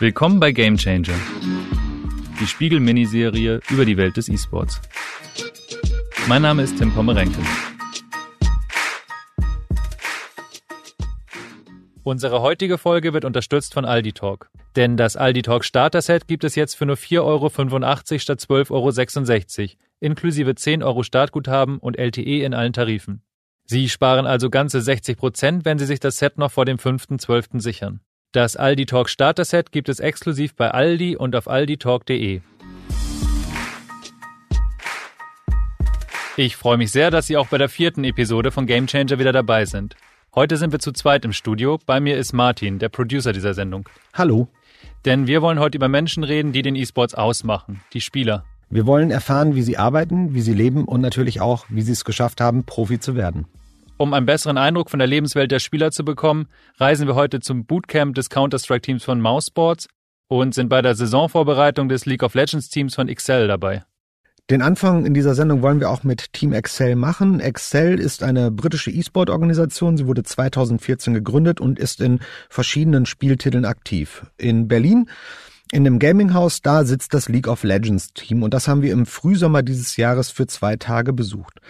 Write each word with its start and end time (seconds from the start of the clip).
Willkommen 0.00 0.38
bei 0.38 0.52
Game 0.52 0.76
Changer, 0.76 1.18
die 2.40 2.46
Spiegel-Miniserie 2.46 3.60
über 3.68 3.84
die 3.84 3.96
Welt 3.96 4.16
des 4.16 4.28
E-Sports. 4.28 4.80
Mein 6.28 6.42
Name 6.42 6.62
ist 6.62 6.78
Tim 6.78 6.92
Pommerenke. 6.92 7.40
Unsere 12.04 12.42
heutige 12.42 12.78
Folge 12.78 13.12
wird 13.12 13.24
unterstützt 13.24 13.74
von 13.74 13.84
Aldi 13.84 14.12
Talk. 14.12 14.50
Denn 14.76 14.96
das 14.96 15.16
Aldi 15.16 15.42
Talk 15.42 15.64
Starter 15.64 16.00
Set 16.00 16.28
gibt 16.28 16.44
es 16.44 16.54
jetzt 16.54 16.76
für 16.76 16.86
nur 16.86 16.96
4,85 16.96 17.22
Euro 17.24 17.48
statt 18.20 18.38
12,66 18.38 19.60
Euro, 19.60 19.70
inklusive 19.98 20.54
10 20.54 20.84
Euro 20.84 21.02
Startguthaben 21.02 21.78
und 21.78 21.98
LTE 21.98 22.44
in 22.44 22.54
allen 22.54 22.72
Tarifen. 22.72 23.22
Sie 23.64 23.88
sparen 23.88 24.26
also 24.26 24.48
ganze 24.48 24.80
60 24.80 25.18
Prozent, 25.18 25.64
wenn 25.64 25.80
Sie 25.80 25.86
sich 25.86 25.98
das 25.98 26.18
Set 26.18 26.38
noch 26.38 26.52
vor 26.52 26.66
dem 26.66 26.76
5.12. 26.76 27.60
sichern. 27.60 28.00
Das 28.32 28.56
Aldi 28.56 28.84
Talk 28.84 29.08
Starter 29.08 29.46
Set 29.46 29.72
gibt 29.72 29.88
es 29.88 30.00
exklusiv 30.00 30.54
bei 30.54 30.70
Aldi 30.70 31.16
und 31.16 31.34
auf 31.34 31.48
alditalk.de. 31.48 32.42
Ich 36.36 36.54
freue 36.54 36.76
mich 36.76 36.90
sehr, 36.90 37.10
dass 37.10 37.26
Sie 37.26 37.38
auch 37.38 37.46
bei 37.46 37.56
der 37.56 37.70
vierten 37.70 38.04
Episode 38.04 38.50
von 38.50 38.66
Game 38.66 38.86
Changer 38.86 39.18
wieder 39.18 39.32
dabei 39.32 39.64
sind. 39.64 39.96
Heute 40.34 40.58
sind 40.58 40.72
wir 40.72 40.78
zu 40.78 40.92
zweit 40.92 41.24
im 41.24 41.32
Studio. 41.32 41.78
Bei 41.86 42.00
mir 42.00 42.18
ist 42.18 42.34
Martin, 42.34 42.78
der 42.78 42.90
Producer 42.90 43.32
dieser 43.32 43.54
Sendung. 43.54 43.88
Hallo. 44.12 44.48
Denn 45.06 45.26
wir 45.26 45.40
wollen 45.40 45.58
heute 45.58 45.78
über 45.78 45.88
Menschen 45.88 46.22
reden, 46.22 46.52
die 46.52 46.60
den 46.60 46.76
E-Sports 46.76 47.14
ausmachen, 47.14 47.80
die 47.94 48.02
Spieler. 48.02 48.44
Wir 48.68 48.84
wollen 48.84 49.10
erfahren, 49.10 49.54
wie 49.54 49.62
sie 49.62 49.78
arbeiten, 49.78 50.34
wie 50.34 50.42
sie 50.42 50.52
leben 50.52 50.84
und 50.84 51.00
natürlich 51.00 51.40
auch, 51.40 51.64
wie 51.70 51.80
sie 51.80 51.92
es 51.92 52.04
geschafft 52.04 52.42
haben, 52.42 52.64
Profi 52.64 53.00
zu 53.00 53.16
werden. 53.16 53.46
Um 54.00 54.14
einen 54.14 54.26
besseren 54.26 54.58
Eindruck 54.58 54.90
von 54.90 55.00
der 55.00 55.08
Lebenswelt 55.08 55.50
der 55.50 55.58
Spieler 55.58 55.90
zu 55.90 56.04
bekommen, 56.04 56.46
reisen 56.76 57.08
wir 57.08 57.16
heute 57.16 57.40
zum 57.40 57.66
Bootcamp 57.66 58.14
des 58.14 58.30
Counter-Strike-Teams 58.30 59.02
von 59.02 59.20
Mousesports 59.20 59.88
und 60.28 60.54
sind 60.54 60.68
bei 60.68 60.82
der 60.82 60.94
Saisonvorbereitung 60.94 61.88
des 61.88 62.06
League 62.06 62.22
of 62.22 62.34
Legends 62.34 62.68
Teams 62.68 62.94
von 62.94 63.08
Excel 63.08 63.48
dabei. 63.48 63.82
Den 64.50 64.62
Anfang 64.62 65.04
in 65.04 65.14
dieser 65.14 65.34
Sendung 65.34 65.62
wollen 65.62 65.80
wir 65.80 65.90
auch 65.90 66.04
mit 66.04 66.32
Team 66.32 66.52
Excel 66.52 66.94
machen. 66.94 67.40
Excel 67.40 67.98
ist 67.98 68.22
eine 68.22 68.52
britische 68.52 68.92
E-Sport-Organisation. 68.92 69.96
Sie 69.96 70.06
wurde 70.06 70.22
2014 70.22 71.12
gegründet 71.12 71.60
und 71.60 71.80
ist 71.80 72.00
in 72.00 72.20
verschiedenen 72.48 73.04
Spieltiteln 73.04 73.64
aktiv. 73.64 74.26
In 74.38 74.68
Berlin 74.68 75.10
in 75.72 75.84
dem 75.84 75.98
Gaming-Haus, 75.98 76.62
da 76.62 76.84
sitzt 76.84 77.14
das 77.14 77.28
League 77.28 77.48
of 77.48 77.62
Legends 77.62 78.12
Team 78.12 78.42
und 78.42 78.54
das 78.54 78.68
haben 78.68 78.82
wir 78.82 78.92
im 78.92 79.06
Frühsommer 79.06 79.62
dieses 79.62 79.96
Jahres 79.96 80.30
für 80.30 80.46
zwei 80.46 80.76
Tage 80.76 81.12
besucht. 81.12 81.60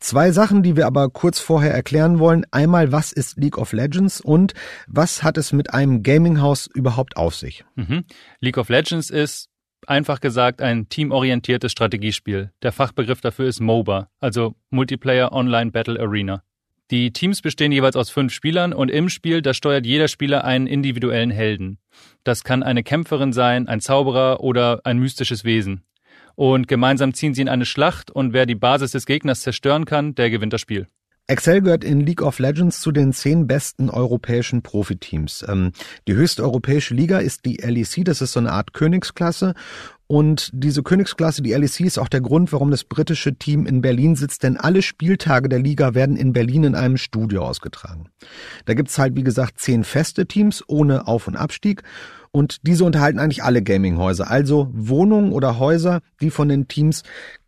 Zwei 0.00 0.32
Sachen, 0.32 0.62
die 0.62 0.76
wir 0.76 0.86
aber 0.86 1.10
kurz 1.10 1.38
vorher 1.38 1.72
erklären 1.72 2.18
wollen. 2.18 2.44
Einmal, 2.50 2.90
was 2.90 3.12
ist 3.12 3.36
League 3.36 3.56
of 3.56 3.72
Legends 3.72 4.20
und 4.20 4.52
was 4.88 5.22
hat 5.22 5.38
es 5.38 5.52
mit 5.52 5.72
einem 5.72 6.02
Gaming-Haus 6.02 6.68
überhaupt 6.74 7.16
auf 7.16 7.36
sich? 7.36 7.64
Mhm. 7.76 8.04
League 8.40 8.58
of 8.58 8.68
Legends 8.68 9.10
ist 9.10 9.48
einfach 9.86 10.20
gesagt 10.20 10.60
ein 10.60 10.88
teamorientiertes 10.88 11.70
Strategiespiel. 11.72 12.50
Der 12.62 12.72
Fachbegriff 12.72 13.20
dafür 13.20 13.46
ist 13.46 13.60
MOBA, 13.60 14.08
also 14.20 14.54
Multiplayer 14.70 15.32
Online 15.32 15.70
Battle 15.70 16.00
Arena. 16.00 16.42
Die 16.92 17.12
Teams 17.12 17.42
bestehen 17.42 17.72
jeweils 17.72 17.96
aus 17.96 18.10
fünf 18.10 18.32
Spielern 18.32 18.72
und 18.72 18.90
im 18.90 19.08
Spiel, 19.08 19.42
da 19.42 19.54
steuert 19.54 19.86
jeder 19.86 20.06
Spieler 20.06 20.44
einen 20.44 20.68
individuellen 20.68 21.30
Helden. 21.30 21.78
Das 22.22 22.44
kann 22.44 22.62
eine 22.62 22.84
Kämpferin 22.84 23.32
sein, 23.32 23.66
ein 23.66 23.80
Zauberer 23.80 24.40
oder 24.40 24.82
ein 24.84 24.98
mystisches 24.98 25.42
Wesen 25.42 25.82
und 26.34 26.68
gemeinsam 26.68 27.14
ziehen 27.14 27.34
sie 27.34 27.42
in 27.42 27.48
eine 27.48 27.66
Schlacht 27.66 28.10
und 28.10 28.32
wer 28.32 28.46
die 28.46 28.54
Basis 28.54 28.92
des 28.92 29.06
Gegners 29.06 29.40
zerstören 29.40 29.84
kann, 29.84 30.14
der 30.14 30.30
gewinnt 30.30 30.52
das 30.52 30.60
Spiel. 30.60 30.86
Excel 31.28 31.62
gehört 31.62 31.84
in 31.84 32.00
League 32.00 32.20
of 32.20 32.40
Legends 32.40 32.80
zu 32.80 32.90
den 32.90 33.12
zehn 33.12 33.46
besten 33.46 33.88
europäischen 33.88 34.62
Profiteams. 34.62 35.44
Ähm, 35.48 35.72
die 36.08 36.14
höchste 36.14 36.42
europäische 36.42 36.94
Liga 36.94 37.18
ist 37.18 37.46
die 37.46 37.58
LEC, 37.58 38.04
das 38.04 38.20
ist 38.20 38.32
so 38.32 38.40
eine 38.40 38.52
Art 38.52 38.74
Königsklasse. 38.74 39.54
Und 40.12 40.50
diese 40.52 40.82
Königsklasse, 40.82 41.40
die 41.40 41.54
LEC, 41.54 41.80
ist 41.80 41.96
auch 41.96 42.10
der 42.10 42.20
Grund, 42.20 42.52
warum 42.52 42.70
das 42.70 42.84
britische 42.84 43.34
Team 43.34 43.64
in 43.64 43.80
Berlin 43.80 44.14
sitzt, 44.14 44.42
denn 44.42 44.58
alle 44.58 44.82
Spieltage 44.82 45.48
der 45.48 45.58
Liga 45.58 45.94
werden 45.94 46.16
in 46.16 46.34
Berlin 46.34 46.64
in 46.64 46.74
einem 46.74 46.98
Studio 46.98 47.46
ausgetragen. 47.46 48.10
Da 48.66 48.74
gibt's 48.74 48.98
halt, 48.98 49.16
wie 49.16 49.22
gesagt, 49.22 49.58
zehn 49.58 49.84
feste 49.84 50.26
Teams 50.26 50.62
ohne 50.66 51.08
Auf- 51.08 51.28
und 51.28 51.36
Abstieg. 51.36 51.82
Und 52.30 52.58
diese 52.66 52.84
unterhalten 52.84 53.18
eigentlich 53.18 53.42
alle 53.42 53.62
Gaminghäuser, 53.62 54.30
also 54.30 54.68
Wohnungen 54.74 55.32
oder 55.32 55.58
Häuser, 55.58 56.00
die 56.20 56.28
von 56.28 56.50
den 56.50 56.68
Teams 56.68 57.04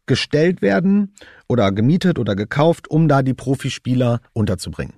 gestellt 0.07 0.63
werden 0.63 1.13
oder 1.47 1.71
gemietet 1.71 2.19
oder 2.19 2.35
gekauft, 2.35 2.89
um 2.89 3.09
da 3.09 3.21
die 3.21 3.35
Profispieler 3.35 4.23
unterzubringen. 4.33 4.95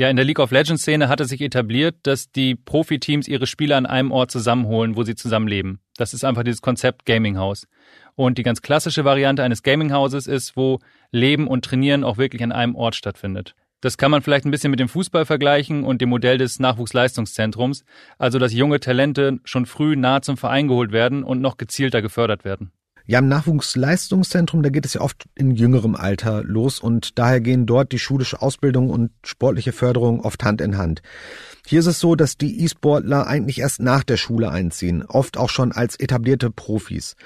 Ja, 0.00 0.08
in 0.08 0.14
der 0.14 0.24
League 0.24 0.38
of 0.38 0.52
Legends 0.52 0.82
Szene 0.82 1.08
hat 1.08 1.20
es 1.20 1.28
sich 1.28 1.40
etabliert, 1.40 1.96
dass 2.04 2.30
die 2.30 2.54
Profiteams 2.54 3.26
ihre 3.26 3.48
Spieler 3.48 3.76
an 3.76 3.84
einem 3.84 4.12
Ort 4.12 4.30
zusammenholen, 4.30 4.94
wo 4.94 5.02
sie 5.02 5.16
zusammenleben. 5.16 5.80
Das 5.96 6.14
ist 6.14 6.22
einfach 6.22 6.44
dieses 6.44 6.62
Konzept 6.62 7.04
Gaminghaus. 7.04 7.66
Und 8.14 8.38
die 8.38 8.44
ganz 8.44 8.62
klassische 8.62 9.04
Variante 9.04 9.42
eines 9.42 9.64
Gaminghauses 9.64 10.28
ist, 10.28 10.56
wo 10.56 10.78
Leben 11.10 11.48
und 11.48 11.64
Trainieren 11.64 12.04
auch 12.04 12.16
wirklich 12.16 12.44
an 12.44 12.52
einem 12.52 12.76
Ort 12.76 12.94
stattfindet. 12.94 13.56
Das 13.80 13.98
kann 13.98 14.12
man 14.12 14.22
vielleicht 14.22 14.44
ein 14.44 14.52
bisschen 14.52 14.70
mit 14.70 14.78
dem 14.78 14.88
Fußball 14.88 15.26
vergleichen 15.26 15.82
und 15.82 16.00
dem 16.00 16.10
Modell 16.10 16.38
des 16.38 16.60
Nachwuchsleistungszentrums, 16.60 17.84
also 18.18 18.38
dass 18.38 18.52
junge 18.52 18.78
Talente 18.78 19.40
schon 19.42 19.66
früh 19.66 19.96
nah 19.96 20.22
zum 20.22 20.36
Verein 20.36 20.68
geholt 20.68 20.92
werden 20.92 21.24
und 21.24 21.40
noch 21.40 21.56
gezielter 21.56 22.02
gefördert 22.02 22.44
werden. 22.44 22.70
Ja, 23.10 23.20
im 23.20 23.28
Nachwuchsleistungszentrum, 23.28 24.62
da 24.62 24.68
geht 24.68 24.84
es 24.84 24.92
ja 24.92 25.00
oft 25.00 25.24
in 25.34 25.52
jüngerem 25.52 25.96
Alter 25.96 26.44
los 26.44 26.78
und 26.78 27.18
daher 27.18 27.40
gehen 27.40 27.64
dort 27.64 27.90
die 27.92 27.98
schulische 27.98 28.42
Ausbildung 28.42 28.90
und 28.90 29.10
sportliche 29.24 29.72
Förderung 29.72 30.20
oft 30.20 30.44
Hand 30.44 30.60
in 30.60 30.76
Hand. 30.76 31.00
Hier 31.66 31.80
ist 31.80 31.86
es 31.86 32.00
so, 32.00 32.16
dass 32.16 32.36
die 32.36 32.62
E-Sportler 32.62 33.26
eigentlich 33.26 33.60
erst 33.60 33.80
nach 33.80 34.04
der 34.04 34.18
Schule 34.18 34.50
einziehen, 34.50 35.06
oft 35.06 35.38
auch 35.38 35.48
schon 35.48 35.72
als 35.72 35.98
etablierte 35.98 36.50
Profis. 36.50 37.16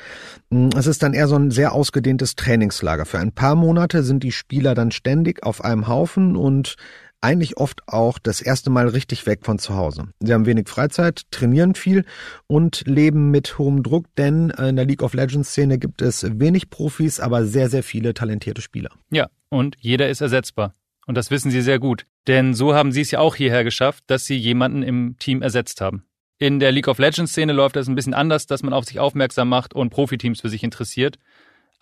Hm, 0.53 0.70
es 0.76 0.87
ist 0.87 1.03
dann 1.03 1.15
eher 1.15 1.26
so 1.26 1.34
ein 1.34 1.50
sehr 1.50 1.72
ausgedehntes 1.72 2.37
Trainingslager. 2.37 3.04
Für 3.04 3.19
ein 3.19 3.32
paar 3.32 3.56
Monate 3.56 4.04
sind 4.04 4.22
die 4.22 4.31
Spieler 4.31 4.76
dann 4.76 4.93
ständig 4.93 5.43
auf 5.43 5.64
einem 5.64 5.88
Haufen 5.88 6.37
und 6.37 6.76
eigentlich 7.22 7.56
oft 7.56 7.88
auch 7.88 8.19
das 8.19 8.41
erste 8.41 8.71
Mal 8.71 8.88
richtig 8.88 9.27
weg 9.27 9.41
von 9.44 9.59
zu 9.59 9.75
Hause. 9.75 10.09
Sie 10.21 10.33
haben 10.34 10.47
wenig 10.47 10.69
Freizeit, 10.69 11.22
trainieren 11.31 11.75
viel 11.75 12.05
und 12.47 12.83
leben 12.87 13.31
mit 13.31 13.59
hohem 13.59 13.83
Druck, 13.83 14.06
denn 14.16 14.50
in 14.50 14.77
der 14.77 14.84
League 14.84 15.03
of 15.03 15.15
Legends 15.15 15.50
Szene 15.50 15.78
gibt 15.78 16.03
es 16.03 16.27
wenig 16.38 16.69
Profis, 16.71 17.21
aber 17.21 17.44
sehr, 17.47 17.71
sehr 17.71 17.82
viele 17.82 18.12
talentierte 18.15 18.61
Spieler. 18.61 18.91
Ja, 19.11 19.28
und 19.49 19.77
jeder 19.78 20.09
ist 20.09 20.21
ersetzbar. 20.21 20.75
Und 21.06 21.16
das 21.16 21.31
wissen 21.31 21.50
sie 21.50 21.62
sehr 21.62 21.78
gut. 21.78 22.06
Denn 22.27 22.55
so 22.55 22.75
haben 22.75 22.93
sie 22.93 23.00
es 23.00 23.11
ja 23.11 23.19
auch 23.19 23.34
hierher 23.34 23.65
geschafft, 23.65 24.05
dass 24.06 24.25
sie 24.25 24.37
jemanden 24.37 24.82
im 24.82 25.16
Team 25.19 25.43
ersetzt 25.43 25.81
haben. 25.81 26.05
In 26.38 26.59
der 26.59 26.72
League 26.72 26.88
of 26.88 26.99
Legends 26.99 27.32
Szene 27.32 27.53
läuft 27.53 27.77
das 27.77 27.88
ein 27.88 27.94
bisschen 27.94 28.15
anders, 28.15 28.47
dass 28.47 28.65
man 28.65 28.72
auf 28.72 28.84
sich 28.84 28.99
aufmerksam 28.99 29.49
macht 29.49 29.75
und 29.75 29.91
Profiteams 29.91 30.41
für 30.41 30.49
sich 30.49 30.65
interessiert. 30.65 31.19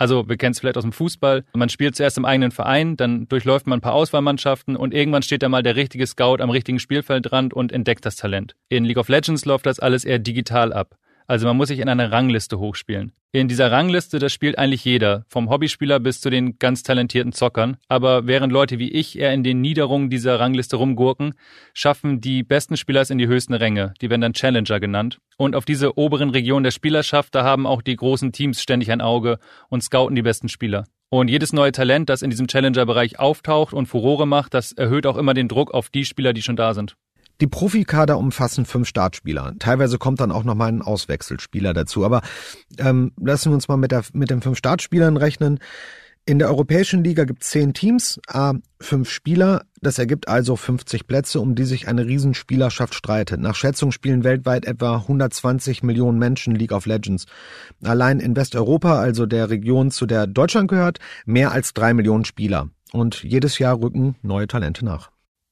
Also 0.00 0.26
wir 0.30 0.38
kennen 0.38 0.52
es 0.52 0.60
vielleicht 0.60 0.78
aus 0.78 0.82
dem 0.82 0.92
Fußball. 0.92 1.44
Man 1.54 1.68
spielt 1.68 1.94
zuerst 1.94 2.16
im 2.16 2.24
eigenen 2.24 2.52
Verein, 2.52 2.96
dann 2.96 3.28
durchläuft 3.28 3.66
man 3.66 3.78
ein 3.78 3.82
paar 3.82 3.92
Auswahlmannschaften 3.92 4.74
und 4.74 4.94
irgendwann 4.94 5.20
steht 5.20 5.42
da 5.42 5.50
mal 5.50 5.62
der 5.62 5.76
richtige 5.76 6.06
Scout 6.06 6.38
am 6.40 6.48
richtigen 6.48 6.78
Spielfeldrand 6.78 7.52
und 7.52 7.70
entdeckt 7.70 8.06
das 8.06 8.16
Talent. 8.16 8.56
In 8.70 8.86
League 8.86 8.96
of 8.96 9.10
Legends 9.10 9.44
läuft 9.44 9.66
das 9.66 9.78
alles 9.78 10.06
eher 10.06 10.18
digital 10.18 10.72
ab. 10.72 10.96
Also 11.30 11.46
man 11.46 11.56
muss 11.56 11.68
sich 11.68 11.78
in 11.78 11.88
einer 11.88 12.10
Rangliste 12.10 12.58
hochspielen. 12.58 13.12
In 13.30 13.46
dieser 13.46 13.70
Rangliste, 13.70 14.18
das 14.18 14.32
spielt 14.32 14.58
eigentlich 14.58 14.84
jeder, 14.84 15.24
vom 15.28 15.48
Hobbyspieler 15.48 16.00
bis 16.00 16.20
zu 16.20 16.28
den 16.28 16.58
ganz 16.58 16.82
talentierten 16.82 17.30
Zockern. 17.30 17.76
Aber 17.86 18.26
während 18.26 18.52
Leute 18.52 18.80
wie 18.80 18.90
ich 18.90 19.16
eher 19.16 19.32
in 19.32 19.44
den 19.44 19.60
Niederungen 19.60 20.10
dieser 20.10 20.40
Rangliste 20.40 20.74
rumgurken, 20.74 21.34
schaffen 21.72 22.20
die 22.20 22.42
besten 22.42 22.76
Spieler 22.76 23.02
es 23.02 23.10
in 23.10 23.18
die 23.18 23.28
höchsten 23.28 23.54
Ränge. 23.54 23.94
Die 24.00 24.10
werden 24.10 24.22
dann 24.22 24.32
Challenger 24.32 24.80
genannt. 24.80 25.20
Und 25.36 25.54
auf 25.54 25.64
diese 25.64 25.96
oberen 25.96 26.30
Regionen 26.30 26.64
der 26.64 26.72
Spielerschaft, 26.72 27.32
da 27.32 27.44
haben 27.44 27.64
auch 27.64 27.82
die 27.82 27.94
großen 27.94 28.32
Teams 28.32 28.60
ständig 28.60 28.90
ein 28.90 29.00
Auge 29.00 29.38
und 29.68 29.84
scouten 29.84 30.16
die 30.16 30.22
besten 30.22 30.48
Spieler. 30.48 30.86
Und 31.10 31.28
jedes 31.28 31.52
neue 31.52 31.70
Talent, 31.70 32.08
das 32.08 32.22
in 32.22 32.30
diesem 32.30 32.48
Challenger-Bereich 32.48 33.20
auftaucht 33.20 33.72
und 33.72 33.86
Furore 33.86 34.26
macht, 34.26 34.52
das 34.52 34.72
erhöht 34.72 35.06
auch 35.06 35.16
immer 35.16 35.34
den 35.34 35.46
Druck 35.46 35.72
auf 35.72 35.90
die 35.90 36.04
Spieler, 36.04 36.32
die 36.32 36.42
schon 36.42 36.56
da 36.56 36.74
sind. 36.74 36.96
Die 37.40 37.46
Profikader 37.46 38.18
umfassen 38.18 38.66
fünf 38.66 38.88
Startspieler. 38.88 39.54
Teilweise 39.58 39.98
kommt 39.98 40.20
dann 40.20 40.32
auch 40.32 40.44
nochmal 40.44 40.68
ein 40.68 40.82
Auswechselspieler 40.82 41.72
dazu. 41.72 42.04
Aber 42.04 42.22
ähm, 42.78 43.12
lassen 43.18 43.50
wir 43.50 43.54
uns 43.54 43.68
mal 43.68 43.76
mit, 43.76 43.92
der, 43.92 44.04
mit 44.12 44.30
den 44.30 44.42
fünf 44.42 44.58
Startspielern 44.58 45.16
rechnen. 45.16 45.58
In 46.26 46.38
der 46.38 46.48
Europäischen 46.48 47.02
Liga 47.02 47.24
gibt 47.24 47.42
es 47.42 47.48
zehn 47.48 47.72
Teams, 47.72 48.20
äh, 48.32 48.52
fünf 48.78 49.10
Spieler. 49.10 49.64
Das 49.80 49.98
ergibt 49.98 50.28
also 50.28 50.54
50 50.54 51.06
Plätze, 51.06 51.40
um 51.40 51.54
die 51.54 51.64
sich 51.64 51.88
eine 51.88 52.06
Riesenspielerschaft 52.06 52.94
streitet. 52.94 53.40
Nach 53.40 53.54
Schätzung 53.54 53.90
spielen 53.90 54.22
weltweit 54.22 54.66
etwa 54.66 54.96
120 54.96 55.82
Millionen 55.82 56.18
Menschen 56.18 56.54
League 56.54 56.72
of 56.72 56.84
Legends. 56.84 57.24
Allein 57.82 58.20
in 58.20 58.36
Westeuropa, 58.36 59.00
also 59.00 59.24
der 59.24 59.48
Region, 59.48 59.90
zu 59.90 60.04
der 60.04 60.26
Deutschland 60.26 60.68
gehört, 60.68 60.98
mehr 61.24 61.52
als 61.52 61.72
drei 61.72 61.94
Millionen 61.94 62.26
Spieler. 62.26 62.68
Und 62.92 63.22
jedes 63.22 63.58
Jahr 63.58 63.80
rücken 63.80 64.16
neue 64.22 64.46
Talente 64.46 64.84
nach. 64.84 65.10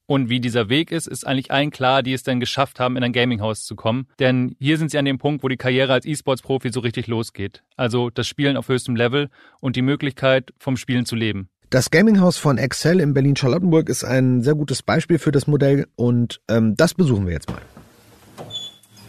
Und 0.09 0.27
wie 0.27 0.39
dieser 0.39 0.69
Weg 0.69 0.91
ist, 0.91 1.05
ist 1.07 1.27
eigentlich 1.27 1.51
allen 1.51 1.69
klar, 1.69 2.01
die 2.01 2.13
es 2.13 2.23
dann 2.23 2.39
geschafft 2.39 2.79
haben, 2.79 2.97
in 2.97 3.03
ein 3.03 3.13
Gaminghaus 3.13 3.63
zu 3.63 3.75
kommen. 3.75 4.07
Denn 4.17 4.55
hier 4.59 4.79
sind 4.79 4.89
sie 4.89 4.97
an 4.97 5.05
dem 5.05 5.19
Punkt, 5.19 5.43
wo 5.43 5.49
die 5.49 5.55
Karriere 5.55 5.93
als 5.93 6.03
E-Sports-Profi 6.07 6.71
so 6.71 6.79
richtig 6.79 7.05
losgeht. 7.05 7.61
Also 7.77 8.09
das 8.09 8.27
Spielen 8.27 8.57
auf 8.57 8.69
höchstem 8.69 8.95
Level 8.95 9.29
und 9.61 9.75
die 9.75 9.83
Möglichkeit, 9.83 10.51
vom 10.57 10.77
Spielen 10.77 11.05
zu 11.05 11.15
leben. 11.15 11.49
Das 11.69 11.91
Gaminghaus 11.91 12.37
von 12.37 12.57
Excel 12.57 13.01
in 13.01 13.13
Berlin-Charlottenburg 13.13 13.87
ist 13.87 14.03
ein 14.03 14.41
sehr 14.41 14.55
gutes 14.55 14.81
Beispiel 14.81 15.19
für 15.19 15.31
das 15.31 15.45
Modell 15.45 15.85
und 15.95 16.41
ähm, 16.49 16.75
das 16.75 16.95
besuchen 16.95 17.27
wir 17.27 17.33
jetzt 17.33 17.51
mal. 17.51 17.61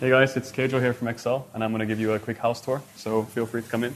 Hey 0.00 0.11
guys, 0.11 0.37
it's 0.37 0.53
Kejo 0.53 0.79
here 0.81 0.93
from 0.93 1.08
Excel, 1.08 1.44
and 1.55 1.64
I'm 1.64 1.70
going 1.70 1.81
to 1.81 1.87
give 1.87 1.99
you 1.99 2.12
a 2.12 2.19
quick 2.19 2.43
house 2.43 2.61
tour, 2.61 2.82
so 2.94 3.26
feel 3.35 3.46
free 3.46 3.62
to 3.62 3.69
come 3.70 3.87
in. 3.87 3.94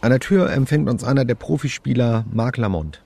An 0.00 0.10
der 0.10 0.18
Tür 0.18 0.50
empfängt 0.50 0.90
uns 0.90 1.04
einer 1.04 1.24
der 1.24 1.36
Profispieler 1.36 2.24
Marc 2.32 2.56
Lamont. 2.56 3.04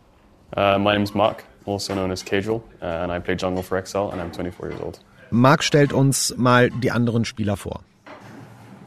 Uh, 0.56 0.78
my 0.78 0.94
name 0.94 1.02
is 1.02 1.12
Mark, 1.12 1.44
also 1.70 1.94
known 1.94 2.10
as 2.10 2.22
Cajal, 2.22 2.62
uh, 2.82 2.84
and 2.84 3.12
I 3.12 3.18
play 3.18 3.34
jungle 3.34 3.62
for 3.62 3.78
Excel, 3.78 4.10
and 4.10 4.20
I'm 4.20 4.30
24 4.30 4.68
years 4.70 4.80
old. 4.80 4.98
Marc 5.30 5.62
stellt 5.62 5.92
uns 5.92 6.34
mal 6.36 6.70
die 6.70 6.90
anderen 6.90 7.24
Spieler 7.24 7.56
vor. 7.56 7.80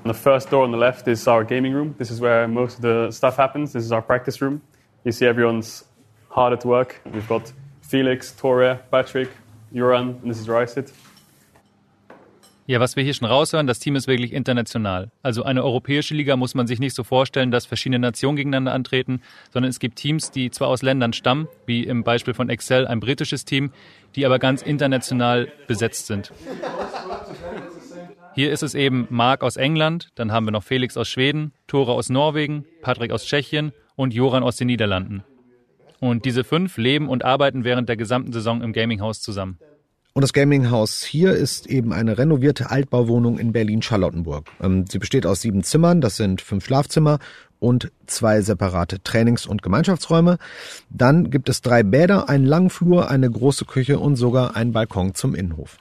The 0.03 0.13
first 0.13 0.49
door 0.49 0.65
on 0.65 0.71
the 0.71 0.77
left 0.77 1.07
is 1.07 1.27
our 1.27 1.45
gaming 1.45 1.73
room. 1.73 1.95
This 1.97 2.11
is 2.11 2.19
where 2.19 2.45
most 2.47 2.75
of 2.75 2.81
the 2.81 3.11
stuff 3.11 3.37
happens. 3.37 3.71
This 3.71 3.85
is 3.85 3.93
our 3.93 4.01
practice 4.01 4.41
room. 4.41 4.61
You 5.05 5.13
see 5.13 5.25
everyone's 5.25 5.85
hard 6.29 6.51
at 6.51 6.65
work. 6.65 6.99
We've 7.13 7.27
got 7.27 7.53
Felix, 7.81 8.33
Tore, 8.33 8.79
Patrick, 8.91 9.29
Joran, 9.73 10.19
and 10.21 10.29
this 10.29 10.39
is 10.39 10.47
where 10.47 10.57
I 10.57 10.65
sit. 10.65 10.91
Ja, 12.65 12.79
was 12.79 12.95
wir 12.95 13.03
hier 13.03 13.13
schon 13.13 13.27
raushören, 13.27 13.67
das 13.67 13.79
Team 13.79 13.97
ist 13.97 14.07
wirklich 14.07 14.31
international. 14.31 15.11
Also 15.21 15.43
eine 15.43 15.65
europäische 15.65 16.13
Liga 16.15 16.37
muss 16.37 16.55
man 16.55 16.65
sich 16.65 16.79
nicht 16.79 16.95
so 16.95 17.03
vorstellen, 17.03 17.51
dass 17.51 17.65
verschiedene 17.65 17.99
Nationen 17.99 18.37
gegeneinander 18.37 18.71
antreten, 18.71 19.21
sondern 19.51 19.69
es 19.69 19.79
gibt 19.79 19.97
Teams, 19.97 20.31
die 20.31 20.49
zwar 20.49 20.69
aus 20.69 20.81
Ländern 20.81 21.11
stammen, 21.11 21.49
wie 21.65 21.83
im 21.83 22.05
Beispiel 22.05 22.33
von 22.33 22.49
Excel 22.49 22.87
ein 22.87 23.01
britisches 23.01 23.43
Team, 23.43 23.71
die 24.15 24.25
aber 24.25 24.39
ganz 24.39 24.61
international 24.61 25.51
besetzt 25.67 26.07
sind. 26.07 26.31
Hier 28.33 28.51
ist 28.51 28.63
es 28.63 28.75
eben 28.75 29.07
Marc 29.09 29.43
aus 29.43 29.57
England, 29.57 30.09
dann 30.15 30.31
haben 30.31 30.45
wir 30.45 30.51
noch 30.51 30.63
Felix 30.63 30.95
aus 30.95 31.09
Schweden, 31.09 31.51
Tore 31.67 31.91
aus 31.91 32.09
Norwegen, 32.09 32.65
Patrick 32.81 33.11
aus 33.11 33.25
Tschechien 33.25 33.73
und 33.95 34.13
Joran 34.13 34.41
aus 34.41 34.55
den 34.55 34.67
Niederlanden. 34.67 35.25
Und 35.99 36.23
diese 36.23 36.45
fünf 36.45 36.77
leben 36.77 37.09
und 37.09 37.25
arbeiten 37.25 37.65
während 37.65 37.89
der 37.89 37.97
gesamten 37.97 38.31
Saison 38.31 38.61
im 38.61 38.71
Gaminghaus 38.71 39.21
zusammen. 39.21 39.59
Und 40.15 40.21
das 40.21 40.31
Gaminghaus 40.31 41.01
hier 41.01 41.33
ist 41.33 41.65
eben 41.65 41.91
eine 41.91 42.19
renovierte 42.19 42.69
Altbauwohnung 42.69 43.39
in 43.39 43.51
Berlin-Charlottenburg. 43.51 44.45
Ähm, 44.61 44.85
sie 44.87 44.99
besteht 44.99 45.25
aus 45.25 45.41
sieben 45.41 45.63
Zimmern, 45.63 46.01
das 46.01 46.17
sind 46.17 46.39
fünf 46.39 46.65
Schlafzimmer 46.65 47.17
und 47.59 47.91
zwei 48.05 48.41
separate 48.41 49.01
Trainings- 49.01 49.47
und 49.47 49.63
Gemeinschaftsräume. 49.63 50.37
Dann 50.91 51.31
gibt 51.31 51.49
es 51.49 51.61
drei 51.61 51.81
Bäder, 51.81 52.29
einen 52.29 52.45
langen 52.45 52.69
Flur, 52.69 53.09
eine 53.09 53.27
große 53.31 53.65
Küche 53.65 53.97
und 53.97 54.15
sogar 54.15 54.55
einen 54.55 54.71
Balkon 54.71 55.15
zum 55.15 55.33
Innenhof. 55.33 55.77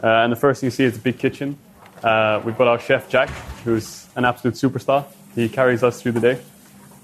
Uh, 0.00 0.06
and 0.06 0.32
the 0.32 0.38
first 0.38 0.60
thing 0.60 0.68
you 0.68 0.74
see 0.74 0.84
is 0.84 0.94
a 0.94 1.00
big 1.02 1.18
kitchen. 1.18 1.56
Uh, 2.04 2.38
we've 2.44 2.56
got 2.56 2.68
our 2.68 2.78
chef 2.78 3.08
Jack, 3.08 3.30
who's 3.64 4.06
an 4.14 4.24
absolute 4.24 4.56
superstar. 4.56 5.06
He 5.34 5.48
carries 5.48 5.82
us 5.82 6.00
through 6.00 6.12
the 6.12 6.20
day. 6.20 6.38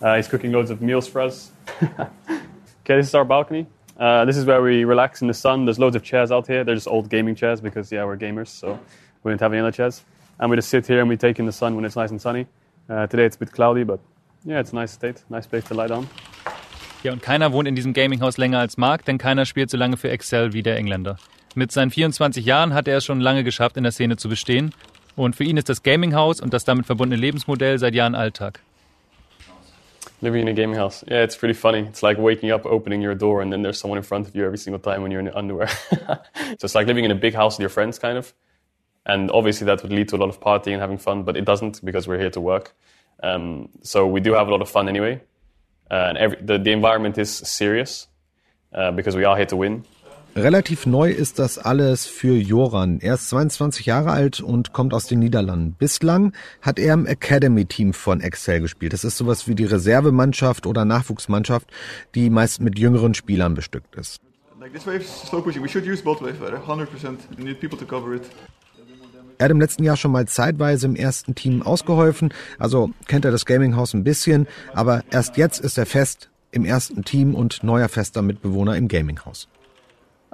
Uh, 0.01 0.15
he's 0.15 0.29
cooking 0.29 0.53
loads 0.53 0.71
of 0.71 0.81
meals 0.81 1.09
for 1.09 1.23
us. 1.23 1.51
okay, 1.83 2.99
this 2.99 3.09
is 3.09 3.15
our 3.17 3.25
balcony. 3.25 3.67
Uh, 3.99 4.25
this 4.25 4.37
is 4.37 4.45
where 4.45 4.63
we 4.63 4.85
relax 4.85 5.23
in 5.23 5.29
the 5.29 5.35
sun. 5.35 5.65
There's 5.65 5.79
loads 5.79 5.97
of 5.97 6.03
chairs 6.03 6.33
out 6.33 6.47
here. 6.47 6.65
They're 6.65 6.75
just 6.75 6.89
old 6.89 7.09
gaming 7.09 7.35
chairs 7.35 7.61
because, 7.61 7.93
yeah, 7.93 8.05
we're 8.05 8.17
gamers, 8.17 8.49
so 8.49 8.79
we 9.23 9.31
didn't 9.31 9.41
have 9.43 9.53
any 9.53 9.61
other 9.61 9.73
chairs. 9.73 10.03
And 10.39 10.51
we 10.51 10.57
just 10.57 10.71
sit 10.71 10.87
here 10.87 11.01
and 11.01 11.09
we 11.09 11.17
take 11.17 11.39
in 11.39 11.47
the 11.47 11.53
sun 11.53 11.77
when 11.77 11.85
it's 11.85 11.97
nice 11.97 12.11
and 12.11 12.21
sunny. 12.21 12.47
Uh, 12.89 13.07
today 13.07 13.25
it's 13.27 13.37
a 13.37 13.39
bit 13.39 13.53
cloudy, 13.53 13.85
but 13.85 14.01
yeah, 14.45 14.61
it's 14.61 14.73
a 14.73 14.75
nice 14.75 14.93
state, 14.93 15.23
nice 15.31 15.47
place 15.47 15.65
to 15.65 15.75
lie 15.75 15.89
down. 15.89 16.09
Ja, 17.03 17.13
und 17.13 17.21
keiner 17.21 17.53
wohnt 17.53 17.67
in 17.67 17.75
diesem 17.75 17.93
Gaminghaus 17.95 18.39
länger 18.39 18.61
als 18.61 18.77
Marc, 18.77 19.05
denn 19.05 19.19
keiner 19.19 19.45
spielt 19.45 19.71
so 19.71 19.77
lange 19.77 19.97
für 19.97 20.11
Excel 20.11 20.53
wie 20.53 20.63
der 20.63 20.77
Engländer. 20.77 21.17
Mit 21.55 21.73
seinen 21.73 21.91
24 21.91 22.45
Jahren 22.47 22.75
hat 22.75 22.89
er 22.89 22.99
es 22.99 23.05
schon 23.05 23.21
lange 23.21 23.45
geschafft, 23.45 23.77
in 23.77 23.83
der 23.83 23.93
Szene 23.93 24.17
zu 24.17 24.29
bestehen. 24.29 24.73
Und 25.17 25.37
für 25.37 25.45
ihn 25.45 25.57
ist 25.57 25.69
das 25.69 25.83
Gaminghaus 25.83 26.41
und 26.41 26.55
das 26.55 26.65
damit 26.65 26.87
verbundene 26.87 27.21
Lebensmodell 27.21 27.79
seit 27.79 27.95
Jahren 27.95 28.15
Alltag. 28.15 28.61
Living 30.23 30.43
in 30.43 30.49
a 30.49 30.53
gaming 30.53 30.77
house. 30.77 31.03
Yeah, 31.09 31.23
it's 31.23 31.37
pretty 31.37 31.55
funny. 31.55 31.81
It's 31.81 32.03
like 32.03 32.17
waking 32.17 32.53
up, 32.53 32.65
opening 32.65 33.03
your 33.03 33.15
door, 33.15 33.43
and 33.43 33.53
then 33.53 33.63
there's 33.63 33.79
someone 33.79 33.99
in 33.99 34.05
front 34.05 34.29
of 34.29 34.37
you 34.37 34.45
every 34.47 34.57
single 34.57 34.79
time 34.79 35.03
when 35.03 35.11
you're 35.11 35.21
in 35.21 35.27
your 35.27 35.37
underwear. 35.37 35.67
so 35.91 36.17
it's 36.63 36.77
like 36.77 36.87
living 36.87 37.05
in 37.05 37.11
a 37.11 37.17
big 37.17 37.35
house 37.35 37.57
with 37.57 37.63
your 37.63 37.69
friends, 37.69 37.99
kind 37.99 38.17
of. 38.17 38.33
And 39.05 39.33
obviously, 39.33 39.65
that 39.67 39.83
would 39.83 39.93
lead 39.93 40.09
to 40.11 40.17
a 40.17 40.19
lot 40.19 40.29
of 40.29 40.39
partying 40.39 40.75
and 40.75 40.81
having 40.81 40.99
fun, 40.99 41.25
but 41.25 41.37
it 41.37 41.45
doesn't 41.45 41.85
because 41.85 42.07
we're 42.07 42.21
here 42.21 42.31
to 42.31 42.41
work. 42.41 42.73
Um, 43.21 43.69
so 43.83 44.07
we 44.07 44.21
do 44.21 44.33
have 44.35 44.47
a 44.47 44.51
lot 44.53 44.63
of 44.63 44.71
fun 44.71 44.89
anyway. 44.89 45.21
Uh, 45.91 46.07
and 46.11 46.19
every, 46.19 46.39
the, 46.41 46.57
the 46.57 46.71
environment 46.71 47.19
is 47.19 47.31
serious 47.31 48.07
uh, 48.73 48.93
because 48.93 49.17
we 49.17 49.25
are 49.25 49.37
here 49.37 49.47
to 49.47 49.57
win. 49.57 49.85
Relativ 50.35 50.87
neu 50.87 51.11
ist 51.11 51.39
das 51.39 51.59
alles 51.59 52.07
für 52.07 52.35
Joran. 52.35 53.01
Er 53.01 53.15
ist 53.15 53.29
22 53.29 53.85
Jahre 53.85 54.13
alt 54.13 54.41
und 54.41 54.73
kommt 54.73 54.95
aus 54.95 55.07
den 55.07 55.19
Niederlanden. 55.19 55.75
Bislang 55.79 56.33
hat 56.63 56.79
er 56.79 56.95
im 56.95 57.05
Academy-Team 57.05 57.93
von 57.93 58.23
Excel 58.23 58.61
gespielt. 58.63 58.95
Das 58.95 59.05
ist 59.05 59.19
sowas 59.19 59.47
wie 59.47 59.55
die 59.55 59.67
Reservemannschaft 59.67 60.67
oder 60.67 60.87
Nachwuchsmannschaft, 60.87 61.71
die 62.15 62.31
meist 62.31 62.63
mit 62.63 62.79
jüngeren 62.79 63.13
Spielern 63.13 63.53
bestückt 63.53 63.95
ist. 63.97 64.23
Er 69.39 69.45
hat 69.45 69.51
im 69.51 69.61
letzten 69.61 69.85
Jahr 69.85 69.97
schon 69.97 70.13
mal 70.13 70.29
zeitweise 70.29 70.87
im 70.87 70.97
ersten 70.97 71.35
Team 71.35 71.63
ausgeholfen, 71.63 72.33
also 72.59 72.91
kennt 73.07 73.27
er 73.27 73.33
das 73.33 73.45
Gaming-Haus 73.45 73.93
ein 73.93 74.05
bisschen, 74.05 74.47
aber 74.73 75.05
erst 75.11 75.37
jetzt 75.37 75.61
ist 75.61 75.77
er 75.77 75.85
fest 75.85 76.31
im 76.53 76.65
ersten 76.65 77.05
Team 77.05 77.35
und 77.35 77.63
neuer 77.63 77.91
fester 77.91 78.23
Mitbewohner 78.23 78.77
im 78.77 78.89
Gaming-Haus. 78.89 79.49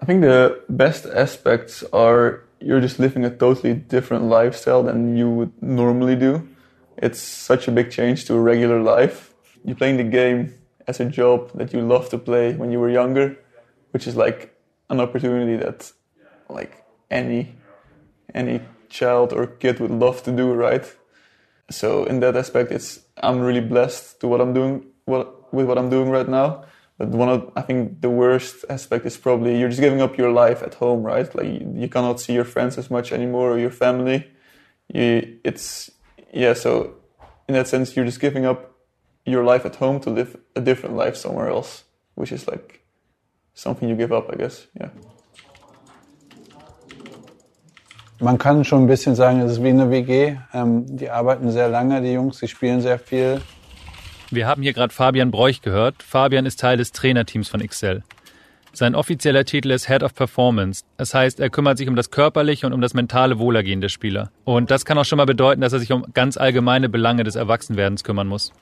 I 0.00 0.04
think 0.04 0.20
the 0.20 0.62
best 0.68 1.06
aspects 1.06 1.82
are 1.92 2.44
you're 2.60 2.80
just 2.80 2.98
living 2.98 3.24
a 3.24 3.30
totally 3.30 3.74
different 3.74 4.24
lifestyle 4.24 4.82
than 4.82 5.16
you 5.16 5.28
would 5.28 5.62
normally 5.62 6.16
do. 6.16 6.48
It's 6.96 7.20
such 7.20 7.68
a 7.68 7.72
big 7.72 7.90
change 7.90 8.24
to 8.26 8.34
a 8.34 8.40
regular 8.40 8.80
life. 8.80 9.34
You're 9.64 9.76
playing 9.76 9.96
the 9.96 10.04
game 10.04 10.54
as 10.86 11.00
a 11.00 11.04
job 11.04 11.50
that 11.54 11.72
you 11.72 11.80
love 11.80 12.08
to 12.10 12.18
play 12.18 12.54
when 12.54 12.70
you 12.72 12.80
were 12.80 12.90
younger, 12.90 13.36
which 13.90 14.06
is 14.06 14.16
like 14.16 14.54
an 14.88 15.00
opportunity 15.00 15.56
that 15.56 15.92
like 16.48 16.84
any 17.10 17.54
any 18.34 18.60
child 18.88 19.32
or 19.32 19.46
kid 19.46 19.80
would 19.80 19.90
love 19.90 20.22
to 20.22 20.32
do, 20.32 20.52
right? 20.52 20.84
So 21.70 22.04
in 22.04 22.20
that 22.20 22.36
aspect, 22.36 22.70
it's 22.72 23.00
I'm 23.22 23.40
really 23.40 23.60
blessed 23.60 24.20
to 24.20 24.28
what 24.28 24.40
I'm 24.40 24.54
doing, 24.54 24.86
what 25.04 25.52
with 25.52 25.66
what 25.66 25.78
I'm 25.78 25.90
doing 25.90 26.08
right 26.08 26.28
now. 26.28 26.64
But 26.98 27.10
one 27.10 27.28
of, 27.28 27.52
I 27.54 27.62
think 27.62 28.00
the 28.00 28.10
worst 28.10 28.64
aspect 28.68 29.06
is 29.06 29.16
probably 29.16 29.58
you're 29.58 29.68
just 29.68 29.80
giving 29.80 30.02
up 30.02 30.18
your 30.18 30.32
life 30.32 30.62
at 30.64 30.74
home, 30.74 31.04
right? 31.04 31.32
Like 31.32 31.46
you, 31.46 31.88
cannot 31.88 32.20
see 32.20 32.32
your 32.32 32.44
friends 32.44 32.76
as 32.76 32.90
much 32.90 33.12
anymore 33.12 33.52
or 33.52 33.58
your 33.58 33.70
family. 33.70 34.26
You, 34.92 35.38
it's, 35.44 35.92
yeah, 36.32 36.54
so 36.54 36.94
in 37.46 37.54
that 37.54 37.68
sense, 37.68 37.94
you're 37.94 38.04
just 38.04 38.20
giving 38.20 38.44
up 38.44 38.74
your 39.24 39.44
life 39.44 39.64
at 39.64 39.76
home 39.76 40.00
to 40.00 40.10
live 40.10 40.36
a 40.56 40.60
different 40.60 40.96
life 40.96 41.16
somewhere 41.16 41.48
else, 41.48 41.84
which 42.16 42.32
is 42.32 42.48
like 42.48 42.82
something 43.54 43.88
you 43.88 43.94
give 43.94 44.12
up, 44.12 44.28
I 44.32 44.36
guess, 44.36 44.66
yeah. 44.74 44.90
Man 48.20 48.36
kann 48.36 48.64
schon 48.64 48.82
ein 48.82 48.86
bisschen 48.88 49.14
sagen, 49.14 49.38
es 49.42 49.52
ist 49.52 49.62
wie 49.62 49.68
eine 49.68 49.92
WG. 49.92 50.38
Ähm, 50.52 50.96
die 50.96 51.08
arbeiten 51.08 51.52
sehr 51.52 51.68
lange, 51.68 52.00
die 52.00 52.14
Jungs, 52.14 52.40
die 52.40 52.48
spielen 52.48 52.80
sehr 52.80 52.98
viel. 52.98 53.40
Wir 54.30 54.46
haben 54.46 54.62
hier 54.62 54.74
gerade 54.74 54.92
Fabian 54.92 55.30
Bräuch 55.30 55.62
gehört. 55.62 56.02
Fabian 56.02 56.44
ist 56.44 56.60
Teil 56.60 56.76
des 56.76 56.92
Trainerteams 56.92 57.48
von 57.48 57.62
Excel. 57.62 58.02
Sein 58.74 58.94
offizieller 58.94 59.46
Titel 59.46 59.70
ist 59.70 59.88
Head 59.88 60.02
of 60.02 60.14
Performance. 60.14 60.84
Das 60.98 61.14
heißt, 61.14 61.40
er 61.40 61.48
kümmert 61.48 61.78
sich 61.78 61.88
um 61.88 61.96
das 61.96 62.10
körperliche 62.10 62.66
und 62.66 62.74
um 62.74 62.82
das 62.82 62.92
mentale 62.92 63.38
Wohlergehen 63.38 63.80
der 63.80 63.88
Spieler. 63.88 64.30
Und 64.44 64.70
das 64.70 64.84
kann 64.84 64.98
auch 64.98 65.06
schon 65.06 65.16
mal 65.16 65.24
bedeuten, 65.24 65.62
dass 65.62 65.72
er 65.72 65.78
sich 65.78 65.92
um 65.92 66.04
ganz 66.12 66.36
allgemeine 66.36 66.90
Belange 66.90 67.24
des 67.24 67.36
Erwachsenwerdens 67.36 68.04
kümmern 68.04 68.28
muss. 68.28 68.52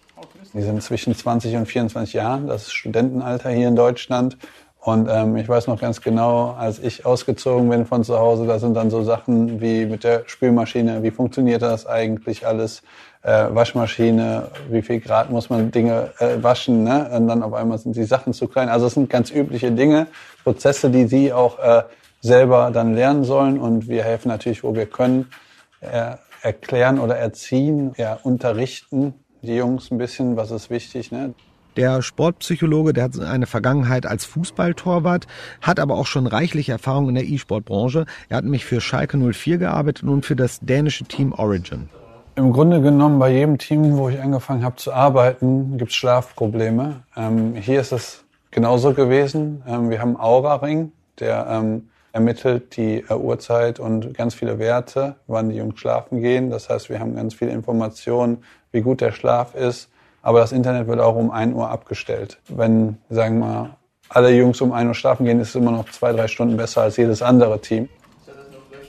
Die 0.54 0.62
sind 0.62 0.80
zwischen 0.82 1.14
20 1.14 1.56
und 1.56 1.66
24 1.66 2.14
Jahren, 2.14 2.46
das 2.46 2.68
ist 2.68 2.72
Studentenalter 2.72 3.50
hier 3.50 3.68
in 3.68 3.76
Deutschland. 3.76 4.38
Und 4.86 5.08
ähm, 5.10 5.36
ich 5.36 5.48
weiß 5.48 5.66
noch 5.66 5.80
ganz 5.80 6.00
genau, 6.00 6.54
als 6.56 6.78
ich 6.78 7.04
ausgezogen 7.04 7.68
bin 7.68 7.86
von 7.86 8.04
zu 8.04 8.20
Hause, 8.20 8.46
da 8.46 8.60
sind 8.60 8.74
dann 8.74 8.88
so 8.88 9.02
Sachen 9.02 9.60
wie 9.60 9.84
mit 9.84 10.04
der 10.04 10.22
Spülmaschine, 10.26 11.02
wie 11.02 11.10
funktioniert 11.10 11.62
das 11.62 11.86
eigentlich 11.86 12.46
alles, 12.46 12.84
äh, 13.22 13.48
Waschmaschine, 13.50 14.46
wie 14.70 14.82
viel 14.82 15.00
Grad 15.00 15.28
muss 15.28 15.50
man 15.50 15.72
Dinge 15.72 16.12
äh, 16.20 16.40
waschen, 16.40 16.84
ne? 16.84 17.10
Und 17.12 17.26
dann 17.26 17.42
auf 17.42 17.52
einmal 17.52 17.78
sind 17.78 17.96
die 17.96 18.04
Sachen 18.04 18.32
zu 18.32 18.46
klein. 18.46 18.68
Also 18.68 18.86
es 18.86 18.94
sind 18.94 19.10
ganz 19.10 19.32
übliche 19.32 19.72
Dinge, 19.72 20.06
Prozesse, 20.44 20.88
die 20.88 21.08
sie 21.08 21.32
auch 21.32 21.58
äh, 21.58 21.82
selber 22.20 22.70
dann 22.72 22.94
lernen 22.94 23.24
sollen. 23.24 23.58
Und 23.58 23.88
wir 23.88 24.04
helfen 24.04 24.28
natürlich, 24.28 24.62
wo 24.62 24.76
wir 24.76 24.86
können, 24.86 25.32
äh, 25.80 26.12
erklären 26.42 27.00
oder 27.00 27.16
erziehen, 27.16 27.92
ja, 27.96 28.20
unterrichten 28.22 29.14
die 29.42 29.56
Jungs 29.56 29.90
ein 29.90 29.98
bisschen, 29.98 30.36
was 30.36 30.52
ist 30.52 30.70
wichtig, 30.70 31.10
ne? 31.10 31.34
Der 31.76 32.00
Sportpsychologe, 32.00 32.94
der 32.94 33.04
hat 33.04 33.20
eine 33.20 33.46
Vergangenheit 33.46 34.06
als 34.06 34.24
Fußballtorwart, 34.24 35.26
hat 35.60 35.78
aber 35.78 35.96
auch 35.96 36.06
schon 36.06 36.26
reichliche 36.26 36.72
Erfahrung 36.72 37.10
in 37.10 37.16
der 37.16 37.24
E-Sport-Branche. 37.24 38.06
Er 38.30 38.38
hat 38.38 38.44
nämlich 38.44 38.64
für 38.64 38.80
Schalke 38.80 39.18
04 39.18 39.58
gearbeitet 39.58 40.04
und 40.04 40.24
für 40.24 40.36
das 40.36 40.60
dänische 40.60 41.04
Team 41.04 41.32
Origin. 41.34 41.90
Im 42.34 42.52
Grunde 42.52 42.80
genommen 42.80 43.18
bei 43.18 43.30
jedem 43.30 43.58
Team, 43.58 43.96
wo 43.98 44.08
ich 44.08 44.20
angefangen 44.20 44.64
habe 44.64 44.76
zu 44.76 44.92
arbeiten, 44.92 45.76
gibt 45.76 45.90
es 45.90 45.96
Schlafprobleme. 45.96 47.02
Ähm, 47.14 47.54
hier 47.56 47.80
ist 47.80 47.92
es 47.92 48.24
genauso 48.50 48.94
gewesen. 48.94 49.62
Ähm, 49.66 49.90
wir 49.90 50.00
haben 50.00 50.18
Aura-Ring, 50.18 50.92
der 51.20 51.46
ähm, 51.50 51.88
ermittelt 52.12 52.76
die 52.78 53.04
äh, 53.08 53.14
Uhrzeit 53.14 53.80
und 53.80 54.14
ganz 54.14 54.34
viele 54.34 54.58
Werte, 54.58 55.16
wann 55.26 55.50
die 55.50 55.56
Jungs 55.56 55.78
schlafen 55.78 56.22
gehen. 56.22 56.48
Das 56.48 56.70
heißt, 56.70 56.88
wir 56.88 57.00
haben 57.00 57.14
ganz 57.14 57.34
viele 57.34 57.50
Informationen, 57.50 58.38
wie 58.72 58.80
gut 58.80 59.02
der 59.02 59.12
Schlaf 59.12 59.54
ist. 59.54 59.90
Aber 60.26 60.40
das 60.40 60.50
Internet 60.50 60.88
wird 60.88 60.98
auch 60.98 61.14
um 61.14 61.30
1 61.30 61.54
Uhr 61.54 61.70
abgestellt. 61.70 62.38
Wenn, 62.48 62.98
sagen 63.10 63.38
wir 63.38 63.46
mal, 63.46 63.76
alle 64.08 64.34
Jungs 64.34 64.60
um 64.60 64.72
1 64.72 64.88
Uhr 64.88 64.94
schlafen 64.94 65.24
gehen, 65.24 65.38
ist 65.38 65.50
es 65.50 65.54
immer 65.54 65.70
noch 65.70 65.88
zwei, 65.90 66.10
drei 66.12 66.26
Stunden 66.26 66.56
besser 66.56 66.82
als 66.82 66.96
jedes 66.96 67.22
andere 67.22 67.60
Team. 67.60 67.88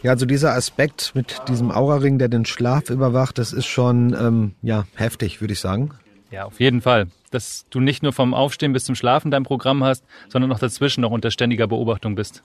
Ja, 0.01 0.13
also 0.13 0.25
dieser 0.25 0.53
Aspekt 0.53 1.11
mit 1.13 1.39
diesem 1.47 1.69
Aura-Ring, 1.69 2.17
der 2.17 2.27
den 2.27 2.45
Schlaf 2.45 2.89
überwacht, 2.89 3.37
das 3.37 3.53
ist 3.53 3.67
schon 3.67 4.17
ähm, 4.19 4.55
ja 4.63 4.85
heftig, 4.95 5.39
würde 5.39 5.53
ich 5.53 5.59
sagen. 5.59 5.91
Ja, 6.31 6.45
auf 6.45 6.59
jeden 6.59 6.81
Fall. 6.81 7.05
Dass 7.29 7.67
du 7.69 7.81
nicht 7.81 8.01
nur 8.01 8.13
vom 8.13 8.33
Aufstehen 8.33 8.73
bis 8.73 8.85
zum 8.85 8.95
Schlafen 8.95 9.29
dein 9.29 9.43
Programm 9.43 9.83
hast, 9.83 10.03
sondern 10.29 10.51
auch 10.51 10.59
dazwischen 10.59 11.01
noch 11.01 11.11
unter 11.11 11.29
ständiger 11.29 11.67
Beobachtung 11.67 12.15
bist. 12.15 12.41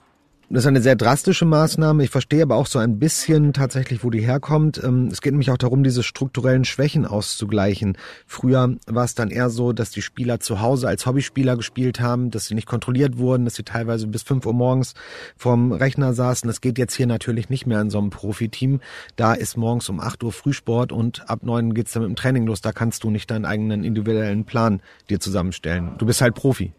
Das 0.49 0.63
ist 0.63 0.67
eine 0.67 0.81
sehr 0.81 0.95
drastische 0.95 1.45
Maßnahme. 1.45 2.03
Ich 2.03 2.09
verstehe 2.09 2.43
aber 2.43 2.55
auch 2.55 2.67
so 2.67 2.77
ein 2.77 2.99
bisschen 2.99 3.53
tatsächlich, 3.53 4.03
wo 4.03 4.09
die 4.09 4.19
herkommt. 4.21 4.79
Ähm, 4.83 5.07
es 5.11 5.21
geht 5.21 5.31
nämlich 5.31 5.49
auch 5.49 5.57
darum, 5.57 5.83
diese 5.83 6.03
strukturellen 6.03 6.65
Schwächen 6.65 7.05
auszugleichen. 7.05 7.97
Früher 8.27 8.75
war 8.85 9.05
es 9.05 9.15
dann 9.15 9.31
eher 9.31 9.49
so, 9.49 9.71
dass 9.71 9.89
die 9.89 10.01
Spieler 10.01 10.39
zu 10.41 10.61
Hause 10.61 10.87
als 10.87 11.05
Hobbyspieler 11.05 11.55
gespielt 11.55 12.01
haben, 12.01 12.29
dass 12.29 12.47
sie 12.47 12.55
nicht 12.55 12.67
kontrolliert 12.67 13.17
wurden, 13.17 13.45
dass 13.45 13.55
sie 13.55 13.63
teilweise 13.63 14.05
bis 14.05 14.23
fünf 14.23 14.45
Uhr 14.45 14.53
morgens 14.53 14.93
vorm 15.37 15.71
Rechner 15.71 16.13
saßen. 16.13 16.47
Das 16.47 16.61
geht 16.61 16.77
jetzt 16.77 16.93
hier 16.93 17.07
natürlich 17.07 17.49
nicht 17.49 17.65
mehr 17.65 17.81
in 17.81 17.89
so 17.89 17.97
einem 17.97 18.09
Profiteam. 18.09 18.81
Da 19.15 19.33
ist 19.33 19.57
morgens 19.57 19.87
um 19.89 19.99
acht 19.99 20.23
Uhr 20.23 20.33
Frühsport 20.33 20.91
und 20.91 21.29
ab 21.29 21.39
neun 21.43 21.73
geht's 21.73 21.93
dann 21.93 22.03
mit 22.03 22.11
dem 22.11 22.15
Training 22.15 22.45
los. 22.45 22.61
Da 22.61 22.73
kannst 22.73 23.03
du 23.03 23.09
nicht 23.09 23.31
deinen 23.31 23.45
eigenen 23.45 23.83
individuellen 23.83 24.43
Plan 24.45 24.81
dir 25.09 25.19
zusammenstellen. 25.19 25.93
Du 25.97 26.05
bist 26.05 26.21
halt 26.21 26.35
Profi. 26.35 26.73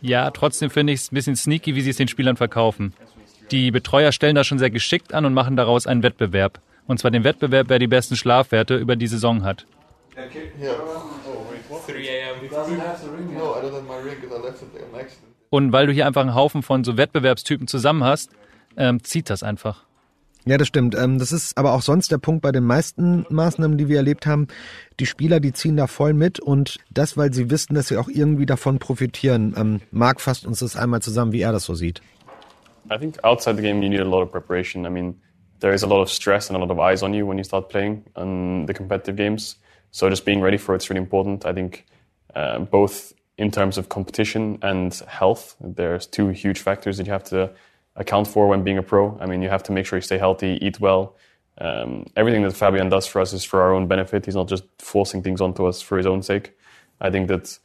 Ja, 0.00 0.30
trotzdem 0.30 0.70
finde 0.70 0.92
ich 0.92 1.00
es 1.00 1.12
ein 1.12 1.14
bisschen 1.14 1.36
sneaky, 1.36 1.74
wie 1.74 1.82
sie 1.82 1.90
es 1.90 1.96
den 1.96 2.08
Spielern 2.08 2.36
verkaufen. 2.36 2.94
Die 3.50 3.70
Betreuer 3.70 4.12
stellen 4.12 4.36
das 4.36 4.46
schon 4.46 4.58
sehr 4.58 4.70
geschickt 4.70 5.12
an 5.12 5.24
und 5.24 5.34
machen 5.34 5.56
daraus 5.56 5.86
einen 5.86 6.02
Wettbewerb. 6.02 6.60
Und 6.86 6.98
zwar 6.98 7.10
den 7.10 7.24
Wettbewerb, 7.24 7.68
wer 7.68 7.78
die 7.78 7.86
besten 7.86 8.16
Schlafwerte 8.16 8.76
über 8.76 8.96
die 8.96 9.06
Saison 9.06 9.44
hat. 9.44 9.66
Und 15.50 15.72
weil 15.72 15.86
du 15.86 15.92
hier 15.92 16.06
einfach 16.06 16.20
einen 16.22 16.34
Haufen 16.34 16.62
von 16.62 16.84
so 16.84 16.96
Wettbewerbstypen 16.96 17.66
zusammen 17.66 18.04
hast, 18.04 18.30
ähm, 18.76 19.02
zieht 19.02 19.30
das 19.30 19.42
einfach. 19.42 19.84
Ja, 20.46 20.56
das 20.56 20.68
stimmt. 20.68 20.94
Ähm, 20.94 21.18
das 21.18 21.32
ist 21.32 21.58
aber 21.58 21.74
auch 21.74 21.82
sonst 21.82 22.10
der 22.10 22.18
Punkt 22.18 22.42
bei 22.42 22.52
den 22.52 22.64
meisten 22.64 23.26
Maßnahmen, 23.28 23.76
die 23.76 23.88
wir 23.88 23.98
erlebt 23.98 24.26
haben. 24.26 24.48
Die 24.98 25.06
Spieler, 25.06 25.38
die 25.40 25.52
ziehen 25.52 25.76
da 25.76 25.86
voll 25.86 26.14
mit 26.14 26.40
und 26.40 26.78
das, 26.90 27.16
weil 27.16 27.32
sie 27.32 27.50
wissen, 27.50 27.74
dass 27.74 27.88
sie 27.88 27.98
auch 27.98 28.08
irgendwie 28.08 28.46
davon 28.46 28.78
profitieren. 28.78 29.54
Ähm, 29.56 29.80
Marc 29.90 30.20
fasst 30.20 30.46
uns 30.46 30.60
das 30.60 30.76
einmal 30.76 31.02
zusammen, 31.02 31.32
wie 31.32 31.42
er 31.42 31.52
das 31.52 31.64
so 31.64 31.74
sieht. 31.74 32.00
I 32.90 32.98
think 32.98 33.22
outside 33.22 33.56
the 33.56 33.62
game 33.62 33.82
you 33.82 33.88
need 33.88 34.00
a 34.00 34.04
lot 34.04 34.22
of 34.22 34.32
preparation. 34.32 34.86
I 34.86 34.90
mean, 34.90 35.20
there 35.60 35.74
is 35.74 35.82
a 35.82 35.86
lot 35.86 36.00
of 36.00 36.10
stress 36.10 36.50
and 36.50 36.56
a 36.56 36.60
lot 36.60 36.70
of 36.70 36.78
eyes 36.78 37.02
on 37.02 37.12
you 37.12 37.26
when 37.26 37.36
you 37.36 37.44
start 37.44 37.68
playing 37.68 38.04
on 38.14 38.66
the 38.66 38.72
competitive 38.72 39.16
games. 39.16 39.58
So 39.90 40.08
just 40.08 40.24
being 40.24 40.40
ready 40.40 40.56
for 40.56 40.74
it's 40.74 40.88
really 40.88 41.02
important. 41.02 41.44
I 41.44 41.52
think 41.52 41.84
uh, 42.34 42.60
both 42.60 43.12
in 43.36 43.50
terms 43.50 43.78
of 43.78 43.88
competition 43.88 44.58
and 44.62 44.94
health, 45.06 45.56
there's 45.60 46.06
two 46.06 46.28
huge 46.28 46.60
factors 46.60 46.96
that 46.96 47.06
you 47.06 47.12
have 47.12 47.24
to 47.24 47.50
account 48.00 48.26
for 48.26 48.48
when 48.48 48.64
being 48.64 48.78
a 48.78 48.82
pro. 48.82 49.16
I 49.20 49.26
mean, 49.26 49.42
you 49.42 49.50
have 49.50 49.62
to 49.64 49.72
make 49.72 49.86
sure 49.86 49.98
you 49.98 50.02
stay 50.02 50.18
healthy, 50.18 50.58
eat 50.60 50.80
well. 50.80 51.14
Um, 51.58 52.06
everything 52.16 52.42
that 52.42 52.56
Fabian 52.56 52.88
does 52.88 53.06
for 53.06 53.20
us 53.20 53.32
is 53.32 53.44
for 53.44 53.60
our 53.60 53.74
own 53.74 53.86
benefit. 53.86 54.24
He's 54.24 54.34
not 54.34 54.48
just 54.48 54.64
forcing 54.78 55.22
things 55.22 55.40
onto 55.40 55.66
us 55.66 55.82
for 55.82 55.98
his 55.98 56.06
own 56.06 56.22
sake. 56.22 56.56
I 57.00 57.10
think 57.10 57.28
that 57.28 57.58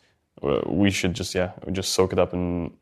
uh, 0.44 0.62
we 0.68 0.92
should 0.92 1.13
just, 1.13 1.34
yeah, 1.34 1.54
just 1.72 1.94
soak 1.94 2.12
it 2.13 2.20
up 2.20 2.34
and 2.34 2.74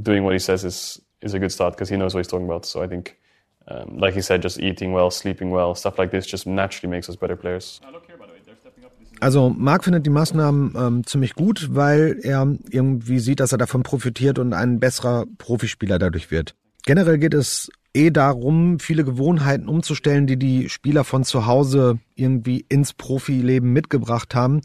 doing 0.00 0.22
what 0.24 0.32
he 0.32 0.38
says 0.38 0.64
is, 0.64 1.02
is 1.20 1.34
a 1.34 1.38
good 1.38 1.52
start 1.52 1.74
because 1.74 1.88
he 1.88 1.96
knows 1.96 2.14
what 2.14 2.20
he's 2.20 2.28
talking 2.28 2.46
about. 2.46 2.64
So 2.64 2.80
I 2.80 2.86
think, 2.86 3.18
um, 3.66 3.98
like 3.98 4.14
he 4.14 4.22
said, 4.22 4.40
just 4.40 4.60
eating 4.60 4.92
well, 4.92 5.10
sleeping 5.10 5.50
well, 5.50 5.74
stuff 5.74 5.98
like 5.98 6.12
this 6.12 6.26
just 6.26 6.46
naturally 6.46 6.90
makes 6.90 7.08
us 7.08 7.16
better 7.16 7.36
players. 7.36 7.80
Also 9.20 9.50
Marc 9.50 9.84
findet 9.84 10.06
die 10.06 10.10
Maßnahmen 10.10 10.74
ähm, 10.76 11.06
ziemlich 11.06 11.34
gut, 11.34 11.68
weil 11.72 12.20
er 12.22 12.56
irgendwie 12.70 13.18
sieht, 13.18 13.40
dass 13.40 13.52
er 13.52 13.58
davon 13.58 13.82
profitiert 13.82 14.38
und 14.38 14.54
ein 14.54 14.80
besserer 14.80 15.26
Profispieler 15.36 15.98
dadurch 15.98 16.30
wird. 16.30 16.54
Generell 16.84 17.18
geht 17.18 17.34
es 17.34 17.70
eh 17.94 18.10
darum, 18.10 18.78
viele 18.78 19.04
Gewohnheiten 19.04 19.68
umzustellen, 19.68 20.26
die 20.26 20.36
die 20.36 20.68
Spieler 20.68 21.04
von 21.04 21.24
zu 21.24 21.46
Hause 21.46 21.98
irgendwie 22.14 22.64
ins 22.68 22.92
Profileben 22.92 23.72
mitgebracht 23.72 24.34
haben. 24.34 24.60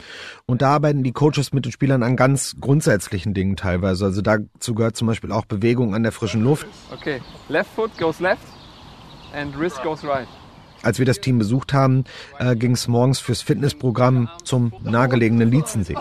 Und 0.46 0.62
da 0.62 0.70
arbeiten 0.76 1.04
die 1.04 1.12
Coaches 1.12 1.52
mit 1.52 1.66
den 1.66 1.72
Spielern 1.72 2.04
an 2.04 2.16
ganz 2.16 2.56
grundsätzlichen 2.60 3.34
Dingen 3.34 3.56
teilweise. 3.56 4.06
Also 4.06 4.22
dazu 4.22 4.76
gehört 4.76 4.96
zum 4.96 5.08
Beispiel 5.08 5.32
auch 5.32 5.46
Bewegung 5.46 5.96
an 5.96 6.04
der 6.04 6.12
frischen 6.12 6.44
Luft. 6.44 6.68
Okay, 6.92 7.20
left 7.50 7.70
foot 7.76 7.98
goes 7.98 8.20
left 8.20 8.44
and 9.34 9.58
wrist 9.58 9.82
goes 9.82 10.04
right. 10.04 10.28
Als 10.84 11.00
wir 11.00 11.06
das 11.08 11.20
Team 11.20 11.40
besucht 11.40 11.74
haben, 11.74 12.04
äh, 12.38 12.56
ging 12.56 12.74
es 12.74 12.88
morgens 12.88 13.20
fürs 13.20 13.42
Fitnessprogramm 13.42 14.30
zum 14.44 14.72
nahegelegenen 14.84 15.50
Lietzensee. 15.50 15.96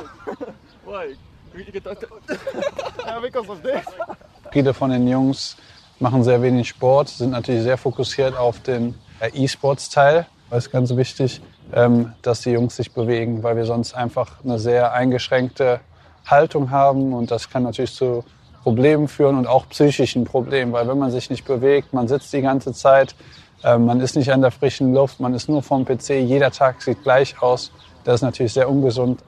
Viele 4.52 4.74
von 4.74 4.90
den 4.90 5.08
Jungs 5.08 5.56
machen 6.04 6.22
sehr 6.22 6.42
wenig 6.42 6.68
Sport, 6.68 7.08
sind 7.08 7.30
natürlich 7.30 7.62
sehr 7.62 7.78
fokussiert 7.78 8.36
auf 8.36 8.60
den 8.60 8.94
äh, 9.20 9.30
E-Sports-Teil. 9.32 10.26
Es 10.50 10.66
ist 10.66 10.70
ganz 10.70 10.94
wichtig, 10.94 11.40
ähm, 11.72 12.12
dass 12.20 12.42
die 12.42 12.50
Jungs 12.50 12.76
sich 12.76 12.92
bewegen, 12.92 13.42
weil 13.42 13.56
wir 13.56 13.64
sonst 13.64 13.94
einfach 13.94 14.44
eine 14.44 14.58
sehr 14.58 14.92
eingeschränkte 14.92 15.80
Haltung 16.26 16.70
haben 16.70 17.14
und 17.14 17.30
das 17.30 17.48
kann 17.48 17.62
natürlich 17.62 17.94
zu 17.94 18.22
Problemen 18.62 19.08
führen 19.08 19.38
und 19.38 19.46
auch 19.46 19.66
psychischen 19.70 20.24
Problemen, 20.24 20.72
weil 20.72 20.86
wenn 20.86 20.98
man 20.98 21.10
sich 21.10 21.30
nicht 21.30 21.46
bewegt, 21.46 21.94
man 21.94 22.06
sitzt 22.06 22.30
die 22.34 22.42
ganze 22.42 22.74
Zeit, 22.74 23.14
ähm, 23.62 23.86
man 23.86 24.00
ist 24.00 24.14
nicht 24.14 24.30
an 24.30 24.42
der 24.42 24.50
frischen 24.50 24.92
Luft, 24.92 25.20
man 25.20 25.32
ist 25.32 25.48
nur 25.48 25.62
vom 25.62 25.86
PC, 25.86 26.10
jeder 26.20 26.50
Tag 26.50 26.82
sieht 26.82 27.02
gleich 27.02 27.40
aus. 27.40 27.72
Das 28.04 28.16
ist 28.16 28.22
natürlich 28.22 28.52
sehr 28.52 28.68
ungesund. 28.68 29.22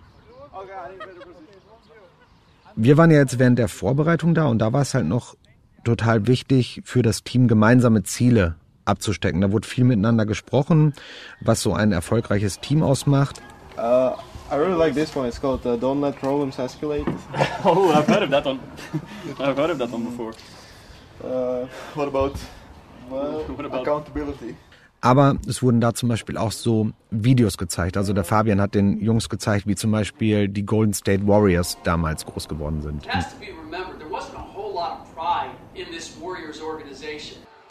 Wir 2.74 2.98
waren 2.98 3.10
ja 3.10 3.16
jetzt 3.16 3.38
während 3.38 3.58
der 3.58 3.68
Vorbereitung 3.68 4.34
da 4.34 4.44
und 4.44 4.58
da 4.58 4.74
war 4.74 4.82
es 4.82 4.92
halt 4.92 5.06
noch 5.06 5.36
total 5.86 6.26
wichtig 6.26 6.82
für 6.84 7.02
das 7.02 7.24
Team 7.24 7.48
gemeinsame 7.48 8.02
Ziele 8.02 8.56
abzustecken. 8.84 9.40
Da 9.40 9.52
wurde 9.52 9.66
viel 9.66 9.84
miteinander 9.84 10.26
gesprochen, 10.26 10.94
was 11.40 11.62
so 11.62 11.74
ein 11.74 11.92
erfolgreiches 11.92 12.60
Team 12.60 12.82
ausmacht. 12.82 13.40
Uh, 13.78 14.12
I 14.50 14.54
really 14.54 14.76
like 14.76 14.94
this 14.94 15.14
one. 15.14 15.26
It's 15.26 15.40
called 15.40 15.66
uh, 15.66 15.76
Don't 15.76 16.00
Let 16.00 16.18
Problems 16.18 16.58
Escalate. 16.58 17.06
oh, 17.64 17.92
I've 17.92 18.06
heard 18.06 18.22
of 18.22 18.30
that 18.30 18.46
one. 18.46 18.60
I've 19.38 19.56
heard 19.56 19.70
of 19.70 19.78
that 19.78 19.90
one 19.90 20.04
before. 20.04 20.32
Uh, 21.22 21.66
what 21.94 22.08
about 22.08 22.38
well, 23.10 23.44
what 23.56 23.66
about 23.66 23.82
accountability? 23.82 24.54
Aber 25.02 25.36
es 25.46 25.62
wurden 25.62 25.80
da 25.80 25.94
zum 25.94 26.08
Beispiel 26.08 26.36
auch 26.38 26.52
so 26.52 26.90
Videos 27.10 27.58
gezeigt. 27.58 27.96
Also 27.96 28.12
der 28.12 28.24
Fabian 28.24 28.60
hat 28.60 28.74
den 28.74 28.98
Jungs 28.98 29.28
gezeigt, 29.28 29.66
wie 29.66 29.74
zum 29.74 29.92
Beispiel 29.92 30.48
die 30.48 30.64
Golden 30.64 30.94
State 30.94 31.26
Warriors 31.26 31.76
damals 31.84 32.24
groß 32.24 32.48
geworden 32.48 32.80
sind. 32.80 33.06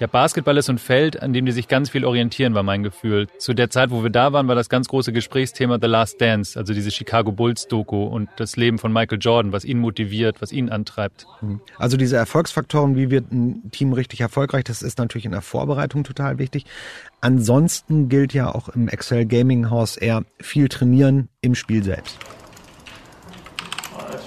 Ja, 0.01 0.07
Basketball 0.07 0.57
ist 0.57 0.69
ein 0.69 0.77
Feld, 0.77 1.21
an 1.21 1.31
dem 1.31 1.45
die 1.45 1.53
sich 1.53 1.69
ganz 1.69 1.89
viel 1.89 2.03
orientieren, 2.03 2.53
war 2.53 2.63
mein 2.63 2.83
Gefühl. 2.83 3.27
Zu 3.37 3.53
der 3.53 3.69
Zeit, 3.69 3.91
wo 3.91 4.03
wir 4.03 4.09
da 4.09 4.33
waren, 4.33 4.49
war 4.49 4.55
das 4.55 4.67
ganz 4.67 4.89
große 4.89 5.13
Gesprächsthema 5.13 5.77
The 5.81 5.87
Last 5.87 6.19
Dance, 6.19 6.59
also 6.59 6.73
diese 6.73 6.91
Chicago 6.91 7.31
Bulls 7.31 7.67
Doku 7.69 8.03
und 8.03 8.29
das 8.35 8.57
Leben 8.57 8.77
von 8.77 8.91
Michael 8.91 9.19
Jordan, 9.21 9.53
was 9.53 9.63
ihn 9.63 9.79
motiviert, 9.79 10.41
was 10.41 10.51
ihn 10.51 10.69
antreibt. 10.69 11.27
Mhm. 11.41 11.61
Also 11.77 11.95
diese 11.95 12.17
Erfolgsfaktoren, 12.17 12.97
wie 12.97 13.09
wird 13.09 13.31
ein 13.31 13.71
Team 13.71 13.93
richtig 13.93 14.19
erfolgreich, 14.19 14.65
das 14.65 14.81
ist 14.81 14.97
natürlich 14.97 15.25
in 15.25 15.31
der 15.31 15.41
Vorbereitung 15.41 16.03
total 16.03 16.39
wichtig. 16.39 16.65
Ansonsten 17.21 18.09
gilt 18.09 18.33
ja 18.33 18.53
auch 18.53 18.67
im 18.67 18.89
Excel 18.89 19.25
Gaming 19.25 19.69
House 19.69 19.95
eher 19.95 20.25
viel 20.41 20.67
trainieren 20.67 21.29
im 21.39 21.55
Spiel 21.55 21.83
selbst. 21.83 22.17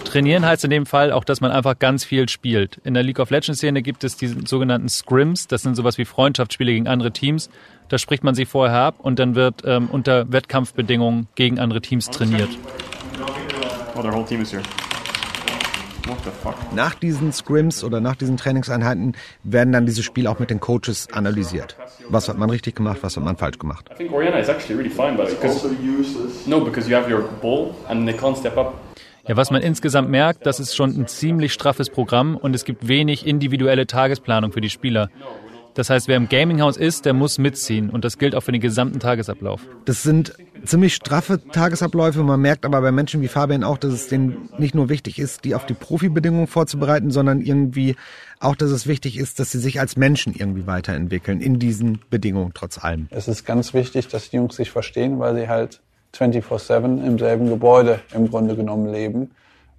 Trainieren 0.09 0.47
heißt 0.47 0.65
in 0.65 0.71
dem 0.71 0.87
Fall 0.87 1.13
auch, 1.13 1.23
dass 1.23 1.43
man 1.43 1.51
einfach 1.51 1.79
ganz 1.79 2.03
viel 2.03 2.31
spielt. 2.31 2.79
In 2.83 2.95
der 2.95 3.03
League 3.03 3.19
of 3.19 3.29
Legends 3.29 3.59
Szene 3.59 3.83
gibt 3.83 4.05
es 4.05 4.17
die 4.17 4.29
sogenannten 4.29 4.89
Scrims. 4.89 5.49
Das 5.49 5.61
sind 5.61 5.75
sowas 5.75 5.99
wie 5.99 6.07
Freundschaftsspiele 6.07 6.73
gegen 6.73 6.89
andere 6.89 7.13
Teams. 7.13 7.51
Da 7.91 7.99
spricht 7.99 8.25
man 8.25 8.35
sich 8.35 8.49
vorher 8.49 8.79
ab 8.79 9.01
und 9.01 9.19
dann 9.19 9.35
wird 9.35 9.65
ähm, 9.67 9.89
unter 9.93 10.33
Wettkampfbedingungen 10.33 11.29
gegen 11.35 11.59
andere 11.59 11.83
Teams 11.83 12.09
trainiert. 12.09 12.49
Oh, 13.95 14.01
their 14.01 14.15
whole 14.15 14.25
team 14.25 14.41
is 14.41 14.51
here. 14.51 14.63
Nach 16.75 16.95
diesen 16.95 17.35
Scrims 17.35 17.85
oder 17.85 18.01
nach 18.01 18.17
diesen 18.17 18.39
Trainingseinheiten 18.39 19.15
werden 19.43 19.75
dann 19.75 19.85
diese 19.85 20.03
Spiele 20.03 20.31
auch 20.31 20.39
mit 20.39 20.49
den 20.49 20.59
Coaches 20.59 21.09
analysiert. 21.13 21.77
Was 22.09 22.31
hat 22.31 22.39
man 22.39 22.49
richtig 22.49 22.77
gemacht, 22.77 23.01
was 23.03 23.19
hat 23.19 23.25
man 23.25 23.37
falsch 23.37 23.59
gemacht? 23.59 23.91
I 23.93 23.95
think 23.95 24.13
Oriana 24.13 24.39
is 24.39 24.49
actually 24.49 24.75
really 24.75 24.89
fine, 24.89 25.19
but 25.19 25.29
because 25.29 25.69
no, 26.47 26.61
because 26.61 26.89
you 26.89 26.97
have 26.97 27.11
your 27.11 27.25
ball 27.43 27.75
and 27.91 28.09
they 28.09 28.17
can't 28.17 28.39
step 28.39 28.57
up. 28.57 28.73
Ja, 29.29 29.37
was 29.37 29.51
man 29.51 29.61
insgesamt 29.61 30.09
merkt, 30.09 30.47
das 30.47 30.59
ist 30.59 30.75
schon 30.75 30.99
ein 30.99 31.07
ziemlich 31.07 31.53
straffes 31.53 31.91
Programm 31.91 32.35
und 32.35 32.55
es 32.55 32.65
gibt 32.65 32.89
wenig 32.89 33.27
individuelle 33.27 33.87
Tagesplanung 33.87 34.53
für 34.53 34.63
die 34.63 34.71
Spieler. 34.71 35.11
Das 35.75 35.91
heißt, 35.91 36.09
wer 36.09 36.17
im 36.17 36.31
Gaminghaus 36.31 36.79
ist, 36.79 37.05
der 37.05 37.13
muss 37.13 37.37
mitziehen 37.37 37.91
und 37.91 38.07
das 38.07 38.17
gilt 38.17 38.35
auch 38.35 38.41
für 38.41 38.53
den 38.53 38.63
gesamten 38.63 39.01
Tagesablauf. 39.01 39.61
Das 39.85 40.03
sind 40.03 40.33
ziemlich 40.65 40.95
straffe 40.95 41.47
Tagesabläufe. 41.53 42.23
Man 42.23 42.41
merkt 42.41 42.65
aber 42.65 42.81
bei 42.81 42.91
Menschen 42.91 43.21
wie 43.21 43.29
Fabian 43.29 43.65
auch, 43.65 43.77
dass 43.77 43.93
es 43.93 44.09
denen 44.09 44.49
nicht 44.57 44.75
nur 44.75 44.89
wichtig 44.89 45.19
ist, 45.19 45.45
die 45.45 45.55
auf 45.55 45.67
die 45.67 45.75
Profibedingungen 45.75 46.47
vorzubereiten, 46.47 47.11
sondern 47.11 47.43
irgendwie 47.43 47.97
auch, 48.41 48.57
dass 48.57 48.71
es 48.71 48.87
wichtig 48.87 49.19
ist, 49.19 49.41
dass 49.41 49.53
sie 49.53 49.59
sich 49.59 49.79
als 49.79 49.97
Menschen 49.97 50.33
irgendwie 50.35 50.67
weiterentwickeln 50.67 51.43
in 51.43 51.59
diesen 51.59 52.01
Bedingungen 52.09 52.53
trotz 52.55 52.83
allem. 52.83 53.09
Es 53.11 53.29
ist 53.29 53.45
ganz 53.45 53.75
wichtig, 53.75 54.09
dass 54.09 54.31
die 54.31 54.37
Jungs 54.37 54.57
sich 54.57 54.71
verstehen, 54.71 55.19
weil 55.19 55.35
sie 55.37 55.49
halt 55.49 55.83
24-7 56.15 57.05
im 57.05 57.19
selben 57.19 57.49
Gebäude 57.49 58.01
im 58.15 58.31
Grunde 58.31 58.57
genommen 58.57 58.93
leben 58.93 59.31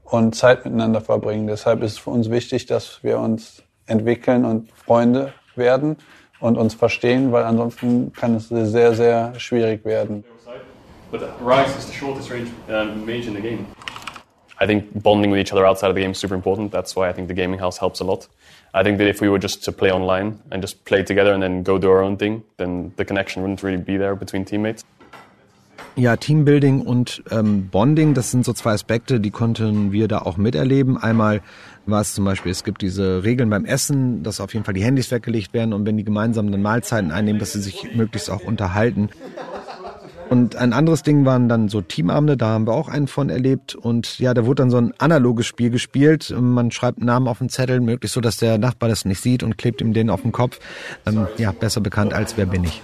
und 0.03 0.35
Zeit 0.35 0.65
miteinander 0.65 1.01
verbringen. 1.01 1.47
Deshalb 1.47 1.83
ist 1.83 1.93
es 1.93 1.97
für 1.99 2.09
uns 2.09 2.29
wichtig, 2.29 2.65
dass 2.65 3.03
wir 3.03 3.19
uns 3.19 3.63
entwickeln 3.85 4.45
und 4.45 4.71
Freunde 4.71 5.33
werden 5.55 5.97
und 6.39 6.57
uns 6.57 6.73
verstehen, 6.73 7.31
weil 7.31 7.43
ansonsten 7.43 8.13
kann 8.13 8.35
es 8.35 8.49
sehr, 8.49 8.93
sehr 8.93 9.33
schwierig 9.37 9.85
werden. 9.85 10.23
But 11.11 11.21
Rise 11.41 11.75
is 11.75 11.87
the 11.87 11.93
shortest 11.93 12.29
range 12.29 12.51
um, 12.67 13.03
mage 13.03 13.25
in 13.25 13.33
the 13.33 13.41
game. 13.41 13.65
I 14.61 14.67
think 14.67 14.91
bonding 14.93 15.31
with 15.31 15.39
each 15.39 15.51
other 15.51 15.65
outside 15.65 15.89
of 15.89 15.95
the 15.95 16.01
game 16.01 16.11
is 16.11 16.19
super 16.19 16.35
important. 16.35 16.71
That's 16.71 16.95
why 16.95 17.09
I 17.09 17.13
think 17.13 17.29
the 17.29 17.33
gaming 17.33 17.59
house 17.59 17.79
helps 17.79 17.99
a 17.99 18.03
lot. 18.03 18.27
I 18.73 18.83
think 18.83 18.99
that 18.99 19.07
if 19.07 19.21
we 19.21 19.27
were 19.27 19.39
just 19.39 19.63
to 19.63 19.71
play 19.71 19.91
online 19.91 20.39
and 20.51 20.61
just 20.61 20.85
play 20.85 21.01
together 21.01 21.33
and 21.33 21.41
then 21.41 21.63
go 21.63 21.79
do 21.79 21.89
our 21.89 22.03
own 22.03 22.17
thing, 22.17 22.43
then 22.57 22.93
the 22.97 23.05
connection 23.05 23.41
wouldn't 23.41 23.63
really 23.63 23.81
be 23.81 23.97
there 23.97 24.15
between 24.15 24.45
teammates. 24.45 24.83
Ja, 25.95 26.15
Teambuilding 26.15 26.81
und 26.81 27.23
ähm, 27.29 27.67
Bonding, 27.69 28.13
das 28.13 28.31
sind 28.31 28.45
so 28.45 28.53
zwei 28.53 28.71
Aspekte, 28.71 29.19
die 29.19 29.31
konnten 29.31 29.91
wir 29.91 30.07
da 30.07 30.19
auch 30.19 30.37
miterleben. 30.37 30.97
Einmal 30.97 31.41
war 31.85 32.01
es 32.01 32.13
zum 32.13 32.23
Beispiel, 32.25 32.51
es 32.51 32.63
gibt 32.63 32.81
diese 32.81 33.23
Regeln 33.23 33.49
beim 33.49 33.65
Essen, 33.65 34.23
dass 34.23 34.39
auf 34.39 34.53
jeden 34.53 34.65
Fall 34.65 34.73
die 34.73 34.83
Handys 34.83 35.11
weggelegt 35.11 35.53
werden 35.53 35.73
und 35.73 35.85
wenn 35.85 35.97
die 35.97 36.05
gemeinsam 36.05 36.51
dann 36.51 36.61
Mahlzeiten 36.61 37.11
einnehmen, 37.11 37.39
dass 37.39 37.53
sie 37.53 37.61
sich 37.61 37.95
möglichst 37.95 38.29
auch 38.29 38.43
unterhalten. 38.43 39.09
Und 40.29 40.55
ein 40.55 40.73
anderes 40.73 41.01
Ding 41.01 41.25
waren 41.25 41.49
dann 41.49 41.69
so 41.69 41.81
Teamabende, 41.81 42.37
da 42.37 42.49
haben 42.49 42.67
wir 42.67 42.73
auch 42.73 42.87
einen 42.87 43.07
von 43.07 43.29
erlebt. 43.29 43.73
Und 43.73 44.19
ja, 44.19 44.35
da 44.35 44.45
wurde 44.45 44.61
dann 44.61 44.69
so 44.69 44.77
ein 44.77 44.93
analoges 44.99 45.47
Spiel 45.47 45.71
gespielt. 45.71 46.33
Man 46.39 46.69
schreibt 46.69 46.99
einen 46.99 47.07
Namen 47.07 47.27
auf 47.27 47.39
den 47.39 47.49
Zettel, 47.49 47.79
möglichst 47.79 48.13
so, 48.13 48.21
dass 48.21 48.37
der 48.37 48.59
Nachbar 48.59 48.89
das 48.89 49.05
nicht 49.05 49.21
sieht 49.21 49.41
und 49.41 49.57
klebt 49.57 49.81
ihm 49.81 49.91
den 49.91 50.11
auf 50.11 50.21
den 50.21 50.31
Kopf. 50.31 50.59
Ähm, 51.07 51.27
ja, 51.37 51.51
besser 51.51 51.81
bekannt 51.81 52.13
als 52.13 52.37
Wer 52.37 52.45
bin 52.45 52.63
ich. 52.63 52.79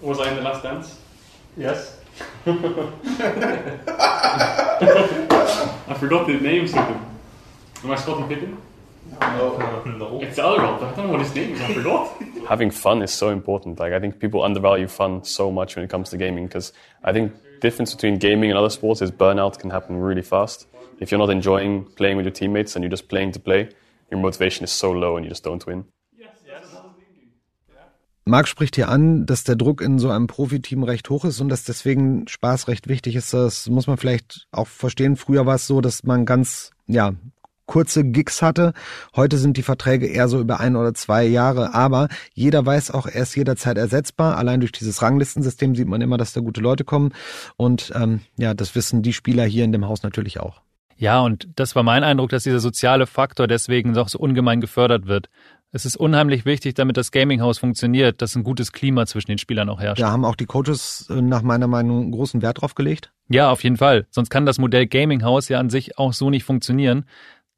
Was 0.00 0.18
in 0.26 0.36
the 0.36 0.42
last 0.42 0.64
dance? 0.64 0.96
Yes. 1.56 1.98
I 2.46 2.52
forgot 5.98 6.26
the 6.26 6.38
names 6.40 6.70
of 6.70 6.86
them. 6.86 7.06
Am 7.84 7.90
I 7.90 7.96
Scott 7.96 8.18
and 8.18 8.28
Pippen? 8.28 8.56
No. 9.20 10.20
It's 10.22 10.38
Elrond. 10.38 10.82
I 10.82 10.94
don't 10.94 11.06
know 11.06 11.12
what 11.12 11.20
his 11.20 11.34
name 11.34 11.54
is. 11.54 11.60
I 11.60 11.74
forgot. 11.74 12.22
Having 12.48 12.70
fun 12.70 13.02
is 13.02 13.10
so 13.10 13.30
important. 13.30 13.78
Like 13.78 13.92
I 13.92 14.00
think 14.00 14.18
people 14.18 14.42
undervalue 14.42 14.88
fun 14.88 15.24
so 15.24 15.50
much 15.50 15.76
when 15.76 15.84
it 15.84 15.90
comes 15.90 16.10
to 16.10 16.16
gaming 16.16 16.46
because 16.46 16.72
I 17.04 17.12
think 17.12 17.32
difference 17.60 17.94
between 17.94 18.18
gaming 18.18 18.50
and 18.50 18.58
other 18.58 18.70
sports 18.70 19.02
is 19.02 19.10
burnout 19.10 19.58
can 19.58 19.70
happen 19.70 19.96
really 19.96 20.22
fast. 20.22 20.66
If 21.00 21.10
you're 21.10 21.18
not 21.18 21.30
enjoying 21.30 21.84
playing 21.96 22.16
with 22.16 22.26
your 22.26 22.32
teammates 22.32 22.76
and 22.76 22.82
you're 22.82 22.90
just 22.90 23.08
playing 23.08 23.32
to 23.32 23.40
play, 23.40 23.70
your 24.10 24.20
motivation 24.20 24.64
is 24.64 24.70
so 24.70 24.90
low 24.90 25.16
and 25.16 25.24
you 25.24 25.30
just 25.30 25.44
don't 25.44 25.64
win. 25.66 25.84
Marc 28.30 28.48
spricht 28.48 28.76
hier 28.76 28.88
an, 28.88 29.26
dass 29.26 29.44
der 29.44 29.56
Druck 29.56 29.80
in 29.80 29.98
so 29.98 30.08
einem 30.10 30.28
Profiteam 30.28 30.84
recht 30.84 31.10
hoch 31.10 31.24
ist 31.24 31.40
und 31.40 31.48
dass 31.48 31.64
deswegen 31.64 32.28
Spaß 32.28 32.68
recht 32.68 32.88
wichtig 32.88 33.16
ist. 33.16 33.34
Das 33.34 33.68
muss 33.68 33.86
man 33.86 33.96
vielleicht 33.96 34.46
auch 34.52 34.68
verstehen. 34.68 35.16
Früher 35.16 35.46
war 35.46 35.56
es 35.56 35.66
so, 35.66 35.80
dass 35.80 36.04
man 36.04 36.24
ganz, 36.24 36.70
ja, 36.86 37.12
kurze 37.66 38.04
Gigs 38.04 38.40
hatte. 38.40 38.72
Heute 39.14 39.36
sind 39.36 39.56
die 39.56 39.62
Verträge 39.62 40.06
eher 40.06 40.28
so 40.28 40.40
über 40.40 40.58
ein 40.60 40.76
oder 40.76 40.94
zwei 40.94 41.24
Jahre, 41.24 41.74
aber 41.74 42.08
jeder 42.32 42.64
weiß 42.64 42.90
auch, 42.90 43.06
er 43.06 43.22
ist 43.22 43.36
jederzeit 43.36 43.78
ersetzbar. 43.78 44.36
Allein 44.36 44.60
durch 44.60 44.72
dieses 44.72 45.02
Ranglistensystem 45.02 45.74
sieht 45.74 45.86
man 45.88 46.00
immer, 46.00 46.16
dass 46.16 46.32
da 46.32 46.40
gute 46.40 46.60
Leute 46.60 46.84
kommen. 46.84 47.12
Und 47.56 47.92
ähm, 47.94 48.20
ja, 48.36 48.54
das 48.54 48.74
wissen 48.74 49.02
die 49.02 49.12
Spieler 49.12 49.44
hier 49.44 49.64
in 49.64 49.72
dem 49.72 49.86
Haus 49.86 50.02
natürlich 50.02 50.40
auch. 50.40 50.62
Ja, 50.96 51.20
und 51.20 51.48
das 51.56 51.74
war 51.74 51.82
mein 51.82 52.04
Eindruck, 52.04 52.28
dass 52.28 52.42
dieser 52.42 52.60
soziale 52.60 53.06
Faktor 53.06 53.46
deswegen 53.46 53.96
auch 53.96 54.08
so 54.08 54.18
ungemein 54.18 54.60
gefördert 54.60 55.06
wird. 55.06 55.30
Es 55.72 55.86
ist 55.86 55.96
unheimlich 55.96 56.44
wichtig, 56.44 56.74
damit 56.74 56.96
das 56.96 57.12
Gaming-Haus 57.12 57.58
funktioniert, 57.58 58.22
dass 58.22 58.34
ein 58.34 58.42
gutes 58.42 58.72
Klima 58.72 59.06
zwischen 59.06 59.28
den 59.30 59.38
Spielern 59.38 59.68
auch 59.68 59.80
herrscht. 59.80 60.02
Da 60.02 60.10
haben 60.10 60.24
auch 60.24 60.34
die 60.34 60.46
Coaches 60.46 61.06
äh, 61.10 61.22
nach 61.22 61.42
meiner 61.42 61.68
Meinung 61.68 62.10
großen 62.10 62.42
Wert 62.42 62.60
drauf 62.60 62.74
gelegt. 62.74 63.12
Ja, 63.28 63.52
auf 63.52 63.62
jeden 63.62 63.76
Fall. 63.76 64.06
Sonst 64.10 64.30
kann 64.30 64.46
das 64.46 64.58
Modell 64.58 64.88
Gaming-Haus 64.88 65.48
ja 65.48 65.60
an 65.60 65.70
sich 65.70 65.96
auch 65.96 66.12
so 66.12 66.28
nicht 66.28 66.42
funktionieren, 66.42 67.04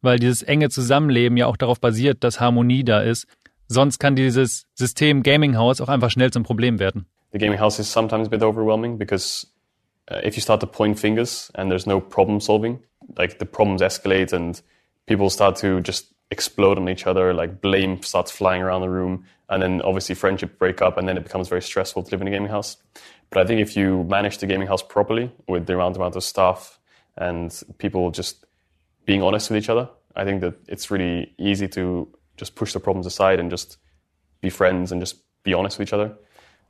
weil 0.02 0.18
dieses 0.18 0.42
enge 0.42 0.68
Zusammenleben 0.68 1.38
ja 1.38 1.46
auch 1.46 1.56
darauf 1.56 1.80
basiert, 1.80 2.22
dass 2.22 2.38
Harmonie 2.38 2.84
da 2.84 3.00
ist. 3.00 3.26
Sonst 3.66 3.98
kann 3.98 4.14
dieses 4.14 4.66
System 4.74 5.22
Gaming-Haus 5.22 5.80
auch 5.80 5.88
einfach 5.88 6.10
schnell 6.10 6.30
zum 6.30 6.42
Problem 6.42 6.78
werden. 6.78 7.06
The 7.32 7.38
gaming 7.38 7.58
house 7.58 7.78
is 7.78 7.90
sometimes 7.90 8.26
a 8.26 8.30
bit 8.30 8.42
overwhelming 8.42 8.98
because 8.98 9.46
uh, 10.10 10.16
if 10.22 10.36
you 10.36 10.42
start 10.42 10.60
to 10.60 10.66
point 10.66 11.00
fingers 11.00 11.50
and 11.54 11.70
there's 11.70 11.86
no 11.86 11.98
problem 11.98 12.40
solving, 12.40 12.80
like 13.16 13.38
the 13.38 13.46
problems 13.46 13.80
escalate 13.80 14.34
and 14.34 14.62
people 15.06 15.30
start 15.30 15.58
to 15.62 15.80
just 15.80 16.11
explode 16.32 16.78
on 16.78 16.88
each 16.88 17.06
other, 17.06 17.32
like 17.34 17.60
blame 17.60 18.02
starts 18.02 18.30
flying 18.32 18.62
around 18.62 18.80
the 18.80 18.88
room, 18.88 19.24
and 19.50 19.62
then 19.62 19.82
obviously 19.82 20.14
friendship 20.14 20.58
break 20.58 20.82
up, 20.82 20.96
and 20.96 21.06
then 21.06 21.16
it 21.16 21.22
becomes 21.22 21.48
very 21.48 21.62
stressful 21.62 22.02
to 22.02 22.10
live 22.10 22.22
in 22.22 22.26
a 22.26 22.30
gaming 22.30 22.48
house. 22.48 22.78
But 23.30 23.42
I 23.42 23.46
think 23.46 23.60
if 23.60 23.76
you 23.76 24.04
manage 24.04 24.38
the 24.38 24.46
gaming 24.46 24.66
house 24.66 24.82
properly 24.82 25.30
with 25.46 25.66
the 25.66 25.74
amount, 25.74 25.96
amount 25.96 26.16
of 26.16 26.24
staff 26.24 26.80
and 27.16 27.62
people 27.78 28.10
just 28.10 28.44
being 29.04 29.22
honest 29.22 29.50
with 29.50 29.62
each 29.62 29.68
other, 29.68 29.88
I 30.16 30.24
think 30.24 30.40
that 30.40 30.54
it's 30.68 30.90
really 30.90 31.34
easy 31.38 31.68
to 31.68 32.08
just 32.36 32.54
push 32.54 32.72
the 32.72 32.80
problems 32.80 33.06
aside 33.06 33.38
and 33.38 33.50
just 33.50 33.76
be 34.40 34.50
friends 34.50 34.90
and 34.90 35.00
just 35.00 35.16
be 35.44 35.54
honest 35.54 35.78
with 35.78 35.88
each 35.88 35.92
other. 35.92 36.14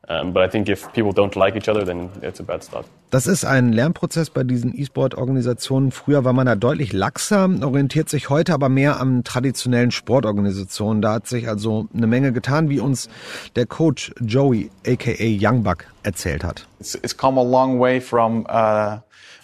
But 0.08 0.38
I 0.38 0.48
think 0.48 0.68
if 0.68 0.92
people 0.92 1.12
don't 1.12 1.34
like 1.36 1.56
each 1.56 1.68
other, 1.68 1.84
then 1.84 2.10
it's 2.22 2.40
a 2.40 2.42
bad 2.42 2.64
start. 2.64 2.86
Das 3.10 3.26
ist 3.26 3.44
ein 3.44 3.72
Lernprozess 3.72 4.30
bei 4.30 4.42
diesen 4.42 4.74
E-Sport-Organisationen. 4.76 5.92
Früher 5.92 6.24
war 6.24 6.32
man 6.32 6.46
da 6.46 6.56
deutlich 6.56 6.92
laxer, 6.92 7.48
orientiert 7.62 8.08
sich 8.08 8.28
heute 8.28 8.52
aber 8.52 8.68
mehr 8.68 9.00
an 9.00 9.22
traditionellen 9.22 9.90
Sportorganisationen. 9.90 11.02
Da 11.02 11.12
hat 11.14 11.28
sich 11.28 11.46
also 11.48 11.86
eine 11.94 12.06
Menge 12.06 12.32
getan, 12.32 12.68
wie 12.68 12.80
uns 12.80 13.08
der 13.54 13.66
Coach 13.66 14.12
Joey, 14.20 14.70
aka 14.86 15.14
Youngbuck, 15.20 15.84
erzählt 16.02 16.42
hat. 16.42 16.66
It's, 16.80 16.94
it's 16.96 17.16
come 17.16 17.38
a 17.38 17.44
long 17.44 17.78
way 17.78 18.00
from 18.00 18.44
uh, 18.48 18.96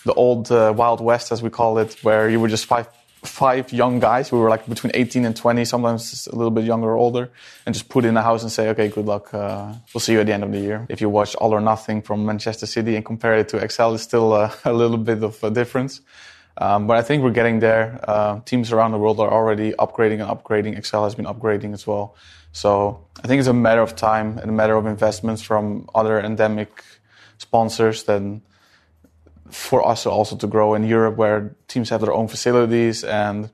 the 0.04 0.16
old 0.16 0.50
uh, 0.50 0.72
Wild 0.76 1.00
West, 1.00 1.30
as 1.30 1.42
we 1.42 1.50
call 1.50 1.80
it, 1.80 2.02
where 2.02 2.28
you 2.28 2.40
were 2.40 2.50
just 2.50 2.64
five 2.64 2.86
five 3.22 3.72
young 3.72 3.98
guys. 4.00 4.30
We 4.30 4.38
were 4.38 4.48
like 4.48 4.68
between 4.68 4.92
18 4.94 5.24
and 5.24 5.36
20, 5.36 5.64
sometimes 5.64 6.26
a 6.28 6.36
little 6.36 6.50
bit 6.50 6.64
younger 6.64 6.88
or 6.88 6.96
older, 6.96 7.30
and 7.66 7.74
just 7.74 7.88
put 7.88 8.04
in 8.04 8.16
a 8.16 8.22
house 8.22 8.42
and 8.42 8.52
say, 8.52 8.68
okay, 8.70 8.88
good 8.88 9.06
luck. 9.06 9.32
Uh, 9.34 9.72
we'll 9.92 10.00
see 10.00 10.12
you 10.12 10.20
at 10.20 10.26
the 10.26 10.32
end 10.32 10.44
of 10.44 10.52
the 10.52 10.60
year. 10.60 10.86
If 10.88 11.00
you 11.00 11.08
watch 11.08 11.34
All 11.36 11.52
or 11.52 11.60
Nothing 11.60 12.02
from 12.02 12.24
Manchester 12.24 12.66
City 12.66 12.96
and 12.96 13.04
compare 13.04 13.36
it 13.38 13.48
to 13.50 13.58
Excel, 13.58 13.94
it's 13.94 14.02
still 14.02 14.32
uh, 14.32 14.52
a 14.64 14.72
little 14.72 14.98
bit 14.98 15.22
of 15.22 15.42
a 15.42 15.50
difference. 15.50 16.00
Um, 16.60 16.86
but 16.86 16.96
I 16.96 17.02
think 17.02 17.22
we're 17.22 17.30
getting 17.30 17.60
there. 17.60 18.00
Uh, 18.02 18.40
teams 18.40 18.72
around 18.72 18.90
the 18.92 18.98
world 18.98 19.20
are 19.20 19.30
already 19.30 19.72
upgrading 19.72 20.20
and 20.20 20.28
upgrading. 20.28 20.76
Excel 20.76 21.04
has 21.04 21.14
been 21.14 21.26
upgrading 21.26 21.72
as 21.72 21.86
well. 21.86 22.16
So 22.52 23.04
I 23.22 23.26
think 23.28 23.38
it's 23.38 23.48
a 23.48 23.52
matter 23.52 23.82
of 23.82 23.94
time 23.94 24.38
and 24.38 24.50
a 24.50 24.52
matter 24.52 24.76
of 24.76 24.86
investments 24.86 25.42
from 25.42 25.88
other 25.94 26.20
endemic 26.20 26.84
sponsors 27.38 28.04
then 28.04 28.42
for 29.50 29.86
us 29.86 30.06
also 30.06 30.36
to 30.36 30.48
grow 30.48 30.74
in 30.74 30.84
Europe, 30.84 31.16
where 31.16 31.54
teams 31.66 31.90
have 31.90 32.00
their 32.00 32.14
own 32.14 32.28
facilities 32.28 33.04
and 33.04 33.50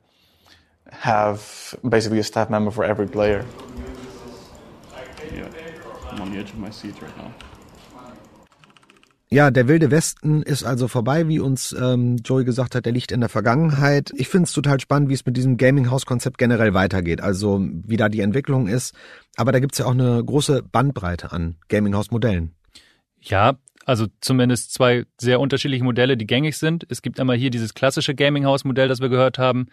have 0.90 1.74
basically 1.82 2.20
a 2.20 2.24
staff 2.24 2.50
member 2.50 2.70
for 2.70 2.84
every 2.84 3.06
player. 3.06 3.44
Yeah, 5.32 5.48
I'm 6.10 6.20
on 6.20 6.32
the 6.32 6.38
edge 6.38 6.50
of 6.50 6.58
my 6.58 6.70
seat 6.70 6.94
right 7.02 7.16
now. 7.16 7.32
Ja, 9.30 9.50
der 9.50 9.66
wilde 9.66 9.90
Westen 9.90 10.42
ist 10.42 10.62
also 10.62 10.86
vorbei, 10.86 11.26
wie 11.26 11.40
uns 11.40 11.74
ähm, 11.76 12.18
Joey 12.24 12.44
gesagt 12.44 12.76
hat, 12.76 12.84
der 12.84 12.92
liegt 12.92 13.10
in 13.10 13.18
der 13.18 13.28
Vergangenheit. 13.28 14.12
Ich 14.16 14.28
finde 14.28 14.44
es 14.44 14.52
total 14.52 14.78
spannend, 14.78 15.08
wie 15.08 15.14
es 15.14 15.26
mit 15.26 15.36
diesem 15.36 15.56
Gaming-House-Konzept 15.56 16.38
generell 16.38 16.72
weitergeht, 16.72 17.20
also 17.20 17.60
wie 17.60 17.96
da 17.96 18.08
die 18.08 18.20
Entwicklung 18.20 18.68
ist. 18.68 18.94
Aber 19.34 19.50
da 19.50 19.58
gibt's 19.58 19.78
ja 19.78 19.86
auch 19.86 19.90
eine 19.90 20.22
große 20.24 20.62
Bandbreite 20.62 21.32
an 21.32 21.56
Gaming-House-Modellen. 21.68 22.54
Ja, 23.20 23.54
also 23.84 24.06
zumindest 24.20 24.72
zwei 24.72 25.04
sehr 25.18 25.40
unterschiedliche 25.40 25.84
Modelle, 25.84 26.16
die 26.16 26.26
gängig 26.26 26.56
sind. 26.56 26.86
Es 26.88 27.02
gibt 27.02 27.20
einmal 27.20 27.36
hier 27.36 27.50
dieses 27.50 27.74
klassische 27.74 28.14
Gaming 28.14 28.44
House 28.44 28.64
Modell, 28.64 28.88
das 28.88 29.00
wir 29.00 29.08
gehört 29.08 29.38
haben, 29.38 29.66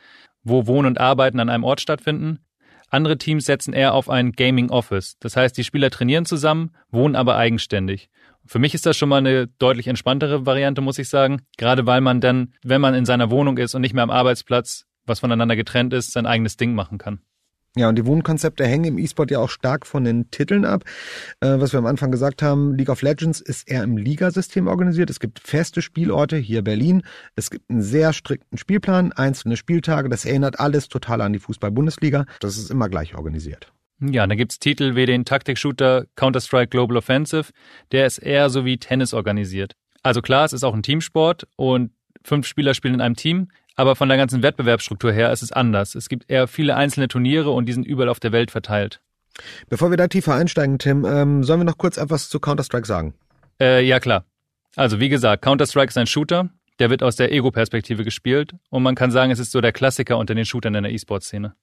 wo 0.44 0.68
Wohnen 0.68 0.88
und 0.88 1.00
Arbeiten 1.00 1.40
an 1.40 1.50
einem 1.50 1.64
Ort 1.64 1.82
stattfinden. 1.82 2.40
Andere 2.90 3.18
Teams 3.18 3.46
setzen 3.46 3.74
eher 3.74 3.94
auf 3.94 4.10
ein 4.10 4.34
Gaming 4.34 4.70
Office. 4.70 5.18
Das 5.20 5.38
heißt, 5.38 5.58
die 5.58 5.64
Spieler 5.64 5.90
trainieren 5.90 6.26
zusammen, 6.26 6.72
wohnen 6.90 7.16
aber 7.16 7.38
eigenständig. 7.38 8.10
Für 8.46 8.60
mich 8.60 8.74
ist 8.74 8.86
das 8.86 8.98
schon 8.98 9.08
mal 9.08 9.20
eine 9.20 9.48
deutlich 9.48 9.88
entspanntere 9.88 10.46
Variante, 10.46 10.82
muss 10.82 11.00
ich 11.00 11.08
sagen. 11.08 11.44
Gerade 11.58 11.86
weil 11.86 12.02
man 12.02 12.20
dann, 12.20 12.54
wenn 12.64 12.82
man 12.82 12.94
in 12.94 13.06
seiner 13.06 13.32
Wohnung 13.32 13.58
ist 13.58 13.76
und 13.76 13.82
nicht 13.82 13.94
mehr 13.94 14.04
am 14.04 14.10
Arbeitsplatz, 14.10 14.88
was 15.06 15.22
voneinander 15.22 15.56
getrennt 15.56 15.94
ist, 15.94 16.12
sein 16.12 16.26
eigenes 16.26 16.58
Ding 16.58 16.74
machen 16.74 16.98
kann. 16.98 17.22
Ja, 17.78 17.88
und 17.88 17.96
die 17.96 18.06
Wohnkonzepte 18.06 18.66
hängen 18.66 18.84
im 18.84 18.98
E-Sport 18.98 19.32
ja 19.32 19.40
auch 19.40 19.50
stark 19.50 19.88
von 19.88 20.04
den 20.04 20.30
Titeln 20.30 20.66
ab. 20.66 20.84
Äh, 21.40 21.60
was 21.60 21.72
wir 21.72 21.78
am 21.78 21.86
Anfang 21.86 22.12
gesagt 22.12 22.42
haben, 22.42 22.76
League 22.76 22.90
of 22.90 23.02
Legends 23.02 23.40
ist 23.40 23.70
eher 23.70 23.84
im 23.84 23.96
Ligasystem 23.96 24.68
organisiert. 24.68 25.10
Es 25.10 25.22
gibt 25.22 25.40
feste 25.40 25.82
Spielorte, 25.82 26.36
hier 26.36 26.64
Berlin. 26.64 27.04
Es 27.38 27.50
gibt 27.50 27.70
einen 27.70 27.82
sehr 27.82 28.12
strikten 28.12 28.58
Spielplan, 28.58 29.14
einzelne 29.14 29.56
Spieltage. 29.56 30.10
Das 30.10 30.26
erinnert 30.26 30.60
alles 30.60 30.90
total 30.90 31.22
an 31.22 31.32
die 31.32 31.40
Fußball-Bundesliga. 31.40 32.26
Das 32.42 32.58
ist 32.58 32.72
immer 32.72 32.90
gleich 32.90 33.16
organisiert. 33.16 33.72
Ja, 34.02 34.28
da 34.28 34.36
gibt's 34.36 34.60
Titel 34.60 34.96
wie 34.96 35.06
den 35.06 35.24
Taktik-Shooter 35.24 36.08
Counter-Strike 36.18 36.70
Global 36.70 36.98
Offensive. 36.98 37.52
Der 37.94 38.06
ist 38.06 38.18
eher 38.18 38.50
so 38.50 38.66
wie 38.66 38.80
Tennis 38.80 39.14
organisiert. 39.14 39.76
Also 40.04 40.22
klar, 40.22 40.44
es 40.44 40.52
ist 40.52 40.64
auch 40.64 40.74
ein 40.74 40.84
Teamsport 40.84 41.48
und 41.56 41.92
fünf 42.24 42.48
Spieler 42.48 42.74
spielen 42.74 42.96
in 42.96 43.02
einem 43.02 43.16
Team. 43.16 43.50
Aber 43.82 43.96
von 43.96 44.10
der 44.10 44.18
ganzen 44.20 44.44
Wettbewerbsstruktur 44.44 45.12
her 45.12 45.32
ist 45.32 45.42
es 45.42 45.52
anders. 45.52 45.96
Es 45.96 46.08
gibt 46.08 46.30
eher 46.30 46.48
viele 46.48 46.76
einzelne 46.76 47.08
Turniere 47.08 47.50
und 47.50 47.66
die 47.66 47.74
sind 47.74 47.88
überall 47.88 48.10
auf 48.10 48.20
der 48.20 48.32
Welt 48.32 48.52
verteilt. 48.52 49.02
Bevor 49.70 49.90
wir 49.90 49.98
da 49.98 50.08
tiefer 50.08 50.36
einsteigen, 50.36 50.78
Tim, 50.78 51.04
ähm, 51.04 51.44
sollen 51.44 51.62
wir 51.62 51.64
noch 51.64 51.80
kurz 51.80 51.98
etwas 51.98 52.30
zu 52.30 52.40
Counter-Strike 52.40 52.86
sagen? 52.86 53.16
Äh, 53.60 53.84
ja, 53.84 54.00
klar. 54.00 54.26
Also 54.76 55.00
wie 55.00 55.10
gesagt, 55.10 55.44
Counter-Strike 55.44 55.90
ist 55.90 55.98
ein 55.98 56.06
Shooter. 56.06 56.52
Der 56.78 56.92
wird 56.92 57.02
aus 57.02 57.16
der 57.16 57.32
Ego-Perspektive 57.32 58.04
gespielt 58.04 58.54
und 58.70 58.84
man 58.84 58.94
kann 58.94 59.10
sagen, 59.10 59.32
es 59.32 59.40
ist 59.40 59.52
so 59.52 59.62
der 59.62 59.72
Klassiker 59.72 60.20
unter 60.20 60.36
den 60.36 60.46
Shootern 60.46 60.76
in 60.76 60.84
der 60.84 60.94
E-Sport-Szene. 60.94 61.56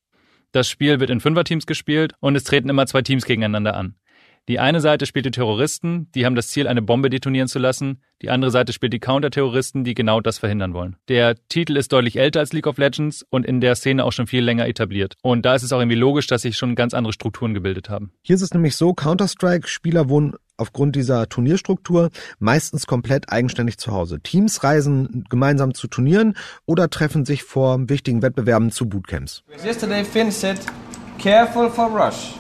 Das 0.50 0.68
Spiel 0.68 0.98
wird 0.98 1.10
in 1.10 1.20
Fünferteams 1.20 1.66
gespielt 1.66 2.14
und 2.18 2.34
es 2.34 2.42
treten 2.42 2.68
immer 2.68 2.88
zwei 2.88 3.02
Teams 3.02 3.26
gegeneinander 3.26 3.76
an. 3.76 3.94
Die 4.48 4.58
eine 4.58 4.80
Seite 4.80 5.04
spielt 5.04 5.26
die 5.26 5.30
Terroristen, 5.30 6.10
die 6.14 6.24
haben 6.24 6.34
das 6.34 6.48
Ziel, 6.48 6.66
eine 6.66 6.80
Bombe 6.80 7.10
detonieren 7.10 7.48
zu 7.48 7.58
lassen. 7.58 8.00
Die 8.22 8.30
andere 8.30 8.50
Seite 8.50 8.72
spielt 8.72 8.94
die 8.94 8.98
Counterterroristen, 8.98 9.84
die 9.84 9.92
genau 9.92 10.22
das 10.22 10.38
verhindern 10.38 10.72
wollen. 10.72 10.96
Der 11.08 11.36
Titel 11.48 11.76
ist 11.76 11.92
deutlich 11.92 12.18
älter 12.18 12.40
als 12.40 12.54
League 12.54 12.66
of 12.66 12.78
Legends 12.78 13.26
und 13.28 13.44
in 13.44 13.60
der 13.60 13.74
Szene 13.74 14.06
auch 14.06 14.12
schon 14.12 14.26
viel 14.26 14.42
länger 14.42 14.66
etabliert. 14.66 15.16
Und 15.20 15.44
da 15.44 15.54
ist 15.54 15.64
es 15.64 15.72
auch 15.72 15.80
irgendwie 15.80 15.98
logisch, 15.98 16.28
dass 16.28 16.42
sich 16.42 16.56
schon 16.56 16.76
ganz 16.76 16.94
andere 16.94 17.12
Strukturen 17.12 17.52
gebildet 17.52 17.90
haben. 17.90 18.12
Hier 18.22 18.36
ist 18.36 18.42
es 18.42 18.54
nämlich 18.54 18.74
so, 18.74 18.94
Counter-Strike-Spieler 18.94 20.08
wohnen 20.08 20.32
aufgrund 20.56 20.96
dieser 20.96 21.28
Turnierstruktur 21.28 22.08
meistens 22.38 22.86
komplett 22.86 23.30
eigenständig 23.30 23.76
zu 23.76 23.92
Hause. 23.92 24.18
Teams 24.20 24.64
reisen 24.64 25.26
gemeinsam 25.28 25.74
zu 25.74 25.88
Turnieren 25.88 26.34
oder 26.64 26.88
treffen 26.88 27.26
sich 27.26 27.42
vor 27.42 27.78
wichtigen 27.90 28.22
Wettbewerben 28.22 28.70
zu 28.70 28.88
Bootcamps. 28.88 29.44
Yesterday 29.62 30.04
Finn 30.04 30.30
said, 30.30 30.58
careful 31.18 31.68
for 31.68 31.86
rush. 31.88 32.32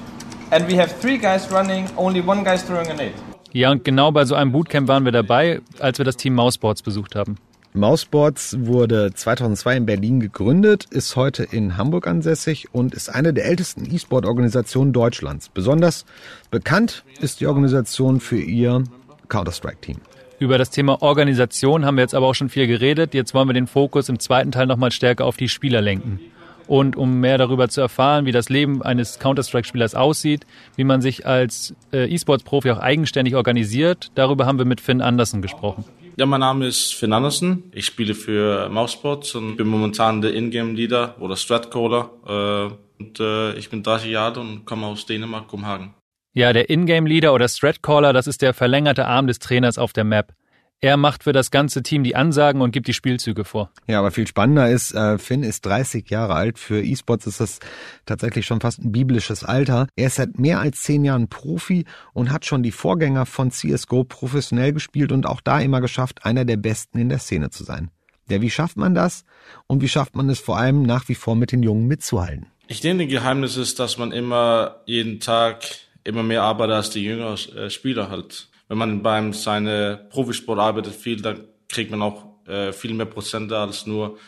And 0.50 0.66
we 0.70 0.78
have 0.78 0.98
three 1.00 1.18
guys 1.18 1.50
running, 1.52 1.86
only 1.96 2.22
one 2.26 2.42
guy's 2.42 2.62
throwing 2.62 2.88
a 2.90 2.94
nade. 2.94 3.12
Ja, 3.52 3.70
und 3.70 3.84
genau 3.84 4.10
bei 4.12 4.24
so 4.24 4.34
einem 4.34 4.52
Bootcamp 4.52 4.88
waren 4.88 5.04
wir 5.04 5.12
dabei, 5.12 5.60
als 5.78 5.98
wir 5.98 6.04
das 6.04 6.16
Team 6.16 6.34
Mouseboards 6.34 6.82
besucht 6.82 7.14
haben. 7.16 7.36
Mouseboards 7.74 8.56
wurde 8.60 9.12
2002 9.12 9.76
in 9.76 9.86
Berlin 9.86 10.20
gegründet, 10.20 10.86
ist 10.90 11.16
heute 11.16 11.44
in 11.44 11.76
Hamburg 11.76 12.06
ansässig 12.06 12.68
und 12.72 12.94
ist 12.94 13.08
eine 13.08 13.34
der 13.34 13.44
ältesten 13.44 13.84
E-Sport-Organisationen 13.94 14.92
Deutschlands. 14.92 15.50
Besonders 15.50 16.06
bekannt 16.50 17.04
ist 17.20 17.40
die 17.40 17.46
Organisation 17.46 18.20
für 18.20 18.38
ihr 18.38 18.84
Counter-Strike-Team. 19.28 19.98
Über 20.38 20.56
das 20.56 20.70
Thema 20.70 21.02
Organisation 21.02 21.84
haben 21.84 21.96
wir 21.96 22.02
jetzt 22.02 22.14
aber 22.14 22.26
auch 22.26 22.34
schon 22.34 22.48
viel 22.48 22.66
geredet. 22.66 23.12
Jetzt 23.12 23.34
wollen 23.34 23.48
wir 23.48 23.54
den 23.54 23.66
Fokus 23.66 24.08
im 24.08 24.18
zweiten 24.18 24.50
Teil 24.50 24.66
nochmal 24.66 24.92
stärker 24.92 25.24
auf 25.24 25.36
die 25.36 25.48
Spieler 25.48 25.82
lenken. 25.82 26.20
Und 26.68 26.96
um 26.96 27.18
mehr 27.18 27.38
darüber 27.38 27.68
zu 27.68 27.80
erfahren, 27.80 28.26
wie 28.26 28.32
das 28.32 28.50
Leben 28.50 28.82
eines 28.82 29.18
Counter-Strike-Spielers 29.18 29.94
aussieht, 29.94 30.46
wie 30.76 30.84
man 30.84 31.00
sich 31.00 31.26
als 31.26 31.74
äh, 31.92 32.06
E-Sports-Profi 32.14 32.70
auch 32.70 32.78
eigenständig 32.78 33.34
organisiert, 33.34 34.10
darüber 34.14 34.46
haben 34.46 34.58
wir 34.58 34.66
mit 34.66 34.80
Finn 34.80 35.00
Andersen 35.00 35.42
gesprochen. 35.42 35.84
Ja, 36.18 36.26
mein 36.26 36.40
Name 36.40 36.66
ist 36.66 36.94
Finn 36.94 37.12
Andersen. 37.12 37.64
Ich 37.72 37.86
spiele 37.86 38.14
für 38.14 38.68
Mousebots 38.68 39.34
und 39.34 39.56
bin 39.56 39.66
momentan 39.66 40.20
der 40.20 40.34
Ingame-Leader 40.34 41.16
oder 41.20 41.36
Stratcaller. 41.36 42.10
Äh, 42.26 43.02
und 43.02 43.20
äh, 43.20 43.54
ich 43.54 43.70
bin 43.70 43.82
30 43.82 44.10
Jahre 44.10 44.40
und 44.40 44.64
komme 44.64 44.86
aus 44.86 45.06
Dänemark, 45.06 45.48
Kopenhagen. 45.48 45.94
Ja, 46.34 46.52
der 46.52 46.70
Ingame-Leader 46.70 47.32
oder 47.32 47.48
Stratcaller, 47.48 48.12
das 48.12 48.26
ist 48.26 48.42
der 48.42 48.52
verlängerte 48.52 49.06
Arm 49.06 49.26
des 49.26 49.38
Trainers 49.38 49.78
auf 49.78 49.92
der 49.92 50.04
Map. 50.04 50.34
Er 50.80 50.96
macht 50.96 51.24
für 51.24 51.32
das 51.32 51.50
ganze 51.50 51.82
Team 51.82 52.04
die 52.04 52.14
Ansagen 52.14 52.60
und 52.60 52.70
gibt 52.70 52.86
die 52.86 52.94
Spielzüge 52.94 53.44
vor. 53.44 53.72
Ja, 53.88 53.98
aber 53.98 54.12
viel 54.12 54.28
spannender 54.28 54.70
ist, 54.70 54.94
äh, 54.94 55.18
Finn 55.18 55.42
ist 55.42 55.66
30 55.66 56.08
Jahre 56.08 56.34
alt. 56.34 56.56
Für 56.56 56.80
E-Sports 56.80 57.26
ist 57.26 57.40
das 57.40 57.58
tatsächlich 58.06 58.46
schon 58.46 58.60
fast 58.60 58.78
ein 58.78 58.92
biblisches 58.92 59.42
Alter. 59.42 59.88
Er 59.96 60.06
ist 60.06 60.14
seit 60.16 60.38
mehr 60.38 60.60
als 60.60 60.82
zehn 60.82 61.04
Jahren 61.04 61.26
Profi 61.28 61.84
und 62.12 62.30
hat 62.30 62.46
schon 62.46 62.62
die 62.62 62.70
Vorgänger 62.70 63.26
von 63.26 63.50
CSGO 63.50 64.04
professionell 64.04 64.72
gespielt 64.72 65.10
und 65.10 65.26
auch 65.26 65.40
da 65.40 65.58
immer 65.58 65.80
geschafft, 65.80 66.24
einer 66.24 66.44
der 66.44 66.58
Besten 66.58 66.98
in 66.98 67.08
der 67.08 67.18
Szene 67.18 67.50
zu 67.50 67.64
sein. 67.64 67.90
Ja, 68.30 68.40
wie 68.40 68.50
schafft 68.50 68.76
man 68.76 68.94
das? 68.94 69.24
Und 69.66 69.82
wie 69.82 69.88
schafft 69.88 70.14
man 70.14 70.28
es 70.30 70.38
vor 70.38 70.58
allem 70.58 70.82
nach 70.82 71.08
wie 71.08 71.16
vor 71.16 71.34
mit 71.34 71.50
den 71.50 71.64
Jungen 71.64 71.88
mitzuhalten? 71.88 72.46
Ich 72.68 72.80
denke, 72.80 73.04
das 73.04 73.12
Geheimnis 73.12 73.56
ist, 73.56 73.80
dass 73.80 73.98
man 73.98 74.12
immer 74.12 74.76
jeden 74.86 75.18
Tag 75.18 75.64
immer 76.04 76.22
mehr 76.22 76.42
arbeitet 76.42 76.76
als 76.76 76.90
die 76.90 77.02
jüngeren 77.02 77.36
äh, 77.56 77.68
Spieler 77.68 78.10
halt 78.10 78.48
wenn 78.68 78.78
man 78.78 79.02
beim 79.02 79.32
seine 79.32 80.06
Profisport 80.10 80.58
arbeitet 80.58 80.94
viel, 80.94 81.20
dann 81.20 81.40
kriegt 81.68 81.90
man 81.90 82.02
auch 82.02 82.24
äh, 82.46 82.72
viel 82.72 82.94
mehr 82.94 83.06
Prozente 83.06 83.56
als 83.56 83.86
nur, 83.86 84.18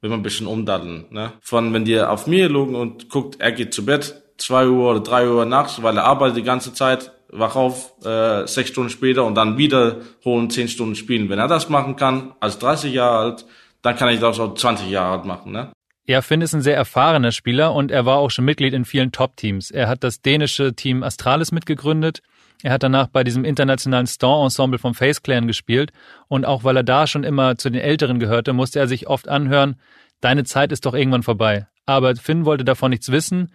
wenn 0.00 0.10
man 0.10 0.20
ein 0.20 0.22
bisschen 0.22 0.46
umdaddeln. 0.46 1.06
Ne? 1.10 1.32
Von 1.40 1.72
wenn 1.72 1.84
die 1.84 2.00
auf 2.00 2.26
mir 2.26 2.48
logen 2.48 2.74
und 2.74 3.08
guckt, 3.08 3.40
er 3.40 3.52
geht 3.52 3.74
zu 3.74 3.84
Bett, 3.84 4.22
zwei 4.38 4.66
Uhr 4.66 4.90
oder 4.90 5.00
drei 5.00 5.28
Uhr 5.28 5.44
nachts, 5.44 5.82
weil 5.82 5.96
er 5.96 6.04
arbeitet 6.04 6.36
die 6.36 6.42
ganze 6.42 6.72
Zeit, 6.74 7.12
wach 7.28 7.56
auf, 7.56 7.92
äh, 8.04 8.46
sechs 8.46 8.70
Stunden 8.70 8.90
später 8.90 9.24
und 9.24 9.34
dann 9.34 9.58
wiederholen, 9.58 10.50
zehn 10.50 10.68
Stunden 10.68 10.94
spielen. 10.94 11.28
Wenn 11.28 11.38
er 11.38 11.48
das 11.48 11.68
machen 11.68 11.96
kann, 11.96 12.34
als 12.40 12.58
30 12.58 12.92
Jahre 12.92 13.18
alt, 13.18 13.46
dann 13.82 13.96
kann 13.96 14.08
ich 14.10 14.20
das 14.20 14.38
auch 14.38 14.54
20 14.54 14.90
Jahre 14.90 15.18
alt 15.18 15.24
machen. 15.24 15.52
Ne? 15.52 15.72
Ja, 16.06 16.22
Finn 16.22 16.40
ist 16.40 16.54
ein 16.54 16.62
sehr 16.62 16.76
erfahrener 16.76 17.32
Spieler 17.32 17.74
und 17.74 17.90
er 17.90 18.06
war 18.06 18.18
auch 18.18 18.30
schon 18.30 18.44
Mitglied 18.44 18.74
in 18.74 18.84
vielen 18.84 19.10
Top-Teams. 19.10 19.70
Er 19.70 19.88
hat 19.88 20.04
das 20.04 20.22
dänische 20.22 20.74
Team 20.74 21.02
Astralis 21.02 21.50
mitgegründet 21.50 22.22
er 22.62 22.72
hat 22.72 22.82
danach 22.82 23.08
bei 23.08 23.24
diesem 23.24 23.44
internationalen 23.44 24.06
Store-Ensemble 24.06 24.78
vom 24.78 24.94
Face 24.94 25.22
Clan 25.22 25.46
gespielt 25.46 25.92
und 26.28 26.44
auch 26.44 26.64
weil 26.64 26.76
er 26.76 26.82
da 26.82 27.06
schon 27.06 27.24
immer 27.24 27.56
zu 27.56 27.70
den 27.70 27.80
Älteren 27.80 28.18
gehörte, 28.18 28.52
musste 28.52 28.78
er 28.78 28.88
sich 28.88 29.06
oft 29.06 29.28
anhören, 29.28 29.76
deine 30.20 30.44
Zeit 30.44 30.72
ist 30.72 30.86
doch 30.86 30.94
irgendwann 30.94 31.22
vorbei. 31.22 31.66
Aber 31.84 32.16
Finn 32.16 32.44
wollte 32.44 32.64
davon 32.64 32.90
nichts 32.90 33.12
wissen. 33.12 33.52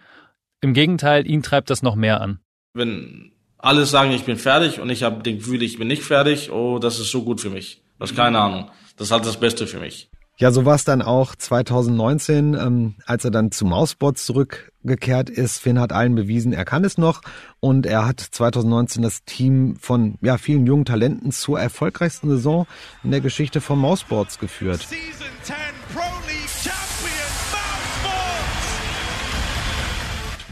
Im 0.60 0.74
Gegenteil, 0.74 1.26
ihn 1.26 1.42
treibt 1.42 1.70
das 1.70 1.82
noch 1.82 1.96
mehr 1.96 2.20
an. 2.20 2.38
Wenn 2.72 3.32
alle 3.58 3.84
sagen, 3.84 4.12
ich 4.12 4.24
bin 4.24 4.36
fertig 4.36 4.80
und 4.80 4.90
ich 4.90 5.02
habe 5.02 5.22
den 5.22 5.38
Gefühl, 5.38 5.62
ich 5.62 5.78
bin 5.78 5.88
nicht 5.88 6.02
fertig, 6.02 6.50
oh, 6.50 6.78
das 6.78 6.98
ist 6.98 7.10
so 7.10 7.22
gut 7.24 7.40
für 7.40 7.50
mich. 7.50 7.82
Das 7.98 8.10
ist 8.10 8.16
keine 8.16 8.38
Ahnung. 8.38 8.70
Das 8.96 9.08
ist 9.08 9.12
halt 9.12 9.26
das 9.26 9.38
Beste 9.38 9.66
für 9.66 9.78
mich. 9.80 10.10
Ja, 10.38 10.50
so 10.50 10.64
war 10.64 10.74
es 10.74 10.84
dann 10.84 11.02
auch 11.02 11.36
2019, 11.36 12.54
ähm, 12.54 12.94
als 13.06 13.24
er 13.24 13.30
dann 13.30 13.52
zu 13.52 13.66
Mousebots 13.66 14.24
zurückgekehrt 14.24 15.28
ist. 15.28 15.58
Finn 15.58 15.78
hat 15.78 15.92
allen 15.92 16.14
bewiesen, 16.14 16.52
er 16.52 16.64
kann 16.64 16.84
es 16.84 16.96
noch 16.96 17.20
und 17.60 17.86
er 17.86 18.06
hat 18.06 18.20
2019 18.20 19.02
das 19.02 19.24
Team 19.24 19.76
von 19.76 20.16
ja, 20.22 20.38
vielen 20.38 20.66
jungen 20.66 20.86
Talenten 20.86 21.32
zur 21.32 21.60
erfolgreichsten 21.60 22.30
Saison 22.30 22.66
in 23.04 23.10
der 23.10 23.20
Geschichte 23.20 23.60
von 23.60 23.78
Mousebots 23.78 24.38
geführt. 24.38 24.88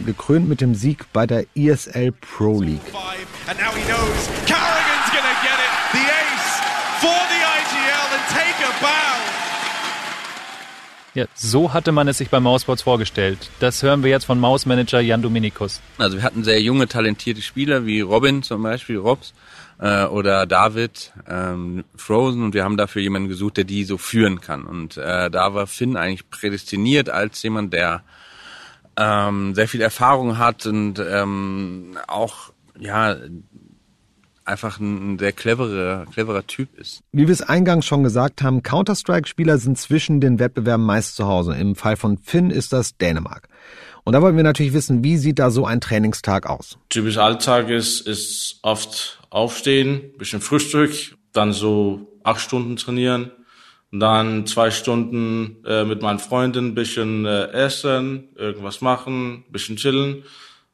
Gekrönt 0.07 0.49
mit 0.49 0.61
dem 0.61 0.75
Sieg 0.75 1.05
bei 1.13 1.27
der 1.27 1.45
ESL 1.55 2.13
Pro 2.13 2.61
League. 2.61 2.81
And 3.49 3.59
now 3.59 3.71
he 3.73 3.83
knows 3.85 4.29
Carrigan's 4.47 5.11
gonna 5.11 5.35
get 5.43 5.59
it. 5.59 5.73
The 5.93 6.05
ace 6.07 6.61
for 7.01 7.21
the 7.33 7.41
IGL 7.59 8.09
and 8.15 8.25
take 8.31 8.59
a 8.65 8.73
bow. 8.81 9.11
Ja, 11.15 11.27
so 11.35 11.73
hatte 11.73 11.91
man 11.91 12.07
es 12.07 12.19
sich 12.19 12.31
bei 12.31 12.39
Mousebots 12.39 12.83
vorgestellt. 12.83 13.51
Das 13.59 13.83
hören 13.83 14.05
wir 14.05 14.11
jetzt 14.11 14.27
von 14.27 14.39
Mausmanager 14.39 15.01
Jan 15.01 15.23
Dominikus. 15.23 15.81
Also 15.99 16.19
wir 16.19 16.23
hatten 16.23 16.45
sehr 16.45 16.63
junge, 16.63 16.87
talentierte 16.87 17.43
Spieler 17.43 17.85
wie 17.85 18.01
Robin 18.01 18.45
zum 18.45 18.63
Beispiel, 18.63 18.99
Robs 18.99 19.35
äh, 19.81 20.05
oder 20.05 20.47
David, 20.47 21.13
ähm, 21.29 21.85
Frozen 21.97 22.45
und 22.45 22.55
wir 22.55 22.63
haben 22.63 22.77
dafür 22.77 23.03
jemanden 23.03 23.29
gesucht, 23.29 23.57
der 23.57 23.65
die 23.65 23.83
so 23.85 23.99
führen 23.99 24.41
kann. 24.41 24.65
Und 24.65 24.99
äh, 24.99 25.31
da 25.31 25.53
war 25.53 25.67
Finn 25.67 25.97
eigentlich 25.97 26.31
prädestiniert 26.31 27.11
als 27.11 27.43
jemand, 27.43 27.73
der 27.73 28.05
ähm, 28.97 29.55
sehr 29.57 29.67
viel 29.67 29.81
Erfahrung 29.81 30.39
hat 30.39 30.67
und 30.67 31.01
ähm, 31.01 31.99
auch 32.07 32.53
ja 32.79 33.17
einfach 34.51 34.79
ein, 34.81 35.19
sehr 35.19 35.33
cleverer, 35.33 36.07
cleverer 36.13 36.47
Typ 36.47 36.79
ist. 36.79 37.03
Wie 37.13 37.27
wir 37.27 37.33
es 37.33 37.43
eingangs 37.43 37.87
schon 37.87 38.03
gesagt 38.03 38.43
haben, 38.43 38.63
Counter-Strike-Spieler 38.63 39.59
sind 39.59 39.79
zwischen 39.79 40.21
den 40.21 40.39
Wettbewerben 40.39 40.85
meist 40.85 41.17
zu 41.17 41.27
Hause. 41.27 41.55
Im 41.55 41.77
Fall 41.77 41.97
von 41.97 42.19
Finn 42.19 42.51
ist 42.51 42.73
das 42.73 42.97
Dänemark. 42.97 43.49
Und 44.05 44.15
da 44.15 44.23
wollen 44.23 44.37
wir 44.37 44.43
natürlich 44.43 44.73
wissen, 44.73 45.05
wie 45.05 45.17
sieht 45.17 45.39
da 45.39 45.51
so 45.51 45.67
ein 45.67 45.81
Trainingstag 45.81 46.47
aus? 46.47 46.79
Typisch 46.89 47.19
Alltag 47.19 47.69
ist, 47.69 48.07
ist 48.07 48.59
oft 48.63 49.21
aufstehen, 49.31 50.13
bisschen 50.19 50.41
Frühstück, 50.41 51.17
dann 51.33 51.53
so 51.53 52.19
acht 52.25 52.41
Stunden 52.41 52.77
trainieren, 52.77 53.31
dann 53.93 54.47
zwei 54.47 54.71
Stunden 54.71 55.65
äh, 55.67 55.85
mit 55.85 56.03
meinen 56.03 56.19
Freunden 56.19 56.75
bisschen 56.75 57.27
äh, 57.27 57.49
essen, 57.53 58.29
irgendwas 58.37 58.81
machen, 58.81 59.45
bisschen 59.51 59.77
chillen 59.77 60.25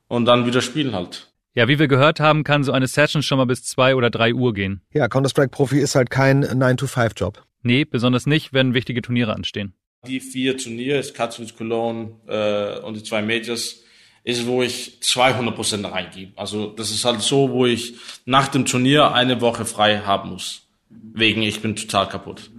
und 0.08 0.24
dann 0.26 0.46
wieder 0.46 0.60
spielen 0.60 0.94
halt. 0.94 1.28
Ja, 1.56 1.68
wie 1.68 1.78
wir 1.78 1.88
gehört 1.88 2.20
haben, 2.20 2.44
kann 2.44 2.64
so 2.64 2.72
eine 2.72 2.86
Session 2.86 3.22
schon 3.22 3.38
mal 3.38 3.46
bis 3.46 3.64
zwei 3.64 3.94
oder 3.94 4.10
drei 4.10 4.34
Uhr 4.34 4.52
gehen. 4.52 4.82
Ja, 4.92 5.08
Counter-Strike-Profi 5.08 5.78
ist 5.78 5.94
halt 5.94 6.10
kein 6.10 6.44
9-to-5-Job. 6.44 7.42
Nee, 7.62 7.86
besonders 7.86 8.26
nicht, 8.26 8.52
wenn 8.52 8.74
wichtige 8.74 9.00
Turniere 9.00 9.34
anstehen. 9.34 9.72
Die 10.06 10.20
vier 10.20 10.58
Turniere, 10.58 11.02
Katowice, 11.14 11.56
Cologne 11.56 12.10
äh, 12.26 12.80
und 12.80 12.94
die 12.98 13.02
zwei 13.02 13.22
Majors, 13.22 13.82
ist, 14.22 14.46
wo 14.46 14.62
ich 14.62 14.98
200% 15.00 15.90
reingebe. 15.90 16.32
Also 16.36 16.66
das 16.66 16.90
ist 16.90 17.06
halt 17.06 17.22
so, 17.22 17.50
wo 17.50 17.64
ich 17.64 17.94
nach 18.26 18.48
dem 18.48 18.66
Turnier 18.66 19.14
eine 19.14 19.40
Woche 19.40 19.64
frei 19.64 20.00
haben 20.00 20.30
muss. 20.30 20.66
Wegen 20.90 21.40
ich 21.40 21.62
bin 21.62 21.74
total 21.74 22.06
kaputt. 22.06 22.50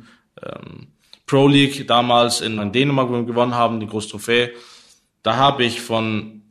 Ähm, 0.41 0.87
Pro 1.27 1.47
League 1.47 1.87
damals 1.87 2.41
in 2.41 2.71
Dänemark, 2.71 3.09
wo 3.09 3.13
wir 3.13 3.25
gewonnen 3.25 3.53
haben, 3.53 3.79
die 3.79 3.85
große 3.87 4.09
Trophäe, 4.09 4.53
da 5.21 5.35
habe 5.35 5.65
ich 5.65 5.81
von 5.81 6.41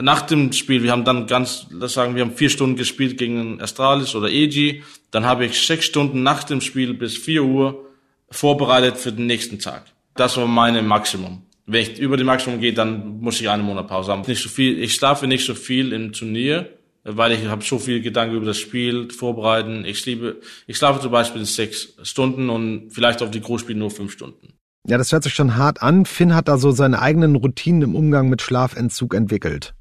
nach 0.00 0.22
dem 0.22 0.52
Spiel, 0.52 0.82
wir 0.82 0.92
haben 0.92 1.04
dann 1.04 1.26
ganz, 1.26 1.66
das 1.72 1.94
sagen, 1.94 2.14
wir 2.14 2.22
haben 2.22 2.34
vier 2.34 2.50
Stunden 2.50 2.76
gespielt 2.76 3.18
gegen 3.18 3.60
Astralis 3.60 4.14
oder 4.14 4.30
EG. 4.30 4.82
Dann 5.10 5.24
habe 5.24 5.46
ich 5.46 5.66
sechs 5.66 5.86
Stunden 5.86 6.22
nach 6.22 6.44
dem 6.44 6.60
Spiel 6.60 6.94
bis 6.94 7.16
vier 7.16 7.44
Uhr 7.44 7.86
vorbereitet 8.30 8.96
für 8.96 9.12
den 9.12 9.26
nächsten 9.26 9.58
Tag. 9.58 9.84
Das 10.14 10.36
war 10.36 10.46
meine 10.46 10.82
Maximum. 10.82 11.42
Wenn 11.66 11.82
ich 11.82 11.98
über 11.98 12.16
die 12.16 12.24
Maximum 12.24 12.60
gehe, 12.60 12.72
dann 12.72 13.20
muss 13.20 13.40
ich 13.40 13.48
eine 13.48 13.62
Monat 13.62 13.88
Pause 13.88 14.12
haben. 14.12 14.22
Nicht 14.26 14.42
so 14.42 14.48
viel, 14.48 14.80
ich 14.80 14.94
schlafe 14.94 15.26
nicht 15.26 15.44
so 15.44 15.54
viel 15.54 15.92
im 15.92 16.12
Turnier, 16.12 16.70
weil 17.04 17.32
ich 17.32 17.46
habe 17.46 17.64
so 17.64 17.78
viel 17.78 18.00
Gedanken 18.00 18.36
über 18.36 18.46
das 18.46 18.58
Spiel 18.58 19.10
vorbereiten. 19.10 19.84
Ich 19.84 20.04
liebe, 20.06 20.40
ich 20.66 20.76
schlafe 20.76 21.00
zum 21.00 21.10
Beispiel 21.10 21.44
sechs 21.44 21.94
Stunden 22.02 22.50
und 22.50 22.90
vielleicht 22.90 23.22
auf 23.22 23.30
die 23.30 23.40
Großspiele 23.40 23.78
nur 23.78 23.90
fünf 23.90 24.12
Stunden. 24.12 24.54
Ja, 24.86 24.98
das 24.98 25.12
hört 25.12 25.24
sich 25.24 25.34
schon 25.34 25.56
hart 25.56 25.82
an. 25.82 26.06
Finn 26.06 26.34
hat 26.34 26.48
da 26.48 26.58
so 26.58 26.70
seine 26.70 27.00
eigenen 27.00 27.36
Routinen 27.36 27.82
im 27.82 27.94
Umgang 27.94 28.28
mit 28.28 28.42
Schlafentzug 28.42 29.14
entwickelt. 29.14 29.74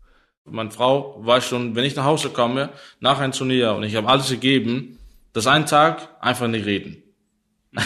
Meine 0.51 0.71
Frau 0.71 1.15
weiß 1.19 1.45
schon, 1.45 1.75
wenn 1.75 1.85
ich 1.85 1.95
nach 1.95 2.05
Hause 2.05 2.29
komme, 2.29 2.69
nach 2.99 3.19
einem 3.19 3.33
Turnier 3.33 3.73
und 3.73 3.83
ich 3.83 3.95
habe 3.95 4.07
alles 4.07 4.29
gegeben, 4.29 4.97
dass 5.33 5.47
einen 5.47 5.65
Tag 5.65 6.09
einfach 6.19 6.47
nicht 6.47 6.65
reden. 6.65 7.03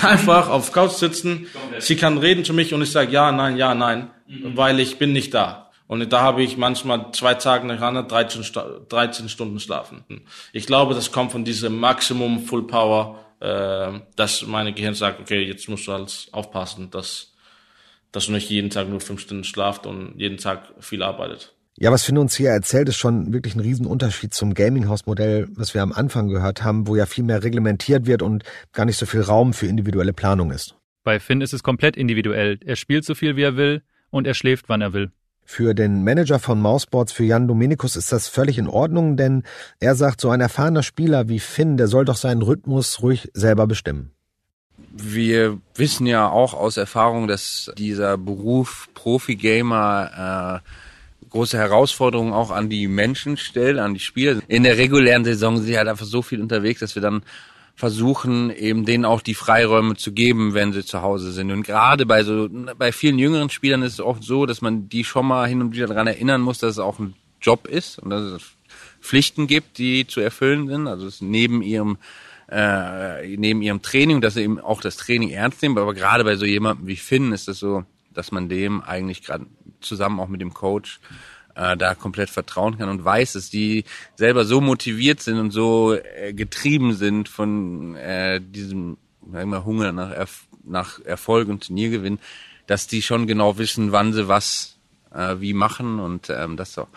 Einfach 0.02 0.50
auf 0.50 0.72
Couch 0.72 0.92
sitzen, 0.92 1.48
sie 1.80 1.98
kann 1.98 2.18
reden 2.18 2.46
zu 2.46 2.54
mich 2.54 2.74
und 2.74 2.82
ich 2.82 2.92
sage 2.92 3.12
ja, 3.12 3.32
nein, 3.32 3.58
ja, 3.58 3.76
nein, 3.76 4.12
mhm. 4.28 4.56
weil 4.56 4.80
ich 4.80 4.98
bin 4.98 5.12
nicht 5.12 5.34
da. 5.34 5.72
Und 5.88 6.12
da 6.12 6.22
habe 6.22 6.42
ich 6.42 6.58
manchmal 6.58 7.12
zwei 7.12 7.34
Tage 7.34 7.68
nacheinander 7.68 8.04
13, 8.04 8.44
13 8.88 9.30
Stunden 9.30 9.60
schlafen. 9.60 10.06
Ich 10.54 10.66
glaube, 10.66 10.96
das 10.96 11.12
kommt 11.12 11.32
von 11.32 11.44
diesem 11.44 11.78
Maximum 11.80 12.46
Full 12.46 12.66
Power, 12.66 13.20
äh, 13.42 14.00
dass 14.16 14.48
meine 14.48 14.74
Gehirn 14.74 14.96
sagt, 14.96 15.20
okay, 15.20 15.44
jetzt 15.44 15.68
musst 15.68 15.88
du 15.88 15.92
halt 15.92 16.30
aufpassen, 16.32 16.90
dass, 16.90 17.34
dass 18.14 18.28
du 18.28 18.32
nicht 18.32 18.50
jeden 18.50 18.70
Tag 18.70 18.88
nur 18.88 19.02
fünf 19.02 19.22
Stunden 19.22 19.44
schlaft 19.44 19.86
und 19.86 20.16
jeden 20.18 20.38
Tag 20.38 20.74
viel 20.80 21.04
arbeitet. 21.04 21.54
Ja, 21.80 21.92
was 21.92 22.04
Finn 22.04 22.20
uns 22.20 22.36
hier 22.36 22.52
erzählt, 22.52 22.88
ist 22.88 22.98
schon 22.98 23.34
wirklich 23.34 23.56
ein 23.56 23.60
Riesenunterschied 23.60 24.32
zum 24.32 24.54
Gaming-House-Modell, 24.54 25.48
was 25.56 25.74
wir 25.74 25.82
am 25.82 25.92
Anfang 25.92 26.28
gehört 26.28 26.64
haben, 26.64 26.88
wo 26.88 26.96
ja 26.96 27.08
viel 27.08 27.24
mehr 27.24 27.44
reglementiert 27.44 28.06
wird 28.06 28.22
und 28.22 28.44
gar 28.74 28.86
nicht 28.86 28.98
so 28.98 29.08
viel 29.08 29.22
Raum 29.22 29.54
für 29.54 29.66
individuelle 29.66 30.14
Planung 30.14 30.52
ist. 30.52 30.76
Bei 31.04 31.20
Finn 31.20 31.42
ist 31.42 31.52
es 31.52 31.64
komplett 31.64 31.98
individuell. 31.98 32.60
Er 32.64 32.76
spielt 32.76 33.06
so 33.06 33.16
viel, 33.16 33.36
wie 33.36 33.42
er 33.42 33.58
will 33.58 33.82
und 34.12 34.28
er 34.28 34.36
schläft, 34.36 34.70
wann 34.70 34.82
er 34.82 34.94
will. 34.94 35.12
Für 35.46 35.74
den 35.74 36.04
Manager 36.04 36.40
von 36.40 36.62
Mouseboards, 36.62 37.12
für 37.12 37.26
Jan 37.26 37.48
Dominikus, 37.48 37.96
ist 37.96 38.12
das 38.12 38.28
völlig 38.28 38.60
in 38.60 38.68
Ordnung, 38.68 39.18
denn 39.18 39.44
er 39.80 39.96
sagt, 39.96 40.22
so 40.22 40.30
ein 40.30 40.42
erfahrener 40.42 40.84
Spieler 40.84 41.28
wie 41.28 41.40
Finn, 41.40 41.76
der 41.76 41.88
soll 41.88 42.06
doch 42.06 42.16
seinen 42.16 42.44
Rhythmus 42.44 43.02
ruhig 43.02 43.30
selber 43.34 43.66
bestimmen. 43.68 44.12
Wir 44.92 45.60
wissen 45.76 46.06
ja 46.06 46.30
auch 46.30 46.54
aus 46.54 46.78
Erfahrung, 46.78 47.28
dass 47.28 47.72
dieser 47.78 48.18
Beruf 48.18 48.90
Profi-Gamer 48.94 50.62
äh, 50.64 50.70
große 51.34 51.58
Herausforderungen 51.58 52.32
auch 52.32 52.52
an 52.52 52.70
die 52.70 52.88
Menschen 52.88 53.38
stellt, 53.38 53.80
an 53.80 53.96
die 53.96 54.00
Spieler. 54.00 54.40
In 54.48 54.64
der 54.64 54.78
regulären 54.78 55.26
Saison 55.26 55.58
sind 55.58 55.66
sie 55.66 55.78
halt 55.78 55.88
einfach 55.88 56.06
so 56.06 56.22
viel 56.22 56.40
unterwegs, 56.42 56.80
dass 56.80 56.94
wir 56.94 57.02
dann 57.02 57.24
versuchen, 57.76 58.52
eben 58.52 58.86
denen 58.86 59.04
auch 59.04 59.22
die 59.22 59.34
Freiräume 59.34 59.96
zu 59.96 60.12
geben, 60.12 60.54
wenn 60.54 60.74
sie 60.74 60.86
zu 60.86 61.02
Hause 61.02 61.32
sind. 61.32 61.52
Und 61.52 61.64
gerade 61.64 62.06
bei 62.06 62.24
so, 62.24 62.48
bei 62.78 62.92
vielen 62.92 63.18
jüngeren 63.18 63.50
Spielern 63.50 63.82
ist 63.82 63.94
es 63.94 64.00
oft 64.00 64.24
so, 64.24 64.46
dass 64.46 64.62
man 64.62 64.90
die 64.90 65.04
schon 65.04 65.26
mal 65.26 65.48
hin 65.48 65.60
und 65.60 65.74
wieder 65.74 65.88
daran 65.88 66.06
erinnern 66.06 66.42
muss, 66.42 66.60
dass 66.60 66.74
es 66.74 66.80
auch 66.80 67.00
ein 67.00 67.16
Job 67.42 67.68
ist 67.68 67.98
und 67.98 68.12
dass 68.12 68.22
es 68.22 68.44
Pflichten 69.02 69.48
gibt, 69.48 69.80
die 69.80 70.06
zu 70.06 70.22
erfüllen 70.22 70.68
sind. 70.68 70.88
Also 70.88 71.08
es 71.08 71.20
neben 71.20 71.64
ihrem 71.64 71.98
äh, 72.48 73.36
neben 73.38 73.64
ihrem 73.64 73.82
Training, 73.82 74.22
dass 74.22 74.36
sie 74.36 74.44
eben 74.44 74.60
auch 74.60 74.82
das 74.82 74.98
Training 74.98 75.32
ernst 75.32 75.64
nehmen. 75.64 75.76
Aber 75.80 75.96
gerade 75.96 76.24
bei 76.24 76.36
so 76.36 76.46
jemandem 76.46 76.86
wie 76.86 76.96
Finn 76.96 77.32
ist 77.32 77.48
es 77.48 77.58
so, 77.58 77.86
dass 78.14 78.32
man 78.32 78.50
dem 78.50 78.84
eigentlich 78.84 79.24
gerade 79.24 79.48
zusammen 79.84 80.20
auch 80.20 80.28
mit 80.28 80.42
dem 80.42 80.54
Coach 80.54 81.00
äh, 81.56 81.78
da 81.78 81.96
komplett 81.96 82.30
vertrauen 82.30 82.78
kann 82.78 82.90
und 82.90 83.04
weiß, 83.04 83.34
dass 83.34 83.50
die 83.50 83.84
selber 84.16 84.46
so 84.46 84.62
motiviert 84.62 85.22
sind 85.22 85.40
und 85.40 85.52
so 85.52 85.94
äh, 85.94 86.34
getrieben 86.34 86.94
sind 86.94 87.30
von 87.30 87.96
äh, 87.96 88.42
diesem 88.42 88.98
sagen 89.32 89.50
wir, 89.50 89.66
Hunger 89.66 89.92
nach, 89.92 90.12
Erf 90.12 90.46
nach 90.66 91.00
Erfolg 91.04 91.50
und 91.50 91.66
Turniergewinn, 91.68 92.20
dass 92.68 92.88
die 92.88 93.02
schon 93.02 93.28
genau 93.28 93.58
wissen, 93.58 93.92
wann 93.92 94.14
sie 94.14 94.28
was 94.28 94.78
äh, 95.14 95.36
wie 95.40 95.54
machen 95.54 96.00
und 96.00 96.30
ähm, 96.30 96.58
das 96.58 96.78
auch 96.78 96.88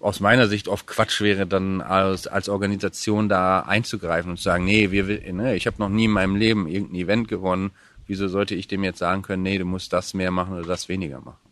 aus 0.00 0.20
meiner 0.20 0.48
Sicht 0.48 0.66
oft 0.68 0.86
Quatsch 0.86 1.20
wäre, 1.20 1.46
dann 1.46 1.82
als, 1.82 2.26
als 2.26 2.48
Organisation 2.48 3.28
da 3.28 3.60
einzugreifen 3.60 4.30
und 4.30 4.38
zu 4.38 4.44
sagen, 4.44 4.64
nee, 4.64 4.90
wir, 4.90 5.04
ne, 5.32 5.54
ich 5.56 5.66
habe 5.66 5.76
noch 5.78 5.90
nie 5.90 6.06
in 6.06 6.12
meinem 6.12 6.36
Leben 6.36 6.66
irgendein 6.66 7.00
Event 7.00 7.28
gewonnen, 7.28 7.72
wieso 8.06 8.26
sollte 8.28 8.54
ich 8.54 8.66
dem 8.66 8.82
jetzt 8.82 8.98
sagen 8.98 9.22
können, 9.22 9.42
nee, 9.42 9.58
du 9.58 9.66
musst 9.66 9.92
das 9.92 10.14
mehr 10.14 10.30
machen 10.30 10.54
oder 10.54 10.66
das 10.66 10.88
weniger 10.88 11.20
machen. 11.20 11.49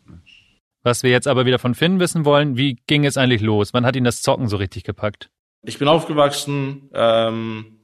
Was 0.82 1.02
wir 1.02 1.10
jetzt 1.10 1.26
aber 1.28 1.46
wieder 1.46 1.58
von 1.58 1.74
Finn 1.74 2.00
wissen 2.00 2.24
wollen, 2.24 2.56
wie 2.56 2.78
ging 2.86 3.04
es 3.04 3.16
eigentlich 3.16 3.42
los? 3.42 3.74
Wann 3.74 3.84
hat 3.84 3.96
ihn 3.96 4.04
das 4.04 4.22
Zocken 4.22 4.48
so 4.48 4.56
richtig 4.56 4.84
gepackt? 4.84 5.30
Ich 5.62 5.78
bin 5.78 5.88
aufgewachsen 5.88 6.88
ähm, 6.94 7.78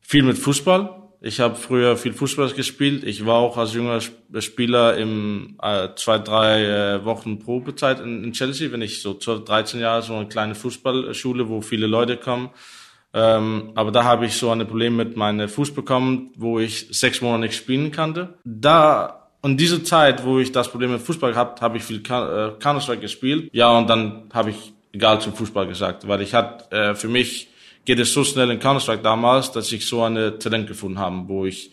viel 0.00 0.22
mit 0.22 0.36
Fußball. 0.38 0.98
Ich 1.24 1.38
habe 1.38 1.54
früher 1.54 1.96
viel 1.96 2.12
Fußball 2.12 2.50
gespielt. 2.50 3.04
Ich 3.04 3.24
war 3.24 3.36
auch 3.36 3.56
als 3.56 3.74
junger 3.74 4.00
Spieler 4.00 4.96
im 4.96 5.56
äh, 5.62 5.90
zwei, 5.94 6.18
drei 6.18 6.64
äh, 6.64 7.04
Wochen 7.04 7.38
Probezeit 7.38 8.00
in, 8.00 8.24
in 8.24 8.32
Chelsea, 8.32 8.72
wenn 8.72 8.82
ich 8.82 9.00
so 9.00 9.14
12, 9.14 9.44
13 9.44 9.80
Jahre 9.80 10.02
so 10.02 10.14
eine 10.14 10.26
kleine 10.26 10.56
Fußballschule, 10.56 11.48
wo 11.48 11.60
viele 11.60 11.86
Leute 11.86 12.16
kommen. 12.16 12.50
Ähm, 13.14 13.72
aber 13.74 13.92
da 13.92 14.04
habe 14.04 14.26
ich 14.26 14.34
so 14.34 14.50
ein 14.50 14.66
Problem 14.66 14.96
mit 14.96 15.16
meinem 15.16 15.48
Fuß 15.48 15.74
bekommen, 15.74 16.32
wo 16.36 16.58
ich 16.58 16.88
sechs 16.90 17.20
Monate 17.20 17.42
nicht 17.42 17.54
spielen 17.54 17.92
konnte. 17.92 18.38
Da 18.44 19.21
und 19.42 19.58
diese 19.58 19.82
Zeit, 19.82 20.24
wo 20.24 20.38
ich 20.38 20.52
das 20.52 20.70
Problem 20.70 20.92
mit 20.92 21.02
Fußball 21.02 21.32
gehabt, 21.32 21.60
habe 21.60 21.76
ich 21.76 21.82
viel 21.82 21.98
äh, 21.98 22.00
Counter-Strike 22.00 23.00
gespielt. 23.00 23.50
Ja, 23.52 23.76
und 23.76 23.90
dann 23.90 24.30
habe 24.32 24.50
ich 24.50 24.72
egal 24.92 25.20
zum 25.20 25.34
Fußball 25.34 25.66
gesagt, 25.66 26.06
weil 26.06 26.22
ich 26.22 26.32
hatte 26.32 26.70
äh, 26.74 26.94
für 26.94 27.08
mich 27.08 27.48
geht 27.84 27.98
es 27.98 28.12
so 28.12 28.22
schnell 28.22 28.50
in 28.50 28.60
Counter-Strike 28.60 29.02
damals, 29.02 29.50
dass 29.50 29.72
ich 29.72 29.86
so 29.86 30.02
eine 30.02 30.38
Talent 30.38 30.68
gefunden 30.68 30.98
habe, 30.98 31.24
wo 31.26 31.44
ich 31.44 31.72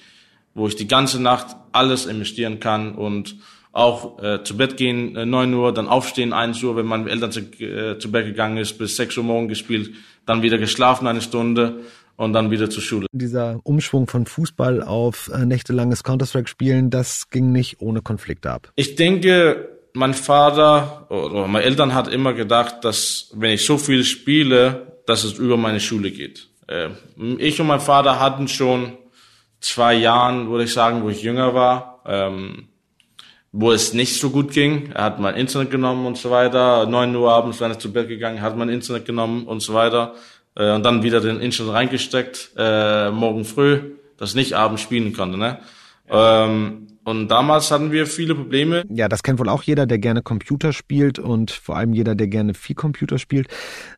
wo 0.55 0.67
ich 0.67 0.75
die 0.75 0.87
ganze 0.87 1.21
Nacht 1.21 1.55
alles 1.71 2.05
investieren 2.05 2.59
kann 2.59 2.95
und 2.95 3.35
auch 3.71 4.21
äh, 4.21 4.43
zu 4.43 4.57
Bett 4.57 4.77
gehen 4.77 5.15
äh, 5.15 5.25
9 5.25 5.53
Uhr, 5.53 5.73
dann 5.73 5.87
aufstehen 5.87 6.33
1 6.33 6.61
Uhr, 6.63 6.75
wenn 6.75 6.87
meine 6.87 7.09
Eltern 7.09 7.31
zu, 7.31 7.41
äh, 7.41 7.99
zu 7.99 8.11
Bett 8.11 8.25
gegangen 8.25 8.57
ist, 8.57 8.77
bis 8.77 8.95
6 8.95 9.17
Uhr 9.17 9.23
morgen 9.23 9.47
gespielt, 9.47 9.91
dann 10.25 10.41
wieder 10.41 10.57
geschlafen 10.57 11.07
eine 11.07 11.21
Stunde 11.21 11.81
und 12.19 12.33
dann 12.33 12.51
wieder 12.51 12.69
zur 12.69 12.83
Schule. 12.83 13.07
Dieser 13.13 13.61
Umschwung 13.63 14.07
von 14.07 14.25
Fußball 14.25 14.83
auf 14.83 15.31
äh, 15.33 15.45
nächtelanges 15.45 16.03
Counter-Strike-Spielen, 16.03 16.89
das 16.89 17.29
ging 17.29 17.53
nicht 17.53 17.79
ohne 17.79 18.01
Konflikte 18.01 18.51
ab. 18.51 18.73
Ich 18.75 18.95
denke, 18.95 19.69
mein 19.93 20.13
Vater 20.13 21.07
oder 21.09 21.47
meine 21.47 21.63
Eltern 21.63 21.93
hat 21.93 22.09
immer 22.09 22.33
gedacht, 22.33 22.83
dass 22.83 23.31
wenn 23.33 23.51
ich 23.51 23.65
so 23.65 23.77
viel 23.77 24.03
spiele, 24.03 24.97
dass 25.05 25.23
es 25.23 25.33
über 25.33 25.55
meine 25.55 25.79
Schule 25.79 26.11
geht. 26.11 26.49
Äh, 26.67 26.89
ich 27.37 27.61
und 27.61 27.67
mein 27.67 27.79
Vater 27.79 28.19
hatten 28.19 28.49
schon 28.49 28.97
zwei 29.61 29.93
Jahren, 29.93 30.49
würde 30.49 30.65
ich 30.65 30.73
sagen, 30.73 31.03
wo 31.03 31.09
ich 31.09 31.23
jünger 31.23 31.53
war, 31.53 32.01
ähm, 32.05 32.67
wo 33.53 33.71
es 33.71 33.93
nicht 33.93 34.19
so 34.19 34.29
gut 34.29 34.51
ging. 34.51 34.91
Er 34.93 35.05
hat 35.05 35.21
mein 35.21 35.35
Internet 35.35 35.71
genommen 35.71 36.05
und 36.05 36.17
so 36.17 36.31
weiter. 36.31 36.85
Neun 36.85 37.15
Uhr 37.15 37.31
abends, 37.31 37.61
wenn 37.61 37.71
er 37.71 37.79
zu 37.79 37.93
Bett 37.93 38.09
gegangen, 38.09 38.41
hat 38.41 38.57
mein 38.57 38.67
Internet 38.67 39.05
genommen 39.05 39.47
und 39.47 39.61
so 39.61 39.73
weiter. 39.73 40.15
Äh, 40.55 40.73
und 40.73 40.83
dann 40.83 41.03
wieder 41.03 41.21
den 41.21 41.39
Internet 41.39 41.73
reingesteckt, 41.73 42.51
äh, 42.57 43.11
morgen 43.11 43.45
früh, 43.45 43.95
dass 44.17 44.31
ich 44.31 44.35
nicht 44.35 44.53
abends 44.53 44.81
spielen 44.81 45.13
konnte. 45.13 45.37
Ne? 45.37 45.59
Ähm, 46.09 46.87
und 47.03 47.29
damals 47.29 47.71
hatten 47.71 47.91
wir 47.91 48.05
viele 48.05 48.35
Probleme. 48.35 48.83
Ja, 48.89 49.07
das 49.07 49.23
kennt 49.23 49.39
wohl 49.39 49.49
auch 49.49 49.63
jeder, 49.63 49.85
der 49.85 49.97
gerne 49.97 50.21
Computer 50.21 50.73
spielt 50.73 51.17
und 51.17 51.49
vor 51.49 51.77
allem 51.77 51.93
jeder, 51.93 52.13
der 52.13 52.27
gerne 52.27 52.53
viel 52.53 52.75
Computer 52.75 53.17
spielt. 53.17 53.47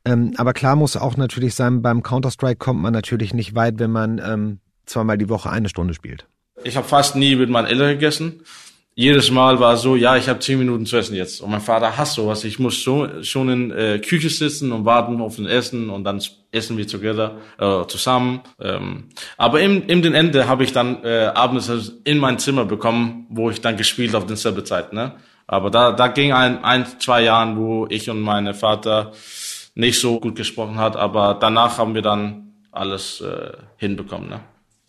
Ähm, 0.06 0.34
aber 0.38 0.54
klar 0.54 0.76
muss 0.76 0.96
auch 0.96 1.18
natürlich 1.18 1.56
sein, 1.56 1.82
beim 1.82 2.04
Counter-Strike 2.04 2.58
kommt 2.58 2.82
man 2.82 2.94
natürlich 2.94 3.34
nicht 3.34 3.56
weit, 3.56 3.80
wenn 3.80 3.92
man 3.92 4.22
ähm, 4.24 4.60
zweimal 4.86 5.18
die 5.18 5.30
Woche 5.30 5.50
eine 5.50 5.68
Stunde 5.68 5.94
spielt. 5.94 6.28
Ich 6.64 6.78
habe 6.78 6.88
fast 6.88 7.16
nie 7.16 7.36
mit 7.36 7.50
meinen 7.50 7.66
Eltern 7.66 7.90
gegessen 7.90 8.42
jedes 8.94 9.32
Mal 9.32 9.60
war 9.60 9.78
so, 9.78 9.96
ja, 9.96 10.18
ich 10.18 10.28
habe 10.28 10.40
zehn 10.40 10.60
Minuten 10.60 10.86
zu 10.86 10.98
essen 10.98 11.16
jetzt. 11.16 11.42
Und 11.42 11.50
mein 11.50 11.62
Vater 11.62 11.98
hasst 11.98 12.16
sowas. 12.16 12.44
Ich 12.44 12.60
muss 12.60 12.84
so, 12.84 13.24
schon 13.24 13.50
in 13.50 13.72
äh, 13.72 14.00
Küche 14.00 14.30
sitzen 14.30 14.72
und 14.72 14.84
warten 14.84 15.22
auf 15.22 15.38
den 15.38 15.46
Essen 15.46 15.90
und 15.90 16.04
dann 16.04 16.22
essen 16.52 16.78
wir 16.78 16.86
together, 16.86 17.38
äh, 17.58 17.86
zusammen. 17.88 18.42
Ähm, 18.60 19.06
aber 19.38 19.62
im, 19.62 19.88
im 19.88 20.02
den 20.02 20.14
Ende 20.14 20.48
habe 20.48 20.66
ich 20.66 20.74
dann 20.74 21.04
äh, 21.06 21.32
abends 21.34 21.72
in 22.04 22.18
mein 22.18 22.38
Zimmer 22.38 22.66
bekommen, 22.66 23.28
wo 23.30 23.50
ich 23.50 23.62
dann 23.62 23.78
gespielt 23.78 24.14
auf 24.14 24.26
denselbe 24.26 24.66
Zeit. 24.66 24.92
Ne? 24.92 25.14
Aber 25.48 25.70
da, 25.70 25.94
da 25.94 26.10
ging 26.10 26.34
ein, 26.34 26.64
ein, 26.64 26.86
zwei 27.00 27.24
Jahren, 27.24 27.58
wo 27.58 27.88
ich 27.90 28.10
und 28.10 28.20
mein 28.20 28.54
Vater 28.54 29.14
nicht 29.74 30.02
so 30.02 30.20
gut 30.20 30.36
gesprochen 30.36 30.78
hat. 30.78 30.98
Aber 30.98 31.38
danach 31.40 31.78
haben 31.78 31.96
wir 31.96 32.02
dann 32.02 32.52
alles 32.74 33.22
äh, 33.22 33.54
hinbekommen. 33.78 34.30
Ne? 34.30 34.42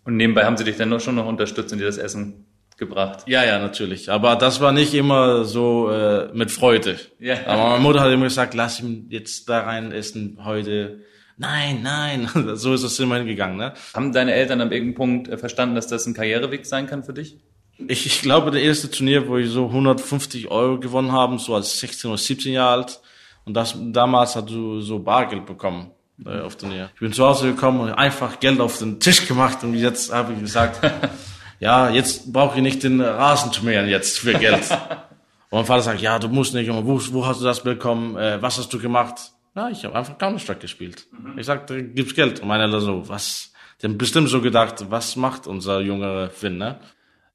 Und 0.05 0.17
nebenbei 0.17 0.45
haben 0.45 0.57
sie 0.57 0.65
dich 0.65 0.77
dann 0.77 0.89
noch 0.89 1.01
schon 1.01 1.15
noch 1.15 1.27
unterstützt 1.27 1.73
in 1.73 1.79
das 1.79 1.99
Essen 1.99 2.47
gebracht. 2.77 3.25
Ja, 3.27 3.45
ja, 3.45 3.59
natürlich. 3.59 4.11
Aber 4.11 4.37
das 4.37 4.61
war 4.61 4.73
nicht 4.73 4.95
immer 4.95 5.45
so 5.45 5.91
äh, 5.91 6.29
mit 6.33 6.51
Freude. 6.51 6.99
Ja. 7.19 7.37
Aber 7.47 7.71
meine 7.71 7.83
Mutter 7.83 8.01
hat 8.01 8.13
immer 8.13 8.25
gesagt, 8.25 8.55
lass 8.55 8.81
ihn 8.81 9.07
jetzt 9.11 9.49
da 9.49 9.61
rein 9.61 9.93
essen 9.93 10.39
heute. 10.45 11.01
Nein, 11.37 11.81
nein. 11.83 12.29
so 12.55 12.75
ist 12.75 12.83
es 12.83 12.99
immer 13.01 13.17
hingegangen. 13.17 13.57
Ne? 13.57 13.75
Haben 13.95 14.13
deine 14.13 14.33
Eltern 14.33 14.61
an 14.61 14.71
irgendeinem 14.73 14.95
Punkt 14.95 15.29
äh, 15.29 15.39
verstanden, 15.39 15.75
dass 15.75 15.87
das 15.87 16.07
ein 16.07 16.15
Karriereweg 16.15 16.67
sein 16.67 16.87
kann 16.87 17.05
für 17.05 17.13
dich? 17.13 17.39
Ich, 17.89 18.07
ich 18.07 18.23
glaube, 18.23 18.51
der 18.51 18.63
erste 18.63 18.91
Turnier, 18.91 19.29
wo 19.29 19.39
ich 19.39 19.51
so 19.51 19.67
150 19.67 20.51
Euro 20.51 20.79
gewonnen 20.79 21.13
habe, 21.13 21.39
so 21.39 21.55
als 21.55 21.81
16 21.81 22.11
oder 22.11 22.19
17 22.19 22.53
Jahre 22.53 22.73
alt. 22.73 23.01
Und 23.45 23.55
das, 23.55 23.77
damals 23.77 24.37
hast 24.37 24.51
du 24.51 24.81
so 24.81 25.01
Bargeld 25.01 25.47
bekommen 25.47 25.91
äh, 26.25 26.41
auf 26.41 26.57
Turnier. 26.57 26.91
Ich 26.95 27.01
bin 27.01 27.13
zu 27.13 27.25
Hause 27.25 27.49
gekommen 27.49 27.81
und 27.81 27.91
einfach 27.91 28.39
Geld 28.41 28.61
auf 28.61 28.79
den 28.79 29.01
Tisch 29.01 29.27
gemacht 29.27 29.65
und 29.65 29.75
jetzt 29.75 30.13
habe 30.13 30.33
ich 30.35 30.41
gesagt, 30.41 30.81
ja, 31.63 31.91
jetzt 31.91 32.33
brauche 32.33 32.57
ich 32.57 32.63
nicht 32.63 32.83
den 32.83 33.01
Rasen 33.01 33.53
zu 33.53 33.65
mähen 33.65 33.89
jetzt 33.89 34.19
für 34.19 34.35
Geld. 34.35 34.69
Und 35.51 35.59
mein 35.59 35.65
Vater 35.65 35.83
sagt, 35.83 36.01
ja, 36.01 36.19
du 36.19 36.29
musst 36.29 36.55
nicht, 36.55 36.69
wo, 36.69 37.01
wo 37.13 37.25
hast 37.25 37.41
du 37.41 37.45
das 37.45 37.63
bekommen, 37.63 38.17
äh, 38.17 38.43
was 38.43 38.59
hast 38.59 38.73
du 38.73 38.81
gemacht? 38.81 39.31
Ja, 39.55 39.69
ich 39.71 39.85
habe 39.85 39.95
einfach 39.95 40.19
Counter-Strike 40.19 40.59
gespielt. 40.59 41.07
Mhm. 41.13 41.39
Ich 41.39 41.47
sagte, 41.47 41.85
gibt's 41.85 42.17
Geld? 42.17 42.41
Und 42.41 42.49
meine 42.49 42.65
Eltern 42.65 42.81
so, 42.81 43.09
was? 43.09 43.53
Die 43.81 43.87
haben 43.87 43.97
bestimmt 43.97 44.29
so 44.29 44.41
gedacht, 44.41 44.87
was 44.91 45.15
macht 45.15 45.47
unser 45.47 45.81
junger 45.81 46.31
Finn, 46.31 46.59
ne? 46.59 46.81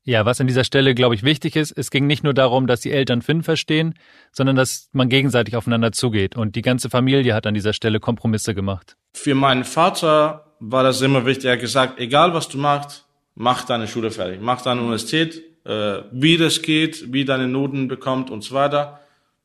Ja, 0.04 0.26
was 0.26 0.42
an 0.42 0.48
dieser 0.48 0.66
Stelle, 0.66 0.94
glaube 0.94 1.16
ich, 1.16 1.24
wichtig 1.24 1.56
ist, 1.56 1.72
es 1.72 1.90
ging 1.90 2.06
nicht 2.06 2.26
nur 2.26 2.34
darum, 2.34 2.68
dass 2.68 2.82
die 2.82 2.92
Eltern 2.92 3.22
Finn 3.22 3.44
verstehen, 3.44 3.94
sondern 4.34 4.58
dass 4.58 4.90
man 4.92 5.08
gegenseitig 5.08 5.56
aufeinander 5.56 5.94
zugeht. 5.94 6.36
Und 6.36 6.56
die 6.58 6.62
ganze 6.62 6.90
Familie 6.90 7.34
hat 7.34 7.48
an 7.48 7.54
dieser 7.54 7.72
Stelle 7.72 8.02
Kompromisse 8.02 8.54
gemacht. 8.54 8.98
Für 9.14 9.36
meinen 9.36 9.64
Vater 9.64 10.54
war 10.60 10.84
das 10.84 11.02
immer 11.02 11.26
wichtig. 11.26 11.46
Er 11.46 11.54
hat 11.54 11.62
gesagt, 11.62 12.00
egal 12.00 12.34
was 12.34 12.50
du 12.50 12.58
machst, 12.58 13.07
mach 13.38 13.64
deine 13.66 13.88
Schule 13.88 14.12
fertig, 14.12 14.40
mach 14.42 14.62
deine 14.62 14.82
Universität, 14.82 15.44
äh, 15.64 16.02
wie 16.12 16.38
das 16.38 16.62
geht, 16.62 17.14
wie 17.14 17.24
deine 17.24 17.48
Noten 17.48 17.88
bekommt 17.88 18.30
und 18.30 18.44
so 18.44 18.56
weiter. 18.56 19.00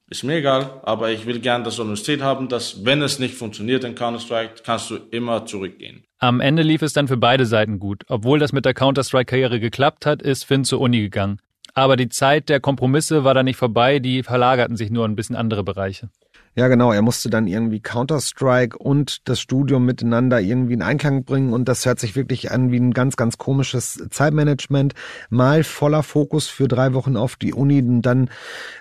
Ist 0.08 0.24
mir 0.24 0.36
egal, 0.36 0.80
aber 0.82 1.10
ich 1.10 1.26
will 1.26 1.40
gern 1.40 1.64
das 1.64 1.78
Universität 1.78 2.20
haben, 2.22 2.48
dass 2.48 2.84
wenn 2.84 3.00
es 3.00 3.18
nicht 3.18 3.34
funktioniert 3.34 3.84
in 3.84 3.94
Counter-Strike, 3.94 4.62
kannst 4.64 4.90
du 4.90 4.98
immer 5.10 5.46
zurückgehen. 5.46 6.04
Am 6.18 6.40
Ende 6.40 6.62
lief 6.62 6.82
es 6.82 6.92
dann 6.92 7.08
für 7.08 7.16
beide 7.16 7.46
Seiten 7.46 7.78
gut. 7.78 8.04
Obwohl 8.08 8.38
das 8.38 8.52
mit 8.52 8.64
der 8.64 8.74
Counter-Strike-Karriere 8.74 9.58
geklappt 9.58 10.04
hat, 10.04 10.20
ist 10.20 10.44
Finn 10.44 10.64
zur 10.64 10.80
Uni 10.80 11.00
gegangen. 11.00 11.38
Aber 11.74 11.96
die 11.96 12.10
Zeit 12.10 12.50
der 12.50 12.60
Kompromisse 12.60 13.24
war 13.24 13.32
da 13.32 13.42
nicht 13.42 13.56
vorbei, 13.56 14.00
die 14.00 14.22
verlagerten 14.22 14.76
sich 14.76 14.90
nur 14.90 15.06
in 15.06 15.12
ein 15.12 15.16
bisschen 15.16 15.36
andere 15.36 15.64
Bereiche. 15.64 16.10
Ja, 16.54 16.68
genau. 16.68 16.92
Er 16.92 17.00
musste 17.00 17.30
dann 17.30 17.46
irgendwie 17.46 17.80
Counter-Strike 17.80 18.76
und 18.76 19.26
das 19.28 19.40
Studium 19.40 19.86
miteinander 19.86 20.38
irgendwie 20.38 20.74
in 20.74 20.82
Einklang 20.82 21.24
bringen 21.24 21.54
und 21.54 21.66
das 21.66 21.86
hört 21.86 21.98
sich 21.98 22.14
wirklich 22.14 22.50
an 22.50 22.70
wie 22.70 22.78
ein 22.78 22.92
ganz, 22.92 23.16
ganz 23.16 23.38
komisches 23.38 24.06
Zeitmanagement. 24.10 24.92
Mal 25.30 25.64
voller 25.64 26.02
Fokus 26.02 26.48
für 26.48 26.68
drei 26.68 26.92
Wochen 26.92 27.16
auf 27.16 27.36
die 27.36 27.54
Uni 27.54 27.80
und 27.80 28.02
dann 28.02 28.28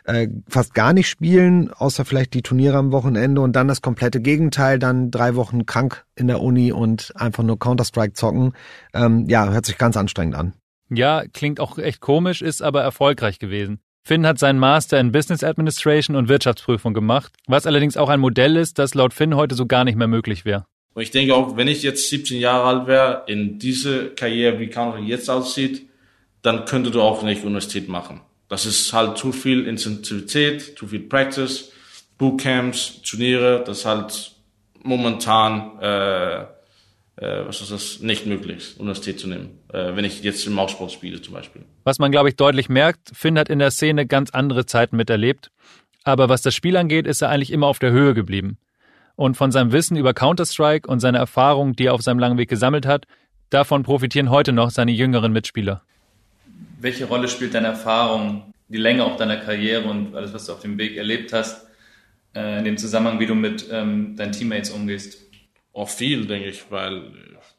äh, 0.04 0.28
fast 0.50 0.74
gar 0.74 0.92
nicht 0.92 1.08
spielen, 1.08 1.72
außer 1.72 2.04
vielleicht 2.04 2.34
die 2.34 2.42
Turniere 2.42 2.78
am 2.78 2.92
Wochenende 2.92 3.40
und 3.40 3.56
dann 3.56 3.70
das 3.70 3.82
komplette 3.82 4.20
Gegenteil, 4.20 4.78
dann 4.78 5.10
drei 5.10 5.36
Wochen 5.36 5.66
krank 5.66 6.06
in 6.16 6.28
der 6.28 6.42
Uni 6.42 6.74
und 6.74 7.14
einfach 7.16 7.44
nur 7.44 7.58
Counter-Strike 7.58 8.14
zocken. 8.14 8.52
Ähm, 8.94 9.30
ja, 9.30 9.50
hört 9.50 9.66
sich 9.66 9.78
ganz 9.78 9.96
anstrengend 9.96 10.36
an. 10.36 10.54
Ja, 10.90 11.24
klingt 11.32 11.62
auch 11.62 11.78
echt 11.78 12.02
komisch, 12.02 12.42
ist 12.42 12.62
aber 12.62 12.82
erfolgreich 12.82 13.40
gewesen. 13.40 13.80
Finn 14.04 14.26
hat 14.26 14.40
seinen 14.40 14.60
Master 14.60 15.00
in 15.00 15.12
Business 15.12 15.44
Administration 15.44 16.16
und 16.16 16.28
Wirtschaftsprüfung 16.28 16.94
gemacht, 16.94 17.34
was 17.48 17.68
allerdings 17.68 17.98
auch 17.98 18.10
ein 18.10 18.20
Modell 18.20 18.58
ist, 18.58 18.80
das 18.80 18.96
laut 18.96 19.14
Finn 19.14 19.36
heute 19.36 19.56
so 19.56 19.66
gar 19.66 19.84
nicht 19.84 19.96
mehr 19.96 20.08
möglich 20.08 20.44
wäre. 20.44 20.66
Und 20.94 21.04
ich 21.04 21.12
denke 21.12 21.36
auch, 21.36 21.56
wenn 21.56 21.68
ich 21.68 21.84
jetzt 21.84 22.10
17 22.10 22.40
Jahre 22.40 22.66
alt 22.66 22.88
wäre, 22.88 23.24
in 23.28 23.60
diese 23.60 24.10
Karriere, 24.10 24.60
wie 24.60 24.68
Counter 24.68 25.00
jetzt 25.00 25.30
aussieht, 25.30 25.88
dann 26.42 26.66
könnte 26.66 26.92
du 26.92 27.02
auch 27.02 27.24
nicht 27.24 27.44
Universität 27.44 27.88
machen. 27.88 28.22
Das 28.50 28.66
ist 28.66 28.92
halt 28.92 29.18
zu 29.18 29.32
viel 29.32 29.68
Intensivität, 29.68 30.78
zu 30.78 30.88
viel 30.88 31.02
Practice, 31.02 31.72
Bootcamps, 32.18 33.02
Turniere, 33.04 33.64
das 33.66 33.86
halt 33.86 34.34
momentan 34.84 35.80
äh, 35.80 36.46
äh, 37.22 37.46
was 37.46 37.62
ist 37.62 37.72
das, 37.72 38.00
nicht 38.00 38.26
möglich, 38.26 38.76
Universität 38.80 39.20
zu 39.20 39.28
nehmen, 39.28 39.60
äh, 39.72 39.96
wenn 39.96 40.04
ich 40.04 40.24
jetzt 40.24 40.46
im 40.48 40.54
Maussport 40.54 40.92
spiele 40.92 41.22
zum 41.22 41.36
Beispiel. 41.36 41.62
Was 41.84 42.00
man, 42.00 42.12
glaube 42.12 42.30
ich, 42.30 42.36
deutlich 42.36 42.68
merkt, 42.68 43.12
Finn 43.14 43.38
hat 43.38 43.50
in 43.50 43.60
der 43.60 43.70
Szene 43.72 44.08
ganz 44.08 44.32
andere 44.32 44.66
Zeiten 44.66 44.98
miterlebt. 44.98 45.52
Aber 46.04 46.30
was 46.30 46.42
das 46.42 46.56
Spiel 46.56 46.76
angeht, 46.76 47.06
ist 47.06 47.22
er 47.22 47.30
eigentlich 47.30 47.52
immer 47.52 47.68
auf 47.68 47.78
der 47.78 47.92
Höhe 47.92 48.16
geblieben. 48.16 48.58
Und 49.16 49.38
von 49.38 49.52
seinem 49.52 49.72
Wissen 49.72 49.98
über 49.98 50.16
Counter-Strike 50.16 50.90
und 50.90 51.00
seiner 51.00 51.20
Erfahrung, 51.20 51.76
die 51.76 51.86
er 51.86 51.94
auf 51.94 52.02
seinem 52.02 52.18
langen 52.18 52.40
Weg 52.40 52.50
gesammelt 52.50 52.88
hat, 52.88 53.06
davon 53.52 53.84
profitieren 53.84 54.32
heute 54.32 54.52
noch 54.52 54.72
seine 54.72 54.92
jüngeren 54.92 55.32
Mitspieler. 55.32 55.84
Welche 56.80 57.06
Rolle 57.06 57.28
spielt 57.28 57.54
deine 57.54 57.68
Erfahrung, 57.68 58.52
die 58.68 58.78
Länge 58.78 59.06
auch 59.06 59.16
deiner 59.16 59.38
Karriere 59.38 59.88
und 59.88 60.16
alles, 60.16 60.34
was 60.34 60.48
du 60.48 60.54
auf 60.54 60.62
dem 60.62 60.80
Weg 60.80 60.98
erlebt 60.98 61.34
hast, 61.34 61.68
äh, 62.34 62.58
in 62.58 62.66
dem 62.66 62.78
Zusammenhang, 62.78 63.20
wie 63.20 63.28
du 63.28 63.36
mit 63.36 63.68
ähm, 63.72 64.16
deinen 64.16 64.32
Teammates 64.32 64.72
umgehst? 64.72 65.31
Auch 65.74 65.90
viel, 65.90 66.26
denke 66.26 66.50
ich, 66.50 66.64
weil 66.70 67.14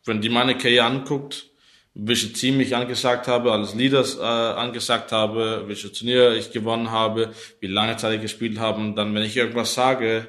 wenn 0.05 0.21
die 0.21 0.29
meine 0.29 0.57
Karriere 0.57 0.87
anguckt, 0.87 1.47
welche 1.95 2.33
Team 2.33 2.61
ich 2.61 2.75
angesagt 2.75 3.29
habe, 3.29 3.53
als 3.53 3.75
Leaders 3.75 4.19
äh, 4.19 4.23
angesagt 4.23 5.13
habe, 5.13 5.65
welche 5.67 5.93
Turniere 5.93 6.37
ich 6.37 6.51
gewonnen 6.51 6.91
habe, 6.91 7.33
wie 7.61 7.67
lange 7.67 7.97
Zeit 7.97 8.15
ich 8.15 8.23
gespielt 8.23 8.59
habe, 8.59 8.93
dann 8.95 9.15
wenn 9.15 9.23
ich 9.23 9.37
irgendwas 9.37 9.75
sage, 9.75 10.27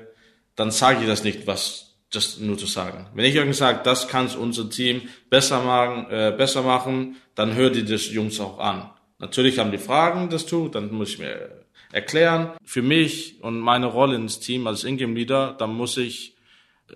dann 0.55 0.71
sage 0.71 1.01
ich 1.01 1.07
das 1.07 1.23
nicht, 1.23 1.47
was 1.47 1.95
just 2.11 2.41
nur 2.41 2.57
zu 2.57 2.67
sagen. 2.67 3.07
Wenn 3.15 3.25
ich 3.25 3.35
irgendwas 3.35 3.57
sage, 3.57 3.79
das 3.83 4.07
kann 4.07 4.27
unser 4.35 4.69
Team 4.69 5.01
besser 5.29 5.61
machen, 5.61 6.07
äh, 6.11 6.33
besser 6.37 6.61
machen, 6.61 7.15
dann 7.35 7.55
hört 7.55 7.75
die 7.75 7.85
das 7.85 8.11
Jungs 8.11 8.39
auch 8.39 8.59
an. 8.59 8.89
Natürlich 9.19 9.57
haben 9.57 9.71
die 9.71 9.77
Fragen 9.77 10.29
dazu, 10.29 10.67
dann 10.67 10.91
muss 10.91 11.11
ich 11.11 11.19
mir 11.19 11.63
erklären. 11.91 12.51
Für 12.63 12.81
mich 12.81 13.41
und 13.41 13.59
meine 13.59 13.85
Rolle 13.85 14.15
ins 14.15 14.39
Team 14.39 14.67
als 14.67 14.83
Ingame 14.83 15.13
Leader, 15.13 15.55
dann 15.57 15.73
muss 15.73 15.97
ich 15.97 16.32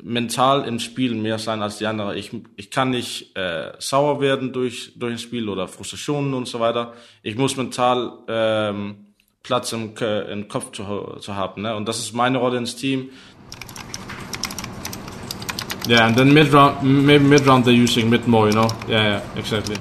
mental 0.04 0.68
im 0.68 0.80
Spiel 0.80 1.16
mehr 1.16 1.40
sein 1.40 1.62
als 1.62 1.78
die 1.78 1.86
anderen. 1.86 2.18
Ich, 2.18 2.32
ich 2.56 2.72
kann 2.72 2.92
nicht 2.92 3.36
äh, 3.36 3.72
sauer 3.80 4.22
werden 4.22 4.54
durch, 4.54 4.94
durch 4.96 5.14
ein 5.14 5.20
Spiel 5.20 5.50
oder 5.50 5.68
Frustrationen 5.68 6.34
und 6.34 6.48
so 6.48 6.60
weiter. 6.60 6.94
Ich 7.24 7.36
muss 7.36 7.58
mental 7.58 8.14
ähm, 8.28 9.08
Platz 9.44 9.72
im, 9.74 9.94
im 9.96 10.48
Kopf 10.48 10.72
zu, 10.72 10.84
zu 11.20 11.36
haben. 11.36 11.62
Ne? 11.62 11.76
Und 11.76 11.88
das 11.88 12.00
ist 12.00 12.14
meine 12.14 12.38
Rolle 12.38 12.58
ins 12.58 12.76
Team. 12.76 13.10
Yeah, 15.88 16.06
and 16.06 16.18
then 16.18 16.34
mid 16.34 16.54
round, 16.54 16.84
maybe 16.84 17.24
mid 17.24 17.48
round 17.48 17.66
they're 17.66 17.72
using 17.72 18.10
mid 18.10 18.28
more, 18.28 18.48
you 18.50 18.54
know? 18.54 18.68
Yeah, 18.90 19.04
yeah, 19.04 19.22
exactly 19.38 19.78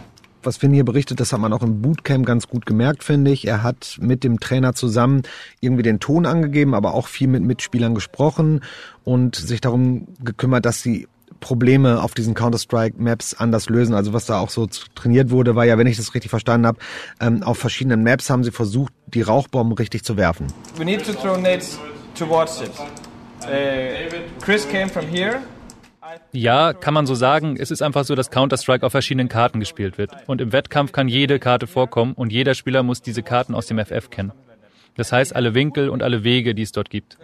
was 0.46 0.56
Finn 0.56 0.72
hier 0.72 0.84
berichtet, 0.84 1.20
das 1.20 1.32
hat 1.32 1.40
man 1.40 1.52
auch 1.52 1.62
im 1.62 1.82
Bootcamp 1.82 2.24
ganz 2.24 2.48
gut 2.48 2.64
gemerkt, 2.64 3.04
finde 3.04 3.30
ich. 3.30 3.46
Er 3.46 3.62
hat 3.62 3.98
mit 4.00 4.24
dem 4.24 4.40
Trainer 4.40 4.74
zusammen 4.74 5.22
irgendwie 5.60 5.82
den 5.82 6.00
Ton 6.00 6.24
angegeben, 6.26 6.74
aber 6.74 6.94
auch 6.94 7.08
viel 7.08 7.28
mit 7.28 7.42
Mitspielern 7.42 7.94
gesprochen 7.94 8.60
und 9.04 9.36
sich 9.36 9.60
darum 9.60 10.06
gekümmert, 10.22 10.64
dass 10.64 10.82
sie 10.82 11.08
Probleme 11.40 12.02
auf 12.02 12.14
diesen 12.14 12.34
Counter-Strike-Maps 12.34 13.34
anders 13.34 13.68
lösen. 13.68 13.94
Also 13.94 14.12
was 14.12 14.26
da 14.26 14.38
auch 14.38 14.50
so 14.50 14.66
trainiert 14.94 15.30
wurde, 15.30 15.54
war 15.54 15.64
ja, 15.64 15.76
wenn 15.76 15.86
ich 15.86 15.96
das 15.96 16.14
richtig 16.14 16.30
verstanden 16.30 16.66
habe, 16.66 16.78
ähm, 17.20 17.42
auf 17.42 17.58
verschiedenen 17.58 18.02
Maps 18.02 18.30
haben 18.30 18.44
sie 18.44 18.52
versucht, 18.52 18.92
die 19.06 19.22
Rauchbomben 19.22 19.76
richtig 19.76 20.04
zu 20.04 20.16
werfen. 20.16 20.46
We 20.78 20.84
need 20.84 21.04
to 21.04 21.12
throw 21.12 21.36
nades 21.36 21.78
towards 22.14 22.60
it. 22.62 22.70
Uh, 23.42 24.16
Chris 24.40 24.66
came 24.66 24.88
from 24.88 25.06
here. 25.06 25.42
Ja, 26.32 26.72
kann 26.72 26.94
man 26.94 27.06
so 27.06 27.14
sagen. 27.14 27.56
Es 27.58 27.70
ist 27.70 27.82
einfach 27.82 28.04
so, 28.04 28.14
dass 28.14 28.30
Counter-Strike 28.30 28.84
auf 28.84 28.92
verschiedenen 28.92 29.28
Karten 29.28 29.60
gespielt 29.60 29.98
wird. 29.98 30.10
Und 30.26 30.40
im 30.40 30.52
Wettkampf 30.52 30.92
kann 30.92 31.08
jede 31.08 31.38
Karte 31.38 31.66
vorkommen 31.66 32.12
und 32.12 32.32
jeder 32.32 32.54
Spieler 32.54 32.82
muss 32.82 33.02
diese 33.02 33.22
Karten 33.22 33.54
aus 33.54 33.66
dem 33.66 33.78
FF 33.78 34.10
kennen. 34.10 34.32
Das 34.96 35.12
heißt, 35.12 35.36
alle 35.36 35.54
Winkel 35.54 35.90
und 35.90 36.02
alle 36.02 36.24
Wege, 36.24 36.54
die 36.54 36.62
es 36.62 36.72
dort 36.72 36.88
gibt. 36.88 37.18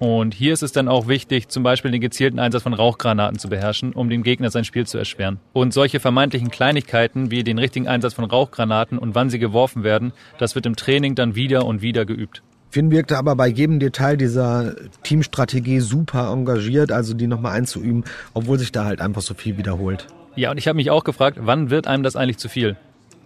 Und 0.00 0.34
hier 0.34 0.52
ist 0.52 0.62
es 0.62 0.72
dann 0.72 0.88
auch 0.88 1.06
wichtig, 1.06 1.48
zum 1.48 1.62
Beispiel 1.62 1.92
den 1.92 2.00
gezielten 2.00 2.40
Einsatz 2.40 2.64
von 2.64 2.74
Rauchgranaten 2.74 3.38
zu 3.38 3.48
beherrschen, 3.48 3.92
um 3.92 4.10
dem 4.10 4.24
Gegner 4.24 4.50
sein 4.50 4.64
Spiel 4.64 4.86
zu 4.86 4.98
erschweren. 4.98 5.38
Und 5.52 5.72
solche 5.72 6.00
vermeintlichen 6.00 6.50
Kleinigkeiten 6.50 7.30
wie 7.30 7.44
den 7.44 7.58
richtigen 7.58 7.86
Einsatz 7.86 8.14
von 8.14 8.24
Rauchgranaten 8.24 8.98
und 8.98 9.14
wann 9.14 9.30
sie 9.30 9.38
geworfen 9.38 9.84
werden, 9.84 10.12
das 10.38 10.56
wird 10.56 10.66
im 10.66 10.74
Training 10.74 11.14
dann 11.14 11.36
wieder 11.36 11.64
und 11.64 11.80
wieder 11.80 12.04
geübt. 12.04 12.42
Finn 12.74 12.90
wirkte 12.90 13.16
aber 13.18 13.36
bei 13.36 13.46
jedem 13.46 13.78
Detail 13.78 14.16
dieser 14.16 14.74
Teamstrategie 15.04 15.78
super 15.78 16.32
engagiert, 16.32 16.90
also 16.90 17.14
die 17.14 17.28
nochmal 17.28 17.52
einzuüben, 17.52 18.02
obwohl 18.32 18.58
sich 18.58 18.72
da 18.72 18.84
halt 18.84 19.00
einfach 19.00 19.22
so 19.22 19.34
viel 19.34 19.56
wiederholt. 19.56 20.08
Ja, 20.34 20.50
und 20.50 20.58
ich 20.58 20.66
habe 20.66 20.74
mich 20.74 20.90
auch 20.90 21.04
gefragt, 21.04 21.38
wann 21.40 21.70
wird 21.70 21.86
einem 21.86 22.02
das 22.02 22.16
eigentlich 22.16 22.38
zu 22.38 22.48
viel? 22.48 22.76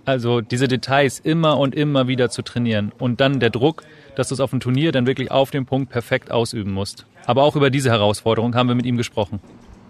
Also 0.04 0.42
diese 0.42 0.68
Details 0.68 1.18
immer 1.18 1.58
und 1.58 1.74
immer 1.74 2.08
wieder 2.08 2.28
zu 2.28 2.42
trainieren 2.42 2.92
und 2.98 3.22
dann 3.22 3.40
der 3.40 3.48
Druck, 3.48 3.84
dass 4.16 4.28
du 4.28 4.34
es 4.34 4.40
auf 4.40 4.50
dem 4.50 4.60
Turnier 4.60 4.92
dann 4.92 5.06
wirklich 5.06 5.30
auf 5.30 5.50
den 5.50 5.64
Punkt 5.64 5.90
perfekt 5.90 6.30
ausüben 6.30 6.72
musst. 6.72 7.06
Aber 7.24 7.42
auch 7.42 7.56
über 7.56 7.70
diese 7.70 7.88
Herausforderung 7.88 8.54
haben 8.54 8.68
wir 8.68 8.74
mit 8.74 8.84
ihm 8.84 8.98
gesprochen. 8.98 9.40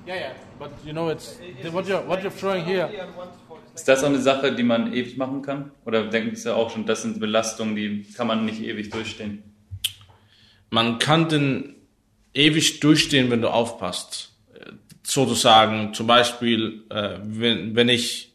Yeah, 0.06 0.14
yeah, 0.14 0.28
but 0.60 0.70
you 0.86 0.92
know, 0.92 1.10
it's 1.10 1.40
what 1.72 1.84
you're, 1.84 2.06
what 2.06 2.20
you're 2.20 2.30
throwing 2.30 2.64
here 2.64 2.88
ist 3.78 3.86
das 3.86 4.02
auch 4.02 4.08
eine 4.08 4.18
Sache, 4.18 4.52
die 4.52 4.64
man 4.64 4.92
ewig 4.92 5.16
machen 5.16 5.40
kann? 5.42 5.70
Oder 5.84 6.08
denken 6.08 6.34
Sie 6.34 6.52
auch 6.52 6.70
schon, 6.70 6.84
das 6.84 7.02
sind 7.02 7.20
Belastungen, 7.20 7.76
die 7.76 8.04
kann 8.16 8.26
man 8.26 8.44
nicht 8.44 8.60
ewig 8.60 8.90
durchstehen? 8.90 9.47
Man 10.70 10.98
kann 10.98 11.28
den 11.28 11.74
ewig 12.34 12.80
durchstehen, 12.80 13.30
wenn 13.30 13.42
du 13.42 13.48
aufpasst. 13.48 14.32
Sozusagen, 15.02 15.94
zum 15.94 16.06
Beispiel, 16.06 16.84
äh, 16.90 17.18
wenn, 17.22 17.74
wenn 17.74 17.88
ich, 17.88 18.34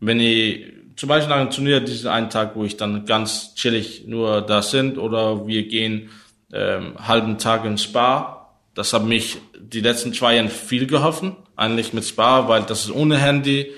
wenn 0.00 0.20
ich, 0.20 0.66
zum 0.96 1.08
Beispiel 1.08 1.30
nach 1.30 1.40
einem 1.40 1.50
Turnier, 1.50 1.80
diesen 1.80 2.08
einen 2.08 2.28
Tag, 2.28 2.54
wo 2.54 2.64
ich 2.64 2.76
dann 2.76 3.06
ganz 3.06 3.54
chillig 3.54 4.04
nur 4.06 4.42
da 4.42 4.60
sind, 4.62 4.98
oder 4.98 5.46
wir 5.46 5.66
gehen 5.66 6.10
ähm, 6.52 6.94
halben 6.98 7.38
Tag 7.38 7.64
ins 7.64 7.84
Spa. 7.84 8.50
Das 8.74 8.92
hat 8.92 9.04
mich 9.04 9.38
die 9.58 9.80
letzten 9.80 10.12
zwei 10.12 10.36
Jahre 10.36 10.50
viel 10.50 10.86
geholfen, 10.86 11.36
eigentlich 11.56 11.94
mit 11.94 12.04
Spa, 12.04 12.48
weil 12.48 12.62
das 12.64 12.84
ist 12.84 12.94
ohne 12.94 13.16
Handy, 13.16 13.72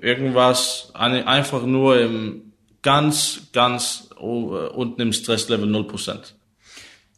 irgendwas, 0.00 0.92
einfach 0.94 1.64
nur 1.64 2.00
im 2.00 2.52
ganz, 2.82 3.48
ganz 3.52 4.10
unten 4.16 5.00
im 5.00 5.12
Stresslevel 5.12 5.68
0%. 5.68 6.34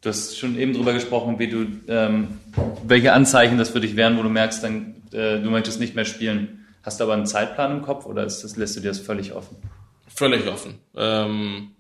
Du 0.03 0.09
hast 0.09 0.37
schon 0.37 0.59
eben 0.59 0.75
drüber 0.75 0.93
gesprochen, 0.93 1.39
wie 1.39 1.47
du, 1.47 1.65
ähm, 1.87 2.41
welche 2.85 3.13
Anzeichen 3.13 3.57
das 3.57 3.71
für 3.71 3.81
dich 3.81 3.95
wären, 3.95 4.19
wo 4.19 4.23
du 4.23 4.29
merkst, 4.29 4.63
dann, 4.63 4.97
äh, 5.13 5.39
du 5.41 5.49
möchtest 5.49 5.79
nicht 5.79 5.95
mehr 5.95 6.05
spielen. 6.05 6.67
Hast 6.83 6.99
du 6.99 7.05
aber 7.05 7.15
einen 7.15 7.27
Zeitplan 7.27 7.71
im 7.71 7.83
Kopf 7.83 8.05
oder 8.07 8.25
ist 8.25 8.43
das, 8.43 8.57
lässt 8.57 8.77
du 8.77 8.81
dir 8.81 8.89
das 8.89 8.99
völlig 8.99 9.33
offen? 9.33 9.57
Völlig 10.09 10.47
offen. 10.49 10.81
Ähm, 10.97 11.71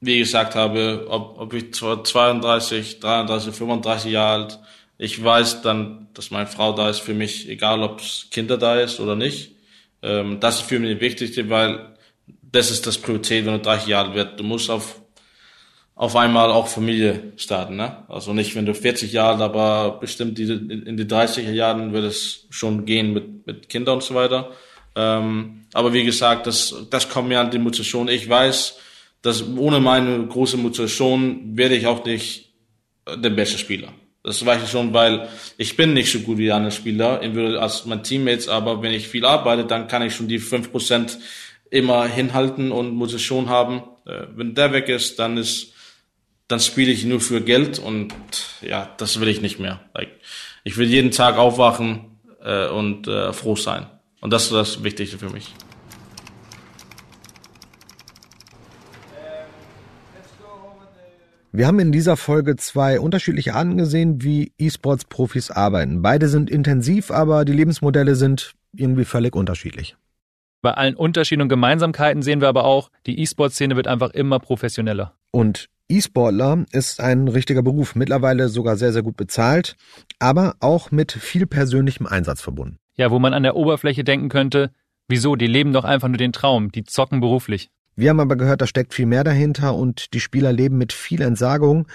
wie 0.00 0.18
gesagt 0.18 0.54
habe, 0.54 1.06
ob, 1.08 1.40
ob 1.40 1.54
ich 1.54 1.72
32, 1.72 3.00
33, 3.00 3.54
35 3.54 4.12
Jahre 4.12 4.42
alt, 4.42 4.58
Ich 4.98 5.22
weiß 5.24 5.62
dann, 5.62 6.08
dass 6.12 6.30
meine 6.30 6.46
Frau 6.46 6.72
da 6.72 6.90
ist 6.90 7.00
für 7.00 7.14
mich, 7.14 7.48
egal 7.48 7.82
ob 7.82 8.00
es 8.00 8.28
Kinder 8.30 8.58
da 8.58 8.78
ist 8.78 9.00
oder 9.00 9.16
nicht. 9.16 9.56
Ähm, 10.02 10.38
das 10.38 10.56
ist 10.56 10.68
für 10.68 10.78
mich 10.78 10.92
das 10.92 11.00
Wichtigste, 11.00 11.48
weil 11.48 11.94
das 12.52 12.70
ist 12.70 12.86
das 12.86 12.98
Priorität, 12.98 13.46
wenn 13.46 13.54
du 13.54 13.60
30 13.60 13.88
Jahre 13.88 14.08
alt 14.08 14.14
wirst. 14.14 14.40
Du 14.40 14.44
musst 14.44 14.70
auf, 14.70 15.00
auf 15.96 16.16
einmal 16.16 16.50
auch 16.50 16.66
Familie 16.66 17.32
starten. 17.36 17.76
Ne? 17.76 18.04
Also 18.08 18.32
nicht, 18.32 18.54
wenn 18.56 18.66
du 18.66 18.74
40 18.74 19.12
Jahre, 19.12 19.44
aber 19.44 19.98
bestimmt 20.00 20.38
in 20.38 20.96
die 20.96 21.04
30er 21.04 21.52
Jahren 21.52 21.92
wird 21.92 22.04
es 22.04 22.46
schon 22.50 22.84
gehen 22.84 23.12
mit, 23.12 23.46
mit 23.46 23.68
Kindern 23.68 23.96
und 23.96 24.02
so 24.02 24.14
weiter. 24.14 24.50
Ähm, 24.96 25.62
aber 25.72 25.92
wie 25.92 26.04
gesagt, 26.04 26.46
das, 26.46 26.74
das 26.90 27.08
kommt 27.08 27.28
mir 27.28 27.40
an 27.40 27.50
die 27.50 27.58
Motivation. 27.58 28.08
Ich 28.08 28.28
weiß, 28.28 28.78
dass 29.22 29.44
ohne 29.56 29.80
meine 29.80 30.26
große 30.26 30.56
Motivation 30.56 31.56
werde 31.56 31.76
ich 31.76 31.86
auch 31.86 32.04
nicht 32.04 32.52
der 33.08 33.30
beste 33.30 33.58
Spieler. 33.58 33.88
Das 34.22 34.44
weiß 34.44 34.62
ich 34.64 34.70
schon, 34.70 34.94
weil 34.94 35.28
ich 35.58 35.76
bin 35.76 35.92
nicht 35.92 36.10
so 36.10 36.18
gut 36.20 36.38
wie 36.38 36.50
andere 36.50 36.72
Spieler 36.72 37.20
als 37.60 37.84
mein 37.84 38.02
Teammates, 38.02 38.48
aber 38.48 38.82
wenn 38.82 38.92
ich 38.92 39.06
viel 39.06 39.24
arbeite, 39.26 39.64
dann 39.64 39.86
kann 39.86 40.02
ich 40.02 40.14
schon 40.14 40.28
die 40.28 40.38
fünf 40.38 40.72
Prozent 40.72 41.18
immer 41.70 42.06
hinhalten 42.06 42.72
und 42.72 42.94
Motivation 42.94 43.48
haben. 43.48 43.82
Äh, 44.06 44.26
wenn 44.34 44.54
der 44.54 44.72
weg 44.72 44.88
ist, 44.88 45.18
dann 45.18 45.36
ist, 45.36 45.73
dann 46.48 46.60
spiele 46.60 46.92
ich 46.92 47.04
nur 47.04 47.20
für 47.20 47.40
Geld 47.40 47.78
und 47.78 48.14
ja, 48.60 48.90
das 48.98 49.20
will 49.20 49.28
ich 49.28 49.40
nicht 49.40 49.58
mehr. 49.58 49.80
Ich 50.62 50.76
will 50.76 50.88
jeden 50.88 51.10
Tag 51.10 51.38
aufwachen 51.38 52.18
äh, 52.42 52.68
und 52.68 53.08
äh, 53.08 53.32
froh 53.32 53.56
sein. 53.56 53.86
Und 54.20 54.32
das 54.32 54.44
ist 54.44 54.52
das 54.52 54.84
Wichtigste 54.84 55.18
für 55.18 55.30
mich. 55.30 55.54
Wir 61.56 61.68
haben 61.68 61.78
in 61.78 61.92
dieser 61.92 62.16
Folge 62.16 62.56
zwei 62.56 62.98
unterschiedliche 62.98 63.54
Arten 63.54 63.76
gesehen, 63.76 64.22
wie 64.24 64.52
E-Sports-Profis 64.58 65.52
arbeiten. 65.52 66.02
Beide 66.02 66.28
sind 66.28 66.50
intensiv, 66.50 67.12
aber 67.12 67.44
die 67.44 67.52
Lebensmodelle 67.52 68.16
sind 68.16 68.54
irgendwie 68.72 69.04
völlig 69.04 69.36
unterschiedlich. 69.36 69.96
Bei 70.62 70.72
allen 70.72 70.96
Unterschieden 70.96 71.42
und 71.42 71.48
Gemeinsamkeiten 71.48 72.22
sehen 72.22 72.40
wir 72.40 72.48
aber 72.48 72.64
auch, 72.64 72.90
die 73.06 73.20
E-Sport-Szene 73.20 73.76
wird 73.76 73.86
einfach 73.86 74.10
immer 74.10 74.40
professioneller. 74.40 75.14
Und 75.30 75.68
E-Sportler 75.94 76.64
ist 76.72 77.00
ein 77.00 77.28
richtiger 77.28 77.62
Beruf, 77.62 77.94
mittlerweile 77.94 78.48
sogar 78.48 78.76
sehr, 78.76 78.92
sehr 78.92 79.04
gut 79.04 79.16
bezahlt, 79.16 79.76
aber 80.18 80.56
auch 80.58 80.90
mit 80.90 81.12
viel 81.12 81.46
persönlichem 81.46 82.08
Einsatz 82.08 82.42
verbunden. 82.42 82.78
Ja, 82.96 83.12
wo 83.12 83.20
man 83.20 83.32
an 83.32 83.44
der 83.44 83.54
Oberfläche 83.54 84.02
denken 84.02 84.28
könnte, 84.28 84.72
wieso, 85.06 85.36
die 85.36 85.46
leben 85.46 85.72
doch 85.72 85.84
einfach 85.84 86.08
nur 86.08 86.16
den 86.16 86.32
Traum, 86.32 86.72
die 86.72 86.82
zocken 86.82 87.20
beruflich. 87.20 87.70
Wir 87.94 88.10
haben 88.10 88.18
aber 88.18 88.34
gehört, 88.34 88.60
da 88.60 88.66
steckt 88.66 88.92
viel 88.92 89.06
mehr 89.06 89.22
dahinter 89.22 89.76
und 89.76 90.14
die 90.14 90.20
Spieler 90.20 90.52
leben 90.52 90.78
mit 90.78 90.92
viel 90.92 91.22
Entsagung, 91.22 91.86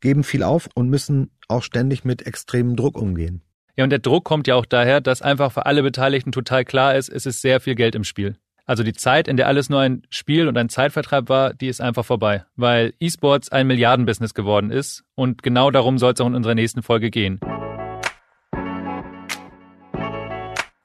geben 0.00 0.24
viel 0.24 0.42
auf 0.42 0.68
und 0.74 0.90
müssen 0.90 1.30
auch 1.48 1.62
ständig 1.62 2.04
mit 2.04 2.26
extremem 2.26 2.76
Druck 2.76 2.98
umgehen. 2.98 3.40
Ja, 3.76 3.84
und 3.84 3.90
der 3.90 4.00
Druck 4.00 4.24
kommt 4.24 4.46
ja 4.46 4.56
auch 4.56 4.66
daher, 4.66 5.00
dass 5.00 5.22
einfach 5.22 5.52
für 5.52 5.64
alle 5.64 5.82
Beteiligten 5.82 6.32
total 6.32 6.66
klar 6.66 6.96
ist, 6.96 7.08
es 7.08 7.24
ist 7.24 7.40
sehr 7.40 7.60
viel 7.60 7.76
Geld 7.76 7.94
im 7.94 8.04
Spiel. 8.04 8.36
Also 8.68 8.82
die 8.82 8.92
Zeit, 8.92 9.28
in 9.28 9.38
der 9.38 9.46
alles 9.46 9.70
nur 9.70 9.80
ein 9.80 10.02
Spiel 10.10 10.46
und 10.46 10.58
ein 10.58 10.68
Zeitvertreib 10.68 11.30
war, 11.30 11.54
die 11.54 11.68
ist 11.68 11.80
einfach 11.80 12.04
vorbei, 12.04 12.44
weil 12.54 12.92
E-Sports 13.00 13.50
ein 13.50 13.66
Milliardenbusiness 13.66 14.34
geworden 14.34 14.70
ist 14.70 15.04
und 15.14 15.42
genau 15.42 15.70
darum 15.70 15.96
soll 15.96 16.12
es 16.12 16.20
auch 16.20 16.26
in 16.26 16.34
unserer 16.34 16.54
nächsten 16.54 16.82
Folge 16.82 17.10
gehen. 17.10 17.40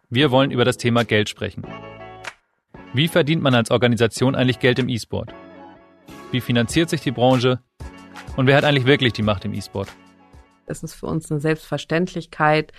Wir 0.09 0.31
wollen 0.31 0.51
über 0.51 0.63
das 0.63 0.77
Thema 0.77 1.03
Geld 1.03 1.27
sprechen. 1.27 1.63
Wie 2.93 3.09
verdient 3.09 3.41
man 3.41 3.53
als 3.53 3.69
Organisation 3.69 4.33
eigentlich 4.33 4.59
Geld 4.59 4.79
im 4.79 4.87
E-Sport? 4.87 5.33
Wie 6.31 6.39
finanziert 6.39 6.89
sich 6.89 7.01
die 7.01 7.11
Branche? 7.11 7.59
Und 8.37 8.47
wer 8.47 8.55
hat 8.55 8.63
eigentlich 8.63 8.85
wirklich 8.85 9.11
die 9.11 9.23
Macht 9.23 9.43
im 9.43 9.53
E-Sport? 9.53 9.89
Es 10.67 10.83
ist 10.83 10.93
für 10.93 11.07
uns 11.07 11.29
eine 11.29 11.41
Selbstverständlichkeit, 11.41 12.71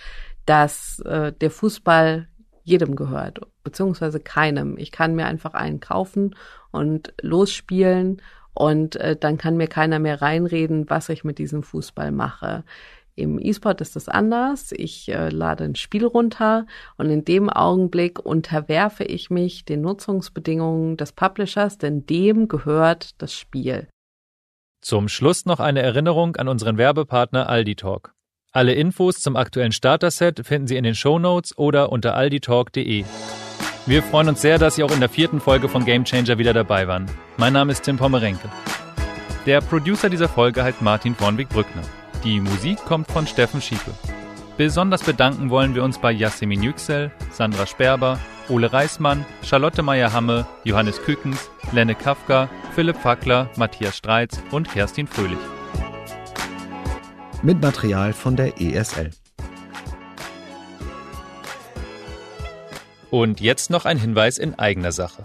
dass 0.47 0.97
äh, 1.01 1.31
der 1.31 1.51
Fußball 1.51 2.27
jedem 2.65 2.95
gehört, 2.95 3.39
beziehungsweise 3.63 4.19
keinem. 4.19 4.77
Ich 4.77 4.91
kann 4.91 5.15
mir 5.15 5.27
einfach 5.27 5.53
einen 5.53 5.79
kaufen 5.79 6.35
und 6.71 7.13
losspielen 7.21 8.21
und 8.53 8.95
äh, 8.97 9.15
dann 9.15 9.37
kann 9.37 9.55
mir 9.55 9.67
keiner 9.67 9.99
mehr 9.99 10.21
reinreden, 10.21 10.89
was 10.89 11.09
ich 11.09 11.23
mit 11.23 11.37
diesem 11.37 11.63
Fußball 11.63 12.11
mache. 12.11 12.63
Im 13.15 13.39
E-Sport 13.39 13.79
ist 13.79 13.95
das 13.95 14.09
anders. 14.09 14.73
Ich 14.73 15.07
äh, 15.09 15.29
lade 15.29 15.63
ein 15.63 15.75
Spiel 15.75 16.05
runter 16.05 16.65
und 16.97 17.09
in 17.09 17.23
dem 17.23 17.49
Augenblick 17.49 18.19
unterwerfe 18.19 19.05
ich 19.05 19.29
mich 19.29 19.63
den 19.63 19.81
Nutzungsbedingungen 19.81 20.97
des 20.97 21.13
Publishers, 21.13 21.77
denn 21.77 22.05
dem 22.05 22.47
gehört 22.49 23.21
das 23.21 23.33
Spiel. 23.33 23.87
Zum 24.81 25.07
Schluss 25.07 25.45
noch 25.45 25.59
eine 25.59 25.81
Erinnerung 25.81 26.35
an 26.35 26.47
unseren 26.47 26.77
Werbepartner 26.77 27.47
Aldi 27.47 27.75
Talk. 27.75 28.14
Alle 28.55 28.71
Infos 28.71 29.19
zum 29.19 29.35
aktuellen 29.35 29.73
Starter-Set 29.73 30.47
finden 30.47 30.67
Sie 30.67 30.77
in 30.77 30.85
den 30.85 30.95
Show 30.95 31.19
Notes 31.19 31.57
oder 31.57 31.91
unter 31.91 32.15
alditalk.de. 32.15 33.03
Wir 33.85 34.01
freuen 34.01 34.29
uns 34.29 34.41
sehr, 34.41 34.57
dass 34.57 34.75
Sie 34.75 34.83
auch 34.83 34.93
in 34.93 35.01
der 35.01 35.09
vierten 35.09 35.41
Folge 35.41 35.67
von 35.67 35.83
Game 35.83 36.05
Changer 36.05 36.37
wieder 36.37 36.53
dabei 36.53 36.87
waren. 36.87 37.05
Mein 37.35 37.51
Name 37.51 37.73
ist 37.73 37.83
Tim 37.83 37.97
Pommerenke. 37.97 38.47
Der 39.45 39.59
Producer 39.59 40.09
dieser 40.09 40.29
Folge 40.29 40.63
heißt 40.63 40.81
Martin 40.81 41.15
Vornweg-Brückner. 41.15 41.81
Die 42.23 42.39
Musik 42.39 42.77
kommt 42.85 43.11
von 43.11 43.27
Steffen 43.27 43.59
Schiepe. 43.59 43.91
Besonders 44.55 45.03
bedanken 45.03 45.49
wollen 45.49 45.75
wir 45.75 45.83
uns 45.83 45.97
bei 45.97 46.13
Yasemin 46.13 46.63
Yüksel, 46.63 47.11
Sandra 47.31 47.65
Sperber, 47.65 48.19
Ole 48.47 48.71
Reismann, 48.71 49.25
Charlotte 49.43 49.83
Meyer-Hamme, 49.83 50.47
Johannes 50.63 51.01
Kükens, 51.01 51.49
Lenne 51.73 51.93
Kafka, 51.93 52.47
Philipp 52.73 52.95
Fackler, 52.95 53.49
Matthias 53.57 53.97
Streitz 53.97 54.41
und 54.51 54.71
Kerstin 54.71 55.07
Fröhlich. 55.07 55.39
Mit 57.45 57.61
Material 57.61 58.11
von 58.11 58.35
der 58.35 58.59
ESL. 58.59 59.11
Und 63.11 63.39
jetzt 63.39 63.69
noch 63.69 63.85
ein 63.85 63.99
Hinweis 63.99 64.39
in 64.39 64.55
eigener 64.55 64.91
Sache. 64.91 65.21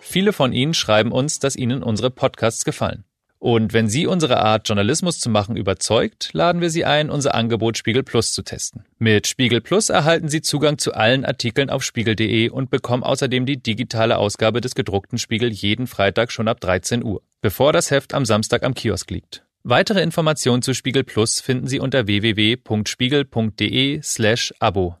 Viele 0.00 0.32
von 0.32 0.54
Ihnen 0.54 0.72
schreiben 0.72 1.12
uns, 1.12 1.40
dass 1.40 1.56
Ihnen 1.56 1.82
unsere 1.82 2.10
Podcasts 2.10 2.64
gefallen. 2.64 3.04
Und 3.38 3.74
wenn 3.74 3.86
Sie 3.86 4.06
unsere 4.06 4.38
Art, 4.38 4.66
Journalismus 4.66 5.20
zu 5.20 5.28
machen, 5.28 5.58
überzeugt, 5.58 6.30
laden 6.32 6.62
wir 6.62 6.70
Sie 6.70 6.86
ein, 6.86 7.10
unser 7.10 7.34
Angebot 7.34 7.76
Spiegel 7.76 8.02
Plus 8.02 8.32
zu 8.32 8.40
testen. 8.40 8.86
Mit 8.98 9.26
Spiegel 9.26 9.60
Plus 9.60 9.90
erhalten 9.90 10.30
Sie 10.30 10.40
Zugang 10.40 10.78
zu 10.78 10.94
allen 10.94 11.26
Artikeln 11.26 11.68
auf 11.68 11.84
spiegel.de 11.84 12.48
und 12.48 12.70
bekommen 12.70 13.02
außerdem 13.02 13.44
die 13.44 13.62
digitale 13.62 14.16
Ausgabe 14.16 14.62
des 14.62 14.74
gedruckten 14.74 15.18
Spiegel 15.18 15.52
jeden 15.52 15.86
Freitag 15.86 16.32
schon 16.32 16.48
ab 16.48 16.62
13 16.62 17.04
Uhr, 17.04 17.20
bevor 17.42 17.74
das 17.74 17.90
Heft 17.90 18.14
am 18.14 18.24
Samstag 18.24 18.62
am 18.62 18.72
Kiosk 18.72 19.10
liegt. 19.10 19.44
Weitere 19.70 20.00
Informationen 20.00 20.62
zu 20.62 20.72
Spiegel 20.72 21.04
Plus 21.04 21.42
finden 21.42 21.66
Sie 21.66 21.78
unter 21.78 22.06
www.spiegel.de 22.06 24.00
slash 24.02 24.54
Abo. 24.60 24.96